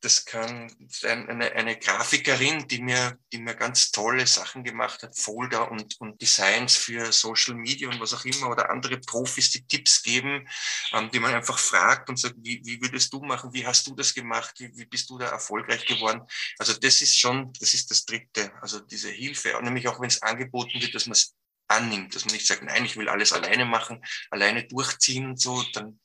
das 0.00 0.24
kann 0.24 0.70
eine, 1.04 1.52
eine 1.52 1.78
Grafikerin, 1.78 2.68
die 2.68 2.82
mir, 2.82 3.18
die 3.32 3.38
mir 3.38 3.54
ganz 3.54 3.90
tolle 3.90 4.26
Sachen 4.26 4.62
gemacht 4.62 5.02
hat, 5.02 5.18
Folder 5.18 5.70
und, 5.70 5.98
und 6.00 6.20
Designs 6.20 6.76
für 6.76 7.12
Social 7.12 7.54
Media 7.54 7.88
und 7.88 7.98
was 8.00 8.12
auch 8.12 8.24
immer, 8.24 8.50
oder 8.50 8.70
andere 8.70 8.98
Profis, 8.98 9.50
die 9.50 9.66
Tipps 9.66 10.02
geben, 10.02 10.46
ähm, 10.92 11.10
die 11.10 11.18
man 11.18 11.34
einfach 11.34 11.58
fragt 11.58 12.08
und 12.10 12.18
sagt, 12.18 12.36
wie, 12.38 12.60
wie 12.64 12.80
würdest 12.82 13.12
du 13.12 13.20
machen, 13.20 13.52
wie 13.52 13.66
hast 13.66 13.86
du 13.86 13.94
das 13.94 14.14
gemacht, 14.14 14.54
wie, 14.58 14.70
wie 14.76 14.86
bist 14.86 15.08
du 15.08 15.18
da 15.18 15.26
erfolgreich 15.26 15.86
geworden? 15.86 16.22
Also 16.58 16.74
das 16.74 17.00
ist 17.00 17.18
schon, 17.18 17.52
das 17.58 17.72
ist 17.74 17.90
das 17.90 18.04
Dritte, 18.04 18.52
also 18.60 18.80
diese 18.80 19.10
Hilfe, 19.10 19.58
nämlich 19.62 19.88
auch 19.88 20.00
wenn 20.00 20.08
es 20.08 20.22
angeboten 20.22 20.80
wird, 20.80 20.94
dass 20.94 21.06
man 21.06 21.12
es 21.12 21.34
annimmt, 21.68 22.14
dass 22.14 22.24
man 22.26 22.34
nicht 22.34 22.46
sagt, 22.46 22.62
nein, 22.62 22.84
ich 22.84 22.96
will 22.96 23.08
alles 23.08 23.32
alleine 23.32 23.64
machen, 23.64 24.04
alleine 24.30 24.64
durchziehen 24.64 25.26
und 25.26 25.40
so, 25.40 25.64
dann 25.72 26.00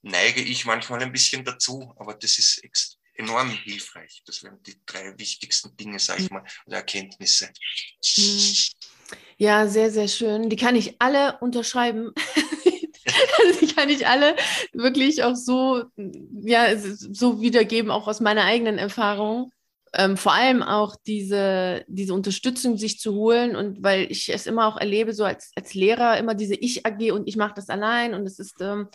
neige 0.00 0.40
ich 0.40 0.64
manchmal 0.64 1.02
ein 1.02 1.12
bisschen 1.12 1.44
dazu, 1.44 1.92
aber 1.98 2.14
das 2.14 2.38
ist 2.38 2.64
extrem 2.64 3.01
enorm 3.14 3.50
hilfreich. 3.50 4.22
Das 4.26 4.42
wären 4.42 4.62
die 4.62 4.76
drei 4.86 5.18
wichtigsten 5.18 5.76
Dinge, 5.76 5.98
sage 5.98 6.22
ich 6.22 6.30
mal, 6.30 6.44
oder 6.66 6.78
Erkenntnisse. 6.78 7.50
Hm. 8.04 9.16
Ja, 9.36 9.66
sehr, 9.66 9.90
sehr 9.90 10.08
schön. 10.08 10.48
Die 10.48 10.56
kann 10.56 10.76
ich 10.76 10.96
alle 11.00 11.38
unterschreiben. 11.40 12.12
also 13.38 13.60
die 13.60 13.74
kann 13.74 13.88
ich 13.88 14.06
alle 14.06 14.36
wirklich 14.72 15.22
auch 15.22 15.34
so, 15.34 15.84
ja, 15.96 16.76
so 16.76 17.40
wiedergeben, 17.40 17.90
auch 17.90 18.08
aus 18.08 18.20
meiner 18.20 18.44
eigenen 18.44 18.78
Erfahrung. 18.78 19.52
Ähm, 19.94 20.16
vor 20.16 20.32
allem 20.32 20.62
auch 20.62 20.96
diese, 21.06 21.84
diese 21.86 22.14
Unterstützung 22.14 22.78
sich 22.78 22.98
zu 22.98 23.14
holen 23.14 23.54
und 23.54 23.82
weil 23.82 24.10
ich 24.10 24.30
es 24.30 24.46
immer 24.46 24.66
auch 24.66 24.78
erlebe, 24.78 25.12
so 25.12 25.24
als, 25.24 25.52
als 25.54 25.74
Lehrer, 25.74 26.16
immer 26.16 26.34
diese 26.34 26.54
Ich-AG 26.54 27.12
und 27.12 27.28
ich 27.28 27.36
mache 27.36 27.52
das 27.56 27.68
allein 27.68 28.14
und 28.14 28.24
es 28.26 28.38
ist, 28.38 28.62
ähm, 28.62 28.88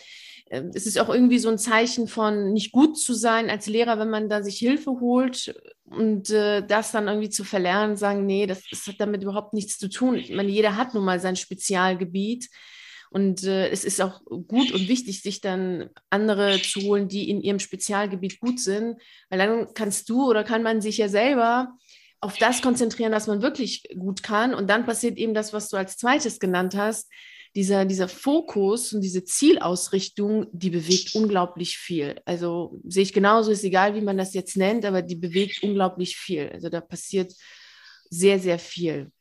es 0.49 0.85
ist 0.85 0.99
auch 0.99 1.09
irgendwie 1.09 1.39
so 1.39 1.49
ein 1.49 1.57
Zeichen 1.57 2.07
von 2.07 2.53
nicht 2.53 2.71
gut 2.71 2.97
zu 2.97 3.13
sein 3.13 3.49
als 3.49 3.67
Lehrer, 3.67 3.99
wenn 3.99 4.09
man 4.09 4.29
da 4.29 4.43
sich 4.43 4.57
Hilfe 4.57 4.91
holt 4.99 5.55
und 5.85 6.29
äh, 6.29 6.65
das 6.65 6.91
dann 6.91 7.07
irgendwie 7.07 7.29
zu 7.29 7.43
verlernen, 7.43 7.95
sagen, 7.95 8.25
nee, 8.25 8.45
das, 8.45 8.63
das, 8.69 8.87
hat 8.87 8.95
damit 8.99 9.23
überhaupt 9.23 9.53
nichts 9.53 9.77
zu 9.77 9.89
tun. 9.89 10.15
Ich 10.15 10.31
meine, 10.31 10.49
jeder 10.49 10.75
hat 10.75 10.93
nun 10.93 11.05
mal 11.05 11.19
sein 11.19 11.35
Spezialgebiet 11.35 12.49
und 13.09 13.43
äh, 13.43 13.69
es 13.69 13.83
ist 13.83 14.01
auch 14.01 14.21
gut 14.25 14.71
und 14.71 14.87
wichtig, 14.87 15.21
sich 15.21 15.41
dann 15.41 15.89
andere 16.09 16.61
zu 16.61 16.81
holen, 16.81 17.07
die 17.07 17.29
in 17.29 17.41
ihrem 17.41 17.59
Spezialgebiet 17.59 18.39
gut 18.39 18.59
sind, 18.59 19.01
weil 19.29 19.39
dann 19.39 19.73
kannst 19.73 20.09
du 20.09 20.29
oder 20.29 20.43
kann 20.43 20.63
man 20.63 20.81
sich 20.81 20.97
ja 20.97 21.09
selber 21.09 21.73
auf 22.19 22.37
das 22.37 22.61
konzentrieren, 22.61 23.11
was 23.11 23.27
man 23.27 23.41
wirklich 23.41 23.83
gut 23.97 24.23
kann 24.23 24.53
und 24.53 24.69
dann 24.69 24.85
passiert 24.85 25.17
eben 25.17 25.33
das, 25.33 25.53
was 25.53 25.69
du 25.69 25.77
als 25.77 25.97
zweites 25.97 26.39
genannt 26.39 26.75
hast, 26.75 27.09
dieser, 27.55 27.85
dieser 27.85 28.07
Fokus 28.07 28.93
und 28.93 29.01
diese 29.01 29.23
Zielausrichtung, 29.23 30.47
die 30.51 30.69
bewegt 30.69 31.15
unglaublich 31.15 31.77
viel. 31.77 32.21
Also 32.25 32.79
sehe 32.87 33.03
ich 33.03 33.13
genauso, 33.13 33.51
ist 33.51 33.63
egal, 33.63 33.95
wie 33.95 34.01
man 34.01 34.17
das 34.17 34.33
jetzt 34.33 34.57
nennt, 34.57 34.85
aber 34.85 35.01
die 35.01 35.15
bewegt 35.15 35.63
unglaublich 35.63 36.17
viel. 36.17 36.49
Also 36.53 36.69
da 36.69 36.81
passiert 36.81 37.33
sehr, 38.09 38.39
sehr 38.39 38.59
viel. 38.59 39.11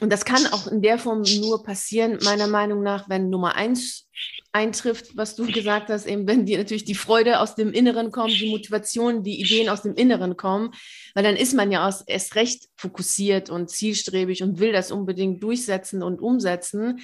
Und 0.00 0.12
das 0.12 0.26
kann 0.26 0.46
auch 0.48 0.66
in 0.66 0.82
der 0.82 0.98
Form 0.98 1.22
nur 1.22 1.62
passieren, 1.62 2.18
meiner 2.22 2.48
Meinung 2.48 2.82
nach, 2.82 3.08
wenn 3.08 3.30
Nummer 3.30 3.54
eins 3.54 4.06
eintrifft, 4.52 5.16
was 5.16 5.36
du 5.36 5.46
gesagt 5.50 5.88
hast, 5.88 6.06
eben 6.06 6.26
wenn 6.28 6.44
die 6.44 6.56
natürlich 6.56 6.84
die 6.84 6.94
Freude 6.94 7.40
aus 7.40 7.54
dem 7.54 7.72
Inneren 7.72 8.10
kommt, 8.10 8.38
die 8.38 8.50
Motivation, 8.50 9.22
die 9.22 9.40
Ideen 9.40 9.70
aus 9.70 9.82
dem 9.82 9.94
Inneren 9.94 10.36
kommen, 10.36 10.72
weil 11.14 11.24
dann 11.24 11.36
ist 11.36 11.54
man 11.54 11.72
ja 11.72 11.90
erst 12.06 12.34
recht 12.34 12.68
fokussiert 12.76 13.48
und 13.48 13.70
zielstrebig 13.70 14.42
und 14.42 14.58
will 14.58 14.72
das 14.72 14.90
unbedingt 14.90 15.42
durchsetzen 15.42 16.02
und 16.02 16.20
umsetzen. 16.20 17.00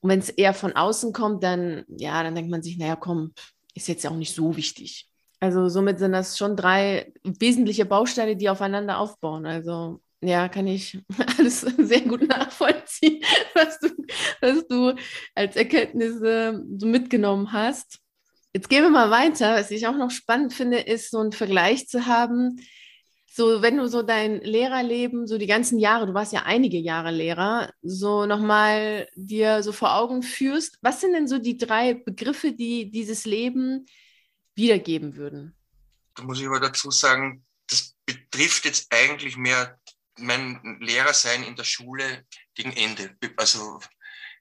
Und 0.00 0.10
wenn 0.10 0.18
es 0.18 0.30
eher 0.30 0.54
von 0.54 0.72
außen 0.72 1.12
kommt, 1.12 1.42
dann, 1.42 1.84
ja, 1.88 2.22
dann 2.22 2.34
denkt 2.34 2.50
man 2.50 2.62
sich, 2.62 2.78
naja, 2.78 2.96
komm, 2.96 3.32
ist 3.74 3.88
jetzt 3.88 4.04
ja 4.04 4.10
auch 4.10 4.16
nicht 4.16 4.34
so 4.34 4.56
wichtig. 4.56 5.08
Also 5.40 5.68
somit 5.68 5.98
sind 5.98 6.12
das 6.12 6.38
schon 6.38 6.56
drei 6.56 7.12
wesentliche 7.22 7.84
Bausteine, 7.84 8.36
die 8.36 8.48
aufeinander 8.48 8.98
aufbauen. 8.98 9.46
Also 9.46 10.00
ja, 10.22 10.48
kann 10.48 10.66
ich 10.66 10.98
alles 11.38 11.60
sehr 11.60 12.00
gut 12.00 12.26
nachvollziehen, 12.26 13.22
was 13.54 13.78
du, 13.78 13.88
was 14.40 14.66
du 14.66 14.94
als 15.34 15.56
Erkenntnisse 15.56 16.64
so 16.78 16.86
mitgenommen 16.86 17.52
hast. 17.52 17.98
Jetzt 18.54 18.70
gehen 18.70 18.82
wir 18.82 18.90
mal 18.90 19.10
weiter. 19.10 19.54
Was 19.54 19.70
ich 19.70 19.86
auch 19.86 19.96
noch 19.96 20.10
spannend 20.10 20.54
finde, 20.54 20.78
ist 20.78 21.10
so 21.10 21.18
einen 21.18 21.32
Vergleich 21.32 21.88
zu 21.88 22.06
haben. 22.06 22.58
So, 23.36 23.60
wenn 23.60 23.76
du 23.76 23.86
so 23.86 24.00
dein 24.00 24.40
Lehrerleben, 24.40 25.26
so 25.26 25.36
die 25.36 25.46
ganzen 25.46 25.78
Jahre, 25.78 26.06
du 26.06 26.14
warst 26.14 26.32
ja 26.32 26.44
einige 26.44 26.78
Jahre 26.78 27.10
Lehrer, 27.10 27.70
so 27.82 28.24
nochmal 28.24 29.10
dir 29.14 29.62
so 29.62 29.72
vor 29.72 29.94
Augen 29.94 30.22
führst, 30.22 30.78
was 30.80 31.02
sind 31.02 31.12
denn 31.12 31.28
so 31.28 31.38
die 31.38 31.58
drei 31.58 31.92
Begriffe, 31.92 32.52
die 32.52 32.90
dieses 32.90 33.26
Leben 33.26 33.84
wiedergeben 34.54 35.16
würden? 35.16 35.54
Da 36.14 36.22
muss 36.22 36.40
ich 36.40 36.46
aber 36.46 36.60
dazu 36.60 36.90
sagen, 36.90 37.44
das 37.66 37.94
betrifft 38.06 38.64
jetzt 38.64 38.86
eigentlich 38.88 39.36
mehr 39.36 39.78
mein 40.16 40.78
Lehrersein 40.80 41.42
in 41.42 41.56
der 41.56 41.64
Schule 41.64 42.24
gegen 42.54 42.72
Ende, 42.72 43.18
also 43.36 43.80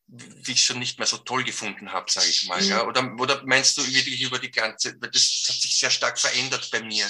wie 0.08 0.54
ich 0.54 0.64
schon 0.64 0.80
nicht 0.80 1.00
mehr 1.00 1.08
so 1.08 1.18
toll 1.18 1.44
gefunden 1.44 1.92
habe, 1.92 2.10
sage 2.10 2.30
ich 2.30 2.48
mal. 2.48 2.62
Mhm. 2.62 2.70
Ja? 2.70 2.88
Oder, 2.88 3.14
oder 3.20 3.44
meinst 3.46 3.76
du 3.76 3.86
wirklich 3.86 4.22
über 4.22 4.40
die 4.40 4.52
ganze, 4.52 4.98
das 4.98 5.48
hat 5.50 5.56
sich 5.58 5.78
sehr 5.78 5.90
stark 5.90 6.18
verändert 6.18 6.70
bei 6.72 6.82
mir. 6.82 7.06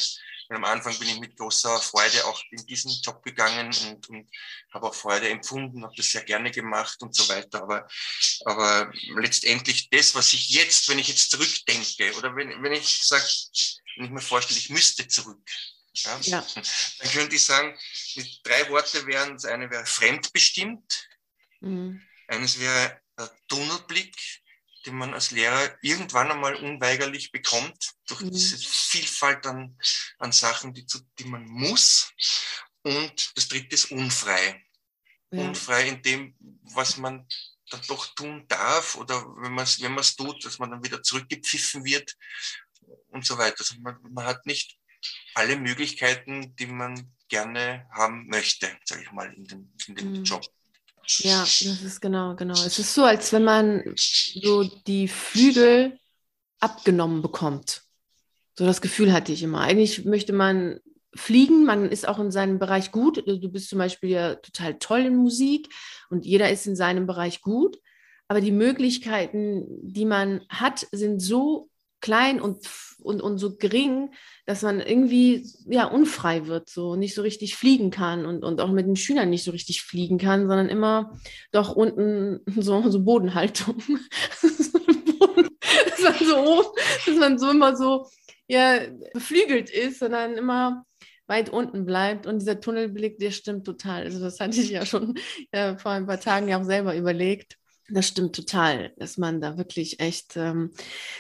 Weil 0.48 0.58
am 0.58 0.66
Anfang 0.66 0.98
bin 1.00 1.08
ich 1.08 1.20
mit 1.20 1.38
großer 1.38 1.80
Freude 1.80 2.26
auch 2.26 2.42
in 2.52 2.66
diesen 2.66 2.92
Job 3.02 3.24
gegangen 3.24 3.74
und, 3.88 4.10
und 4.10 4.30
habe 4.74 4.88
auch 4.88 4.96
Freude 4.96 5.30
empfunden, 5.30 5.84
habe 5.84 5.96
das 5.96 6.12
sehr 6.12 6.24
gerne 6.24 6.52
gemacht 6.52 7.02
und 7.02 7.16
so 7.16 7.28
weiter. 7.30 7.64
Aber, 7.64 7.88
aber 8.46 8.92
letztendlich 9.18 9.90
das, 9.90 10.16
was 10.16 10.34
ich 10.34 10.50
jetzt, 10.50 10.88
wenn 10.90 11.00
ich 11.00 11.08
jetzt 11.08 11.32
zurückdenke 11.32 12.16
oder 12.16 12.36
wenn, 12.36 12.62
wenn 12.62 12.74
ich 12.74 13.04
sage, 13.04 13.26
wenn 13.96 14.06
ich 14.06 14.12
mir 14.12 14.22
vorstelle, 14.22 14.60
ich 14.60 14.70
müsste 14.70 15.08
zurück, 15.08 15.50
ja? 15.94 16.20
ja. 16.22 16.46
Dann 17.00 17.12
könnte 17.12 17.36
ich 17.36 17.44
sagen, 17.44 17.78
mit 18.16 18.40
drei 18.44 18.70
Worte 18.70 19.06
wären, 19.08 19.34
das 19.34 19.46
eine 19.46 19.70
wäre 19.70 19.86
fremdbestimmt, 19.86 21.08
mhm. 21.62 22.02
eines 22.28 22.60
wäre 22.60 23.00
Tunnelblick, 23.48 24.16
den 24.86 24.96
man 24.96 25.14
als 25.14 25.32
Lehrer 25.32 25.78
irgendwann 25.82 26.32
einmal 26.32 26.56
unweigerlich 26.56 27.32
bekommt, 27.32 27.94
durch 28.08 28.22
mhm. 28.22 28.32
diese 28.32 28.58
Vielfalt 28.58 29.46
an, 29.46 29.78
an 30.20 30.32
Sachen, 30.32 30.74
die, 30.74 30.86
zu, 30.86 31.00
die 31.20 31.26
man 31.26 31.46
muss. 31.46 32.14
Und 32.84 33.32
das 33.36 33.48
dritte 33.48 33.76
ist 33.76 33.92
unfrei. 33.92 34.64
Ja. 35.32 35.42
Unfrei 35.42 35.88
in 35.88 36.02
dem, 36.02 36.36
was 36.74 36.98
man 36.98 37.28
dann 37.70 37.82
doch 37.88 38.14
tun 38.14 38.46
darf 38.48 38.96
oder 38.96 39.26
wenn 39.38 39.54
man 39.54 39.64
es 39.64 39.80
wenn 39.80 40.16
tut, 40.16 40.46
dass 40.46 40.60
man 40.60 40.70
dann 40.70 40.84
wieder 40.84 41.02
zurückgepfiffen 41.02 41.84
wird 41.84 42.16
und 43.08 43.26
so 43.26 43.38
weiter. 43.38 43.58
Also 43.60 43.76
man, 43.80 43.98
man 44.12 44.26
hat 44.26 44.46
nicht 44.46 44.78
alle 45.34 45.58
Möglichkeiten, 45.58 46.56
die 46.56 46.68
man 46.68 47.12
gerne 47.28 47.88
haben 47.92 48.28
möchte, 48.28 48.78
sage 48.86 49.02
ich 49.04 49.12
mal, 49.12 49.34
in 49.34 49.46
dem, 49.46 49.74
in 49.88 49.96
dem 49.96 50.12
mhm. 50.12 50.24
Job. 50.24 50.46
Ja, 51.20 51.40
das 51.42 51.62
ist 51.62 52.02
genau, 52.02 52.36
genau. 52.36 52.54
Es 52.54 52.80
ist 52.80 52.94
so, 52.94 53.04
als 53.04 53.32
wenn 53.34 53.44
man 53.44 53.84
so 53.96 54.64
die 54.64 55.08
Flügel 55.08 56.00
abgenommen 56.60 57.22
bekommt. 57.22 57.84
So 58.58 58.66
das 58.66 58.82
Gefühl 58.82 59.14
hatte 59.14 59.32
ich 59.32 59.44
immer. 59.44 59.62
Eigentlich 59.62 60.06
möchte 60.06 60.34
man 60.34 60.80
fliegen, 61.16 61.66
man 61.66 61.90
ist 61.90 62.08
auch 62.08 62.20
in 62.20 62.32
seinem 62.32 62.60
Bereich 62.60 62.92
gut. 62.92 63.24
Du 63.26 63.50
bist 63.50 63.70
zum 63.70 63.80
Beispiel 63.80 64.10
ja 64.10 64.36
total 64.36 64.78
toll 64.80 65.02
in 65.02 65.16
Musik 65.16 65.74
und 66.10 66.26
jeder 66.26 66.50
ist 66.50 66.68
in 66.68 66.76
seinem 66.76 67.08
Bereich 67.08 67.42
gut. 67.42 67.80
Aber 68.28 68.42
die 68.42 68.52
Möglichkeiten, 68.52 69.66
die 69.82 70.06
man 70.06 70.42
hat, 70.50 70.88
sind 70.92 71.20
so 71.20 71.70
klein 72.06 72.40
und, 72.40 72.60
und, 73.00 73.20
und 73.20 73.40
so 73.40 73.56
gering, 73.58 74.12
dass 74.46 74.62
man 74.62 74.80
irgendwie 74.80 75.44
ja 75.68 75.86
unfrei 75.86 76.46
wird, 76.46 76.70
so 76.70 76.96
nicht 76.96 77.16
so 77.16 77.24
richtig 77.24 77.56
fliegen 77.56 77.90
kann 77.90 78.28
und, 78.28 78.44
und 78.44 78.62
auch 78.62 78.72
mit 78.72 78.86
den 78.86 78.96
Schülern 78.96 79.32
nicht 79.32 79.44
so 79.44 79.50
richtig 79.50 79.82
fliegen 79.82 80.20
kann, 80.20 80.48
sondern 80.48 80.70
immer 80.70 81.18
doch 81.52 81.76
unten 81.76 82.42
so, 82.62 82.88
so 82.92 83.04
Bodenhaltung. 83.04 83.78
dass, 84.42 84.72
man 86.04 86.16
so, 86.20 86.76
dass 87.08 87.16
man 87.16 87.40
so 87.40 87.50
immer 87.50 87.76
so 87.76 88.08
ja, 88.46 88.82
beflügelt 89.14 89.72
ist, 89.72 89.98
sondern 89.98 90.38
immer 90.38 90.86
weit 91.26 91.50
unten 91.50 91.88
bleibt. 91.88 92.28
Und 92.28 92.38
dieser 92.38 92.60
Tunnelblick, 92.60 93.18
der 93.18 93.32
stimmt 93.32 93.66
total. 93.66 94.04
Also 94.04 94.20
das 94.20 94.40
hatte 94.40 94.62
ich 94.62 94.70
ja 94.70 94.86
schon 94.86 95.16
ja, 95.52 95.76
vor 95.80 95.92
ein 95.92 96.06
paar 96.06 96.20
Tagen 96.20 96.48
ja 96.50 96.60
auch 96.60 96.66
selber 96.66 96.96
überlegt. 96.96 97.58
Das 97.90 98.08
stimmt 98.08 98.36
total, 98.36 98.94
dass 98.98 99.18
man 99.18 99.42
da 99.42 99.58
wirklich 99.58 100.00
echt 100.00 100.36
ähm, 100.38 100.74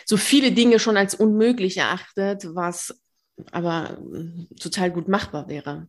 so 0.05 0.18
viele 0.18 0.51
Dinge 0.51 0.80
schon 0.80 0.97
als 0.97 1.13
unmöglich 1.13 1.78
erachtet, 1.78 2.47
was 2.55 2.95
aber 3.51 3.97
äh, 4.13 4.55
total 4.55 4.91
gut 4.91 5.07
machbar 5.07 5.47
wäre. 5.47 5.88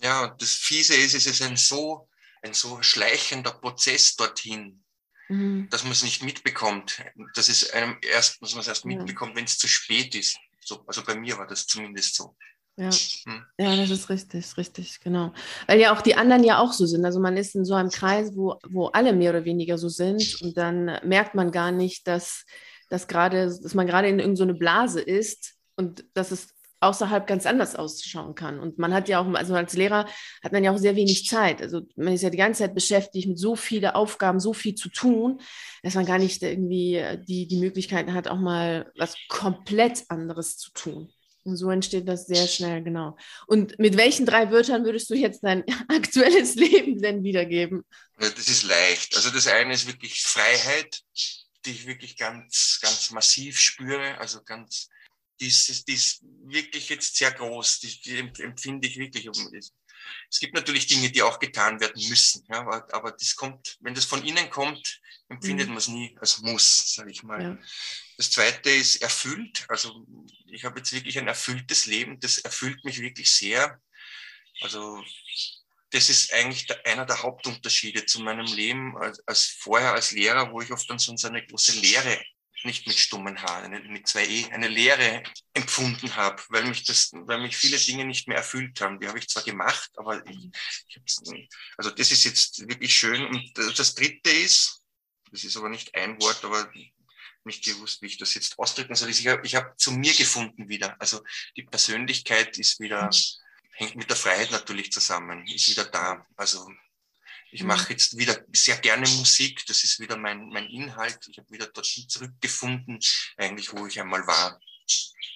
Ja, 0.00 0.24
und 0.24 0.40
das 0.40 0.52
Fiese 0.52 0.94
ist, 0.94 1.14
es 1.14 1.26
ist 1.26 1.42
ein 1.42 1.56
so, 1.56 2.08
ein 2.42 2.54
so 2.54 2.82
schleichender 2.82 3.52
Prozess 3.52 4.16
dorthin, 4.16 4.82
mhm. 5.28 5.68
dass 5.70 5.82
man 5.82 5.92
es 5.92 6.02
nicht 6.02 6.22
mitbekommt. 6.22 7.02
Das 7.34 7.48
ist 7.48 7.72
einem 7.72 7.98
erst, 8.02 8.40
dass 8.42 8.52
man 8.52 8.60
es 8.60 8.68
erst 8.68 8.84
mitbekommt, 8.84 9.34
wenn 9.36 9.44
es 9.44 9.58
zu 9.58 9.68
spät 9.68 10.14
ist. 10.14 10.36
So, 10.60 10.84
also 10.86 11.02
bei 11.02 11.16
mir 11.16 11.38
war 11.38 11.46
das 11.46 11.66
zumindest 11.66 12.14
so. 12.14 12.36
Ja. 12.76 12.90
Hm. 12.90 13.44
ja, 13.58 13.76
das 13.76 13.90
ist 13.90 14.08
richtig, 14.08 14.56
richtig, 14.56 15.00
genau. 15.00 15.32
Weil 15.66 15.78
ja 15.78 15.94
auch 15.94 16.00
die 16.00 16.14
anderen 16.14 16.42
ja 16.42 16.58
auch 16.58 16.72
so 16.72 16.86
sind. 16.86 17.04
Also 17.04 17.20
man 17.20 17.36
ist 17.36 17.54
in 17.54 17.64
so 17.64 17.74
einem 17.74 17.90
Kreis, 17.90 18.34
wo, 18.34 18.56
wo 18.68 18.86
alle 18.86 19.12
mehr 19.12 19.30
oder 19.30 19.44
weniger 19.44 19.76
so 19.76 19.88
sind 19.88 20.40
und 20.42 20.56
dann 20.56 20.98
merkt 21.04 21.34
man 21.34 21.50
gar 21.50 21.70
nicht, 21.70 22.06
dass, 22.06 22.44
dass, 22.88 23.08
grade, 23.08 23.46
dass 23.46 23.74
man 23.74 23.86
gerade 23.86 24.08
in 24.08 24.18
irgendeine 24.18 24.52
so 24.54 24.58
Blase 24.58 25.00
ist 25.00 25.54
und 25.76 26.04
dass 26.14 26.30
es 26.30 26.54
außerhalb 26.80 27.26
ganz 27.26 27.46
anders 27.46 27.76
ausschauen 27.76 28.34
kann. 28.34 28.58
Und 28.58 28.78
man 28.78 28.92
hat 28.92 29.08
ja 29.08 29.20
auch, 29.20 29.34
also 29.34 29.54
als 29.54 29.74
Lehrer 29.74 30.06
hat 30.42 30.52
man 30.52 30.64
ja 30.64 30.72
auch 30.72 30.78
sehr 30.78 30.96
wenig 30.96 31.26
Zeit. 31.26 31.62
Also 31.62 31.82
man 31.94 32.14
ist 32.14 32.22
ja 32.22 32.30
die 32.30 32.38
ganze 32.38 32.64
Zeit 32.64 32.74
beschäftigt 32.74 33.28
mit 33.28 33.38
so 33.38 33.54
vielen 33.54 33.90
Aufgaben, 33.90 34.40
so 34.40 34.52
viel 34.52 34.74
zu 34.74 34.88
tun, 34.88 35.40
dass 35.82 35.94
man 35.94 36.06
gar 36.06 36.18
nicht 36.18 36.42
irgendwie 36.42 37.00
die, 37.28 37.46
die 37.46 37.58
Möglichkeiten 37.58 38.14
hat, 38.14 38.28
auch 38.28 38.38
mal 38.38 38.90
was 38.96 39.16
komplett 39.28 40.04
anderes 40.08 40.56
zu 40.56 40.72
tun. 40.72 41.12
Und 41.44 41.56
so 41.56 41.70
entsteht 41.70 42.08
das 42.08 42.26
sehr 42.26 42.46
schnell, 42.46 42.82
genau. 42.82 43.16
Und 43.46 43.78
mit 43.78 43.96
welchen 43.96 44.26
drei 44.26 44.50
Wörtern 44.50 44.84
würdest 44.84 45.10
du 45.10 45.14
jetzt 45.14 45.42
dein 45.42 45.64
aktuelles 45.88 46.54
Leben 46.54 47.00
denn 47.00 47.24
wiedergeben? 47.24 47.84
Das 48.18 48.48
ist 48.48 48.62
leicht. 48.62 49.16
Also 49.16 49.30
das 49.30 49.46
eine 49.48 49.74
ist 49.74 49.86
wirklich 49.86 50.22
Freiheit, 50.22 51.02
die 51.64 51.72
ich 51.72 51.86
wirklich 51.86 52.16
ganz, 52.16 52.78
ganz 52.80 53.10
massiv 53.10 53.58
spüre. 53.58 54.18
Also 54.18 54.42
ganz, 54.44 54.88
die 55.40 55.48
ist, 55.48 55.88
die 55.88 55.94
ist 55.94 56.20
wirklich 56.44 56.88
jetzt 56.88 57.16
sehr 57.16 57.32
groß. 57.32 57.80
Die, 57.80 58.00
die 58.00 58.18
empfinde 58.42 58.86
ich 58.86 58.98
wirklich. 58.98 59.28
Es 60.30 60.40
gibt 60.40 60.54
natürlich 60.54 60.86
Dinge, 60.86 61.10
die 61.10 61.22
auch 61.22 61.38
getan 61.38 61.80
werden 61.80 62.08
müssen. 62.08 62.44
Ja, 62.50 62.60
aber, 62.60 62.86
aber 62.92 63.12
das 63.12 63.36
kommt, 63.36 63.78
wenn 63.80 63.94
das 63.94 64.04
von 64.04 64.24
innen 64.24 64.50
kommt, 64.50 65.00
empfindet 65.28 65.66
mhm. 65.66 65.74
man 65.74 65.78
es 65.78 65.88
nie 65.88 66.16
als 66.20 66.38
Muss, 66.40 66.94
sage 66.94 67.10
ich 67.10 67.22
mal. 67.22 67.42
Ja. 67.42 67.58
Das 68.16 68.30
zweite 68.30 68.70
ist 68.70 68.96
erfüllt. 68.96 69.64
Also 69.68 70.06
ich 70.46 70.64
habe 70.64 70.78
jetzt 70.78 70.92
wirklich 70.92 71.18
ein 71.18 71.28
erfülltes 71.28 71.86
Leben. 71.86 72.20
Das 72.20 72.38
erfüllt 72.38 72.84
mich 72.84 73.00
wirklich 73.00 73.30
sehr. 73.30 73.80
Also 74.60 75.02
das 75.90 76.08
ist 76.08 76.32
eigentlich 76.32 76.66
einer 76.86 77.04
der 77.04 77.22
Hauptunterschiede 77.22 78.06
zu 78.06 78.20
meinem 78.20 78.46
Leben 78.46 78.96
als, 78.96 79.26
als, 79.26 79.46
vorher 79.58 79.92
als 79.92 80.12
Lehrer, 80.12 80.50
wo 80.50 80.60
ich 80.62 80.72
oft 80.72 80.88
dann 80.88 80.98
so 80.98 81.14
eine 81.28 81.46
große 81.46 81.80
Leere, 81.80 82.22
nicht 82.64 82.86
mit 82.86 82.98
stummen 82.98 83.42
Haaren, 83.42 83.92
mit 83.92 84.06
zwei 84.06 84.26
E, 84.26 84.46
eine 84.50 84.68
Leere 84.68 85.22
empfunden 85.54 86.14
habe, 86.16 86.42
weil 86.48 86.64
mich 86.64 86.84
das, 86.84 87.10
weil 87.12 87.40
mich 87.40 87.56
viele 87.56 87.78
Dinge 87.78 88.04
nicht 88.04 88.28
mehr 88.28 88.38
erfüllt 88.38 88.80
haben. 88.80 89.00
Die 89.00 89.08
habe 89.08 89.18
ich 89.18 89.28
zwar 89.28 89.42
gemacht, 89.42 89.90
aber 89.96 90.24
ich, 90.26 90.50
ich 90.88 91.02
also 91.76 91.90
das 91.90 92.12
ist 92.12 92.24
jetzt 92.24 92.68
wirklich 92.68 92.94
schön. 92.94 93.24
Und 93.26 93.52
das 93.56 93.94
dritte 93.94 94.30
ist, 94.30 94.82
das 95.30 95.44
ist 95.44 95.56
aber 95.56 95.68
nicht 95.68 95.94
ein 95.94 96.20
Wort, 96.20 96.44
aber 96.44 96.70
nicht 97.44 97.64
gewusst, 97.64 98.02
wie 98.02 98.06
ich 98.06 98.18
das 98.18 98.34
jetzt 98.34 98.58
ausdrücken 98.58 98.94
soll. 98.94 99.10
Ich 99.10 99.26
habe 99.26 99.44
ich 99.46 99.54
hab 99.54 99.78
zu 99.78 99.92
mir 99.92 100.14
gefunden 100.14 100.68
wieder. 100.68 101.00
Also 101.00 101.22
die 101.56 101.64
Persönlichkeit 101.64 102.58
ist 102.58 102.80
wieder, 102.80 103.10
hängt 103.72 103.96
mit 103.96 104.08
der 104.08 104.16
Freiheit 104.16 104.50
natürlich 104.50 104.92
zusammen, 104.92 105.46
ist 105.46 105.68
wieder 105.68 105.84
da. 105.84 106.26
Also 106.36 106.70
Ich 107.52 107.64
mache 107.64 107.92
jetzt 107.92 108.16
wieder 108.16 108.38
sehr 108.52 108.78
gerne 108.78 109.06
Musik. 109.08 109.64
Das 109.66 109.84
ist 109.84 110.00
wieder 110.00 110.16
mein, 110.16 110.48
mein 110.48 110.66
Inhalt. 110.66 111.18
Ich 111.28 111.38
habe 111.38 111.50
wieder 111.50 111.66
dorthin 111.66 112.08
zurückgefunden, 112.08 112.98
eigentlich, 113.36 113.70
wo 113.72 113.86
ich 113.86 114.00
einmal 114.00 114.26
war. 114.26 114.58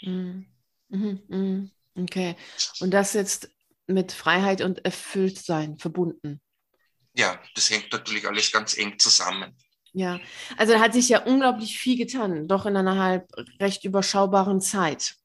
Mhm. 0.01 0.47
Mhm. 0.89 1.23
mhm. 1.29 1.71
Okay. 1.95 2.37
Und 2.81 2.91
das 2.91 3.13
jetzt 3.13 3.51
mit 3.87 4.13
Freiheit 4.13 4.63
und 4.63 4.85
Erfülltsein 4.85 5.79
verbunden. 5.79 6.41
Ja, 7.15 7.41
das 7.55 7.71
hängt 7.71 7.93
natürlich 7.93 8.27
alles 8.27 8.51
ganz 8.51 8.77
eng 8.77 8.99
zusammen. 8.99 9.55
Ja, 9.93 10.21
also 10.59 10.75
da 10.75 10.81
hat 10.81 10.93
sich 10.93 11.09
ja 11.09 11.23
unglaublich 11.23 11.79
viel 11.79 11.97
getan, 11.97 12.49
doch 12.49 12.67
in 12.67 12.77
einer 12.77 12.99
halb 12.99 13.31
recht 13.61 13.85
überschaubaren 13.85 14.61
Zeit. 14.61 15.17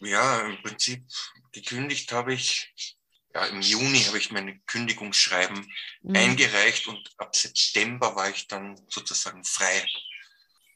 Ja, 0.00 0.40
im 0.40 0.62
Prinzip 0.62 1.06
gekündigt 1.52 2.12
habe 2.12 2.34
ich, 2.34 2.74
ja, 3.34 3.46
im 3.46 3.60
Juni 3.60 4.00
habe 4.00 4.18
ich 4.18 4.30
meine 4.30 4.58
Kündigungsschreiben 4.66 5.66
mhm. 6.02 6.16
eingereicht 6.16 6.86
und 6.86 7.00
ab 7.18 7.34
September 7.34 8.14
war 8.14 8.30
ich 8.30 8.46
dann 8.46 8.80
sozusagen 8.88 9.44
frei. 9.44 9.84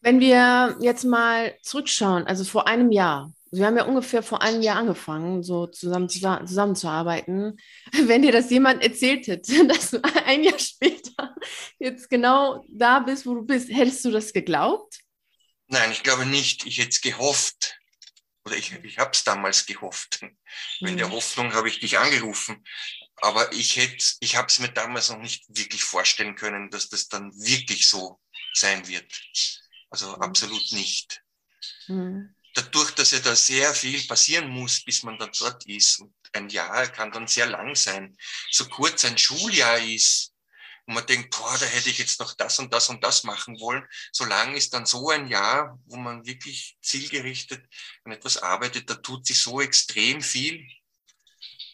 Wenn 0.00 0.20
wir 0.20 0.76
jetzt 0.80 1.04
mal 1.04 1.56
zurückschauen, 1.62 2.24
also 2.26 2.44
vor 2.44 2.68
einem 2.68 2.92
Jahr, 2.92 3.32
wir 3.50 3.66
haben 3.66 3.76
ja 3.76 3.84
ungefähr 3.84 4.22
vor 4.22 4.42
einem 4.42 4.62
Jahr 4.62 4.76
angefangen, 4.76 5.42
so 5.42 5.66
zusammen, 5.66 6.09
zusammenzuarbeiten. 6.09 7.56
Wenn 7.92 8.22
dir 8.22 8.32
das 8.32 8.50
jemand 8.50 8.82
erzählt 8.82 9.26
hätte, 9.26 9.66
dass 9.68 9.90
du 9.90 10.02
ein 10.26 10.44
Jahr 10.44 10.59
später 10.59 11.34
jetzt 11.78 12.11
genau 12.11 12.64
da 12.68 13.00
bist, 13.00 13.26
wo 13.26 13.34
du 13.34 13.42
bist, 13.42 13.70
hättest 13.70 14.04
du 14.04 14.11
das 14.11 14.32
geglaubt? 14.32 14.98
Nein, 15.68 15.90
ich 15.92 16.02
glaube 16.02 16.26
nicht. 16.26 16.66
Ich 16.66 16.78
hätte 16.78 16.90
es 16.90 17.00
gehofft. 17.00 17.78
Oder 18.49 18.57
ich, 18.57 18.72
ich 18.72 18.99
habe 18.99 19.11
es 19.12 19.24
damals 19.24 19.66
gehofft. 19.66 20.20
In 20.80 20.96
der 20.96 21.09
mhm. 21.09 21.12
Hoffnung 21.12 21.53
habe 21.53 21.68
ich 21.68 21.80
dich 21.80 21.99
angerufen. 21.99 22.64
Aber 23.16 23.53
ich 23.53 23.76
hätte, 23.76 24.05
ich 24.20 24.36
habe 24.36 24.49
es 24.49 24.59
mir 24.59 24.68
damals 24.68 25.11
noch 25.11 25.18
nicht 25.18 25.44
wirklich 25.49 25.84
vorstellen 25.84 26.34
können, 26.34 26.70
dass 26.70 26.88
das 26.88 27.09
dann 27.09 27.32
wirklich 27.34 27.88
so 27.88 28.20
sein 28.55 28.86
wird. 28.88 29.20
Also 29.90 30.09
mhm. 30.16 30.22
absolut 30.22 30.72
nicht. 30.72 31.22
Mhm 31.88 32.34
dadurch, 32.59 32.90
dass 32.92 33.12
ja 33.12 33.20
da 33.20 33.36
sehr 33.36 33.72
viel 33.74 34.05
passieren 34.07 34.49
muss, 34.49 34.82
bis 34.82 35.03
man 35.03 35.18
dann 35.18 35.30
dort 35.38 35.64
ist. 35.66 36.01
Und 36.01 36.14
ein 36.32 36.49
Jahr 36.49 36.86
kann 36.88 37.12
dann 37.12 37.26
sehr 37.26 37.46
lang 37.46 37.74
sein. 37.74 38.16
So 38.51 38.66
kurz 38.66 39.05
ein 39.05 39.18
Schuljahr 39.18 39.78
ist, 39.78 40.32
und 40.89 40.95
man 40.95 41.05
denkt, 41.05 41.36
boah, 41.36 41.55
da 41.59 41.66
hätte 41.66 41.91
ich 41.91 41.99
jetzt 41.99 42.18
noch 42.18 42.32
das 42.32 42.59
und 42.59 42.72
das 42.72 42.89
und 42.89 43.05
das 43.05 43.22
machen 43.22 43.61
wollen. 43.61 43.86
So 44.11 44.24
lang 44.24 44.57
ist 44.57 44.72
dann 44.72 44.86
so 44.86 45.11
ein 45.11 45.28
Jahr, 45.28 45.78
wo 45.84 45.97
man 45.97 46.24
wirklich 46.24 46.78
zielgerichtet 46.80 47.62
an 48.05 48.12
etwas 48.12 48.39
arbeitet, 48.39 48.89
da 48.89 48.95
tut 48.95 49.26
sich 49.26 49.39
so 49.39 49.61
extrem 49.61 50.22
viel. 50.22 50.66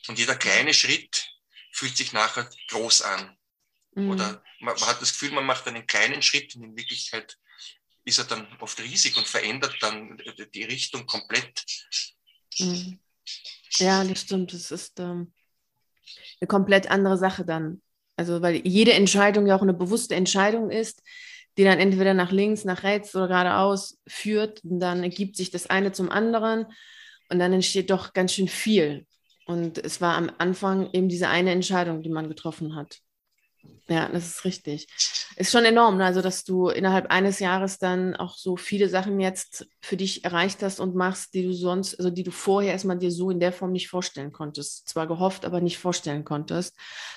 Und 0.08 0.18
jeder 0.18 0.34
kleine 0.34 0.74
Schritt 0.74 1.30
fühlt 1.70 1.96
sich 1.96 2.12
nachher 2.12 2.50
groß 2.70 3.02
an. 3.02 3.38
Mhm. 3.94 4.10
Oder 4.10 4.42
man, 4.58 4.74
man, 4.80 4.88
hat 4.88 5.00
das 5.00 5.12
Gefühl, 5.12 5.30
man 5.30 5.46
macht 5.46 5.68
einen 5.68 5.86
kleinen 5.86 6.20
Schritt 6.20 6.56
und 6.56 6.64
in 6.64 6.76
Wirklichkeit 6.76 7.38
ist 8.04 8.18
er 8.18 8.24
dann 8.24 8.48
oft 8.58 8.80
riesig 8.80 9.16
und 9.16 9.28
verändert 9.28 9.76
dann 9.80 10.20
die 10.52 10.64
Richtung 10.64 11.06
komplett. 11.06 11.64
Mhm. 12.58 12.98
Ja, 13.76 14.02
das 14.02 14.22
stimmt. 14.22 14.52
Das 14.52 14.72
ist 14.72 14.98
ähm, 14.98 15.32
eine 16.40 16.48
komplett 16.48 16.88
andere 16.90 17.16
Sache 17.16 17.44
dann. 17.44 17.80
Also, 18.16 18.42
weil 18.42 18.66
jede 18.66 18.92
Entscheidung 18.92 19.46
ja 19.46 19.56
auch 19.56 19.62
eine 19.62 19.74
bewusste 19.74 20.14
Entscheidung 20.14 20.70
ist, 20.70 21.02
die 21.56 21.64
dann 21.64 21.78
entweder 21.78 22.14
nach 22.14 22.32
links, 22.32 22.64
nach 22.64 22.82
rechts 22.82 23.14
oder 23.14 23.28
geradeaus 23.28 23.98
führt. 24.06 24.62
Und 24.64 24.80
dann 24.80 25.02
ergibt 25.02 25.36
sich 25.36 25.50
das 25.50 25.68
eine 25.68 25.92
zum 25.92 26.10
anderen 26.10 26.66
und 27.30 27.38
dann 27.38 27.52
entsteht 27.52 27.90
doch 27.90 28.12
ganz 28.12 28.32
schön 28.32 28.48
viel. 28.48 29.06
Und 29.46 29.78
es 29.78 30.00
war 30.00 30.16
am 30.16 30.30
Anfang 30.38 30.90
eben 30.92 31.08
diese 31.08 31.28
eine 31.28 31.50
Entscheidung, 31.50 32.02
die 32.02 32.08
man 32.08 32.28
getroffen 32.28 32.74
hat. 32.74 32.98
Ja, 33.88 34.08
das 34.08 34.26
ist 34.26 34.44
richtig. 34.46 34.86
Ist 35.36 35.52
schon 35.52 35.66
enorm, 35.66 35.98
ne? 35.98 36.06
also 36.06 36.22
dass 36.22 36.44
du 36.44 36.68
innerhalb 36.68 37.10
eines 37.10 37.38
Jahres 37.38 37.78
dann 37.78 38.16
auch 38.16 38.36
so 38.36 38.56
viele 38.56 38.88
Sachen 38.88 39.20
jetzt 39.20 39.66
für 39.82 39.96
dich 39.96 40.24
erreicht 40.24 40.62
hast 40.62 40.80
und 40.80 40.94
machst, 40.94 41.34
die 41.34 41.42
du 41.42 41.52
sonst, 41.52 41.96
also 41.96 42.08
die 42.10 42.22
du 42.22 42.30
vorher 42.30 42.72
erstmal 42.72 42.98
dir 42.98 43.10
so 43.10 43.30
in 43.30 43.40
der 43.40 43.52
Form 43.52 43.72
nicht 43.72 43.88
vorstellen 43.88 44.32
konntest. 44.32 44.88
Zwar 44.88 45.06
gehofft, 45.06 45.44
aber 45.44 45.60
nicht 45.60 45.78
vorstellen 45.78 46.24
konntest. 46.24 46.74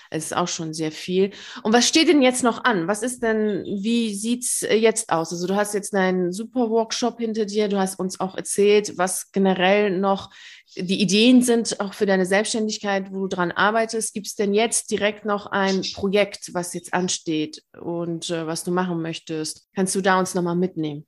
Es 0.10 0.26
ist 0.26 0.36
auch 0.36 0.48
schon 0.48 0.74
sehr 0.74 0.92
viel. 0.92 1.32
Und 1.64 1.74
was 1.74 1.88
steht 1.88 2.08
denn 2.08 2.22
jetzt 2.22 2.44
noch 2.44 2.64
an? 2.64 2.88
Was 2.88 3.04
ist 3.04 3.24
denn, 3.24 3.64
wie 3.66 4.14
sieht 4.14 4.44
es 4.44 4.62
jetzt 4.62 5.10
aus? 5.10 5.32
Also 5.32 5.48
du 5.48 5.56
hast 5.56 5.74
jetzt 5.74 5.94
einen 5.94 6.32
super 6.32 6.70
Workshop 6.70 7.20
hinter 7.20 7.46
dir, 7.46 7.68
du 7.68 7.78
hast 7.78 8.00
uns 8.00 8.20
auch 8.20 8.36
erzählt, 8.36 8.98
was 8.98 9.32
generell 9.32 9.98
noch 9.98 10.30
die 10.76 11.02
Ideen 11.02 11.42
sind 11.42 11.80
auch 11.80 11.94
für 11.94 12.06
deine 12.06 12.26
Selbstständigkeit, 12.26 13.12
wo 13.12 13.22
du 13.22 13.28
dran 13.28 13.52
arbeitest. 13.52 14.14
Gibt 14.14 14.28
es 14.28 14.36
denn 14.36 14.54
jetzt 14.54 14.92
direkt 14.92 15.26
noch 15.26 15.48
ein 15.48 15.82
Projekt, 15.94 16.54
was 16.54 16.74
jetzt 16.74 16.94
ansteht 16.94 17.64
und 17.80 18.30
äh, 18.30 18.46
was 18.46 18.64
du 18.64 18.72
machen 18.72 19.02
möchtest? 19.02 19.68
Kannst 19.76 19.96
du 19.96 20.02
da 20.02 20.20
uns 20.20 20.34
nochmal 20.34 20.56
mitnehmen? 20.56 21.08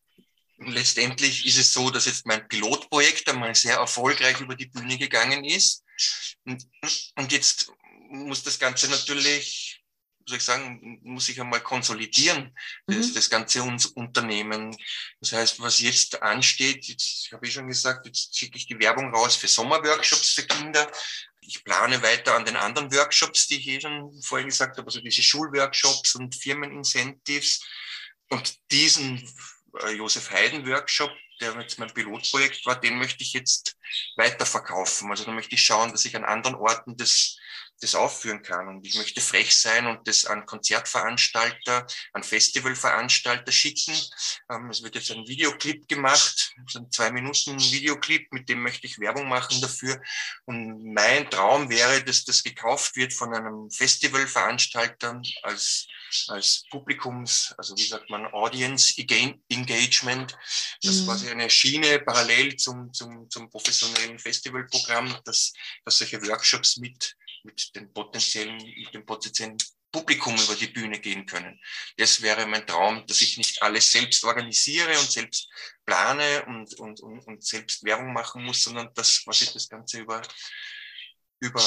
Letztendlich 0.58 1.45
ist 1.45 1.58
es 1.58 1.72
so, 1.72 1.89
dass 1.89 2.06
jetzt 2.06 2.26
mein 2.26 2.45
Pilotprojekt 2.47 3.30
einmal 3.30 3.56
sehr 3.56 3.76
erfolgreich 3.76 4.41
über 4.41 4.56
die 4.56 4.66
Bühne 4.66 4.97
gegangen 4.97 5.45
ist. 5.45 5.84
Und, 6.45 6.66
und 7.16 7.32
jetzt 7.32 7.72
muss 8.10 8.43
das 8.43 8.60
Ganze 8.60 8.89
natürlich 8.89 9.80
soll 10.30 10.38
ich 10.38 10.43
sagen, 10.43 10.99
muss 11.03 11.28
ich 11.28 11.41
einmal 11.41 11.62
konsolidieren, 11.62 12.55
mhm. 12.88 12.95
das, 12.95 13.14
das 13.14 13.30
ganze 13.30 13.64
Unternehmen. 13.64 14.76
Das 15.20 15.34
heißt, 15.34 15.60
was 15.60 15.80
jetzt 15.80 16.22
ansteht, 16.22 16.86
jetzt 16.86 17.32
habe 17.32 17.45
ich 17.45 17.53
schon 17.53 17.68
gesagt, 17.68 18.05
jetzt 18.05 18.38
schicke 18.38 18.57
ich 18.57 18.68
die 18.68 18.80
Werbung 18.80 19.14
raus 19.14 19.36
für 19.36 19.47
Sommerworkshops 19.47 20.30
für 20.34 20.43
Kinder. 20.43 20.89
Ich 21.41 21.64
plane 21.64 22.01
weiter 22.01 22.36
an 22.36 22.45
den 22.45 22.55
anderen 22.55 22.93
Workshops, 22.93 23.47
die 23.47 23.57
ich 23.57 23.68
eh 23.68 23.82
schon 23.82 24.22
vorhin 24.22 24.47
gesagt 24.47 24.78
habe, 24.78 24.88
also 24.88 25.01
diese 25.01 25.24
Schulworkshops 25.24 26.16
und 26.16 26.36
Firmenincentives. 26.36 27.62
Und 28.30 28.55
diesen 28.72 29.28
äh, 29.82 29.91
Josef 29.93 30.30
Haydn 30.30 30.68
Workshop, 30.68 31.12
der 31.41 31.60
jetzt 31.60 31.80
mein 31.80 31.91
Pilotprojekt 31.91 32.66
war, 32.68 32.80
den 32.80 32.99
möchte 32.99 33.24
ich 33.24 33.34
jetzt 33.34 33.76
weiterverkaufen. 34.18 35.10
Also 35.10 35.26
da 35.26 35.32
möchte 35.32 35.55
ich 35.55 35.64
schauen, 35.64 35.91
dass 35.91 36.05
ich 36.05 36.16
an 36.16 36.26
anderen 36.26 36.55
Orten 36.55 36.95
das 36.95 37.38
das 37.80 37.96
aufführen 37.96 38.42
kann. 38.42 38.68
Und 38.68 38.86
ich 38.86 38.96
möchte 38.96 39.22
frech 39.22 39.56
sein 39.56 39.88
und 39.88 40.08
das 40.08 40.26
an 40.26 40.46
Konzertveranstalter, 40.46 41.88
an 42.14 42.24
Festivalveranstalter 42.24 43.52
schicken. 43.52 43.96
Ähm, 44.50 44.70
es 44.70 44.84
wird 44.84 44.96
jetzt 44.96 45.12
ein 45.12 45.28
Videoclip 45.28 45.88
gemacht, 45.88 46.56
so 46.68 46.80
ein 46.80 46.92
zwei 46.92 47.12
Minuten 47.12 47.60
Videoclip, 47.60 48.32
mit 48.32 48.50
dem 48.50 48.62
möchte 48.62 48.88
ich 48.88 49.00
Werbung 49.00 49.28
machen 49.28 49.62
dafür. 49.62 50.02
Und 50.46 50.94
mein 50.94 51.30
Traum 51.30 51.70
wäre, 51.70 52.04
dass 52.04 52.24
das 52.26 52.44
gekauft 52.44 52.96
wird 52.96 53.14
von 53.14 53.34
einem 53.34 53.70
Festivalveranstalter 53.72 55.22
als 55.44 55.88
als 56.28 56.64
Publikums, 56.70 57.54
also 57.58 57.78
wie 57.78 57.86
sagt 57.86 58.10
man, 58.10 58.26
Audience 58.34 58.94
Engagement. 58.98 60.38
Das 60.82 60.96
ist 60.96 61.02
mhm. 61.02 61.06
quasi 61.06 61.30
eine 61.30 61.50
Schiene 61.50 62.00
parallel 62.00 62.56
zum, 62.58 62.92
zum, 62.94 63.30
zum 63.30 63.50
professionellen 63.50 64.20
Festivalprogramm, 64.20 65.16
dass, 65.26 65.54
dass 65.86 65.98
solche 65.98 66.22
Workshops 66.28 66.78
mit 66.78 67.16
mit 67.44 67.76
dem 67.76 67.92
potenziellen, 67.94 68.58
mit 68.58 68.94
dem 68.94 69.06
potenziellen 69.06 69.58
Publikum 69.92 70.36
über 70.36 70.56
die 70.56 70.68
Bühne 70.68 71.00
gehen 71.00 71.26
können. 71.26 71.60
Das 71.98 72.22
wäre 72.22 72.46
mein 72.46 72.66
Traum, 72.68 73.06
dass 73.08 73.22
ich 73.22 73.38
nicht 73.38 73.62
alles 73.62 73.92
selbst 73.92 74.24
organisiere 74.24 74.92
und 75.00 75.12
selbst 75.12 75.50
plane 75.86 76.46
und, 76.46 76.74
und, 76.80 77.00
und, 77.02 77.20
und 77.26 77.44
selbst 77.44 77.84
Werbung 77.84 78.14
machen 78.14 78.44
muss, 78.44 78.64
sondern 78.64 78.94
dass 78.94 79.24
was 79.26 79.42
ich 79.42 79.52
das 79.52 79.68
Ganze 79.68 80.00
über, 80.00 80.22
über 81.40 81.64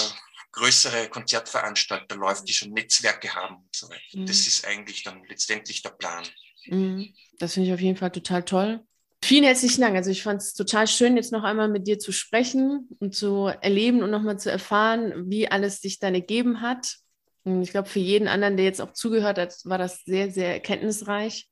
größere 0.52 1.08
Konzertveranstalter 1.08 2.14
läuft, 2.14 2.46
die 2.46 2.52
schon 2.52 2.72
Netzwerke 2.72 3.34
haben 3.34 3.56
und 3.56 3.74
so 3.74 3.88
weiter. 3.88 4.00
Mhm. 4.12 4.26
Das 4.26 4.46
ist 4.46 4.64
eigentlich 4.66 5.02
dann 5.02 5.24
letztendlich 5.24 5.82
der 5.82 5.90
Plan. 5.90 6.24
Mhm. 6.66 7.14
Das 7.38 7.54
finde 7.54 7.68
ich 7.68 7.74
auf 7.74 7.80
jeden 7.80 7.96
Fall 7.96 8.12
total 8.12 8.44
toll. 8.44 8.86
Vielen 9.24 9.44
herzlichen 9.44 9.80
Dank. 9.82 9.94
Also 9.94 10.10
ich 10.10 10.24
fand 10.24 10.42
es 10.42 10.52
total 10.52 10.88
schön, 10.88 11.16
jetzt 11.16 11.32
noch 11.32 11.44
einmal 11.44 11.68
mit 11.68 11.86
dir 11.86 11.98
zu 11.98 12.10
sprechen 12.10 12.88
und 12.98 13.14
zu 13.14 13.46
erleben 13.46 14.02
und 14.02 14.10
nochmal 14.10 14.38
zu 14.38 14.50
erfahren, 14.50 15.30
wie 15.30 15.48
alles 15.48 15.80
sich 15.80 16.00
dann 16.00 16.14
ergeben 16.14 16.60
hat. 16.60 16.96
Und 17.44 17.62
ich 17.62 17.70
glaube, 17.70 17.88
für 17.88 18.00
jeden 18.00 18.26
anderen, 18.26 18.56
der 18.56 18.66
jetzt 18.66 18.80
auch 18.80 18.92
zugehört 18.92 19.38
hat, 19.38 19.54
war 19.64 19.78
das 19.78 20.02
sehr, 20.04 20.30
sehr 20.30 20.52
erkenntnisreich 20.52 21.48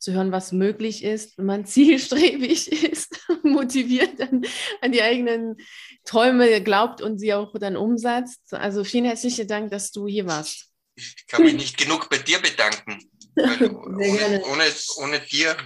zu 0.00 0.12
hören, 0.12 0.32
was 0.32 0.50
möglich 0.50 1.04
ist, 1.04 1.38
wenn 1.38 1.46
man 1.46 1.66
zielstrebig 1.66 2.70
ist, 2.90 3.20
motiviert 3.44 4.20
an, 4.20 4.42
an 4.80 4.92
die 4.92 5.02
eigenen 5.02 5.56
Träume 6.04 6.62
glaubt 6.62 7.00
und 7.00 7.18
sie 7.18 7.32
auch 7.32 7.54
dann 7.58 7.76
umsetzt. 7.76 8.52
Also 8.52 8.82
vielen 8.82 9.04
herzlichen 9.04 9.46
Dank, 9.46 9.70
dass 9.70 9.92
du 9.92 10.08
hier 10.08 10.26
warst. 10.26 10.66
Ich 10.96 11.26
kann 11.28 11.44
mich 11.44 11.54
nicht 11.54 11.78
genug 11.78 12.08
bei 12.10 12.18
dir 12.18 12.40
bedanken. 12.40 12.98
ohne, 13.36 14.42
ohne, 14.44 14.64
ohne 14.98 15.20
dir 15.20 15.56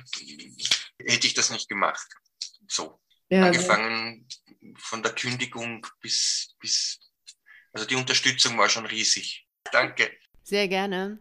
hätte 1.05 1.27
ich 1.27 1.35
das 1.35 1.51
nicht 1.51 1.69
gemacht. 1.69 2.07
So. 2.67 3.01
Ja, 3.31 3.45
Angefangen 3.45 4.27
ja. 4.61 4.71
von 4.79 5.03
der 5.03 5.13
Kündigung 5.13 5.87
bis, 6.01 6.55
bis, 6.61 6.99
also 7.73 7.87
die 7.87 7.97
Unterstützung 7.97 8.57
war 8.57 8.69
schon 8.69 8.87
riesig. 8.87 9.47
Danke. 9.71 10.11
Sehr 10.43 10.67
gerne. 10.67 11.19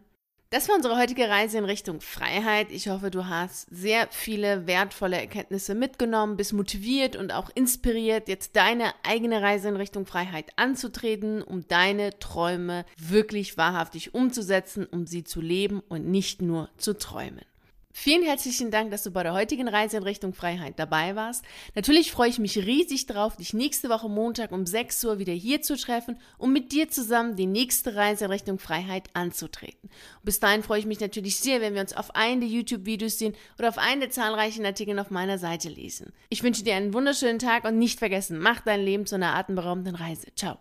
Das 0.50 0.66
war 0.66 0.76
unsere 0.76 0.96
heutige 0.96 1.28
Reise 1.28 1.58
in 1.58 1.66
Richtung 1.66 2.00
Freiheit. 2.00 2.72
Ich 2.72 2.88
hoffe, 2.88 3.10
du 3.10 3.26
hast 3.26 3.66
sehr 3.70 4.08
viele 4.10 4.66
wertvolle 4.66 5.18
Erkenntnisse 5.18 5.74
mitgenommen, 5.74 6.38
bist 6.38 6.54
motiviert 6.54 7.16
und 7.16 7.32
auch 7.32 7.50
inspiriert, 7.54 8.28
jetzt 8.28 8.56
deine 8.56 8.94
eigene 9.02 9.42
Reise 9.42 9.68
in 9.68 9.76
Richtung 9.76 10.06
Freiheit 10.06 10.46
anzutreten, 10.56 11.42
um 11.42 11.68
deine 11.68 12.18
Träume 12.18 12.86
wirklich 12.96 13.58
wahrhaftig 13.58 14.14
umzusetzen, 14.14 14.86
um 14.86 15.06
sie 15.06 15.22
zu 15.22 15.42
leben 15.42 15.80
und 15.80 16.06
nicht 16.06 16.40
nur 16.40 16.70
zu 16.78 16.96
träumen. 16.96 17.44
Vielen 17.90 18.22
herzlichen 18.22 18.70
Dank, 18.70 18.90
dass 18.90 19.02
du 19.02 19.10
bei 19.10 19.22
der 19.22 19.32
heutigen 19.32 19.66
Reise 19.66 19.96
in 19.96 20.02
Richtung 20.02 20.32
Freiheit 20.32 20.78
dabei 20.78 21.16
warst. 21.16 21.44
Natürlich 21.74 22.12
freue 22.12 22.28
ich 22.28 22.38
mich 22.38 22.56
riesig 22.58 23.06
darauf, 23.06 23.36
dich 23.36 23.54
nächste 23.54 23.88
Woche 23.88 24.08
Montag 24.08 24.52
um 24.52 24.66
6 24.66 25.04
Uhr 25.04 25.18
wieder 25.18 25.32
hier 25.32 25.62
zu 25.62 25.76
treffen, 25.76 26.18
um 26.36 26.52
mit 26.52 26.72
dir 26.72 26.88
zusammen 26.88 27.36
die 27.36 27.46
nächste 27.46 27.96
Reise 27.96 28.26
in 28.26 28.30
Richtung 28.30 28.58
Freiheit 28.58 29.08
anzutreten. 29.14 29.90
Bis 30.22 30.38
dahin 30.38 30.62
freue 30.62 30.80
ich 30.80 30.86
mich 30.86 31.00
natürlich 31.00 31.36
sehr, 31.36 31.60
wenn 31.60 31.74
wir 31.74 31.80
uns 31.80 31.96
auf 31.96 32.14
einen 32.14 32.40
der 32.40 32.48
YouTube-Videos 32.48 33.18
sehen 33.18 33.34
oder 33.58 33.68
auf 33.68 33.78
einen 33.78 34.00
der 34.00 34.10
zahlreichen 34.10 34.64
Artikel 34.64 34.98
auf 34.98 35.10
meiner 35.10 35.38
Seite 35.38 35.68
lesen. 35.68 36.12
Ich 36.28 36.42
wünsche 36.42 36.64
dir 36.64 36.76
einen 36.76 36.94
wunderschönen 36.94 37.38
Tag 37.38 37.64
und 37.64 37.78
nicht 37.78 37.98
vergessen, 37.98 38.38
mach 38.38 38.60
dein 38.60 38.82
Leben 38.82 39.06
zu 39.06 39.16
einer 39.16 39.34
atemberaubenden 39.34 39.96
Reise. 39.96 40.28
Ciao. 40.34 40.56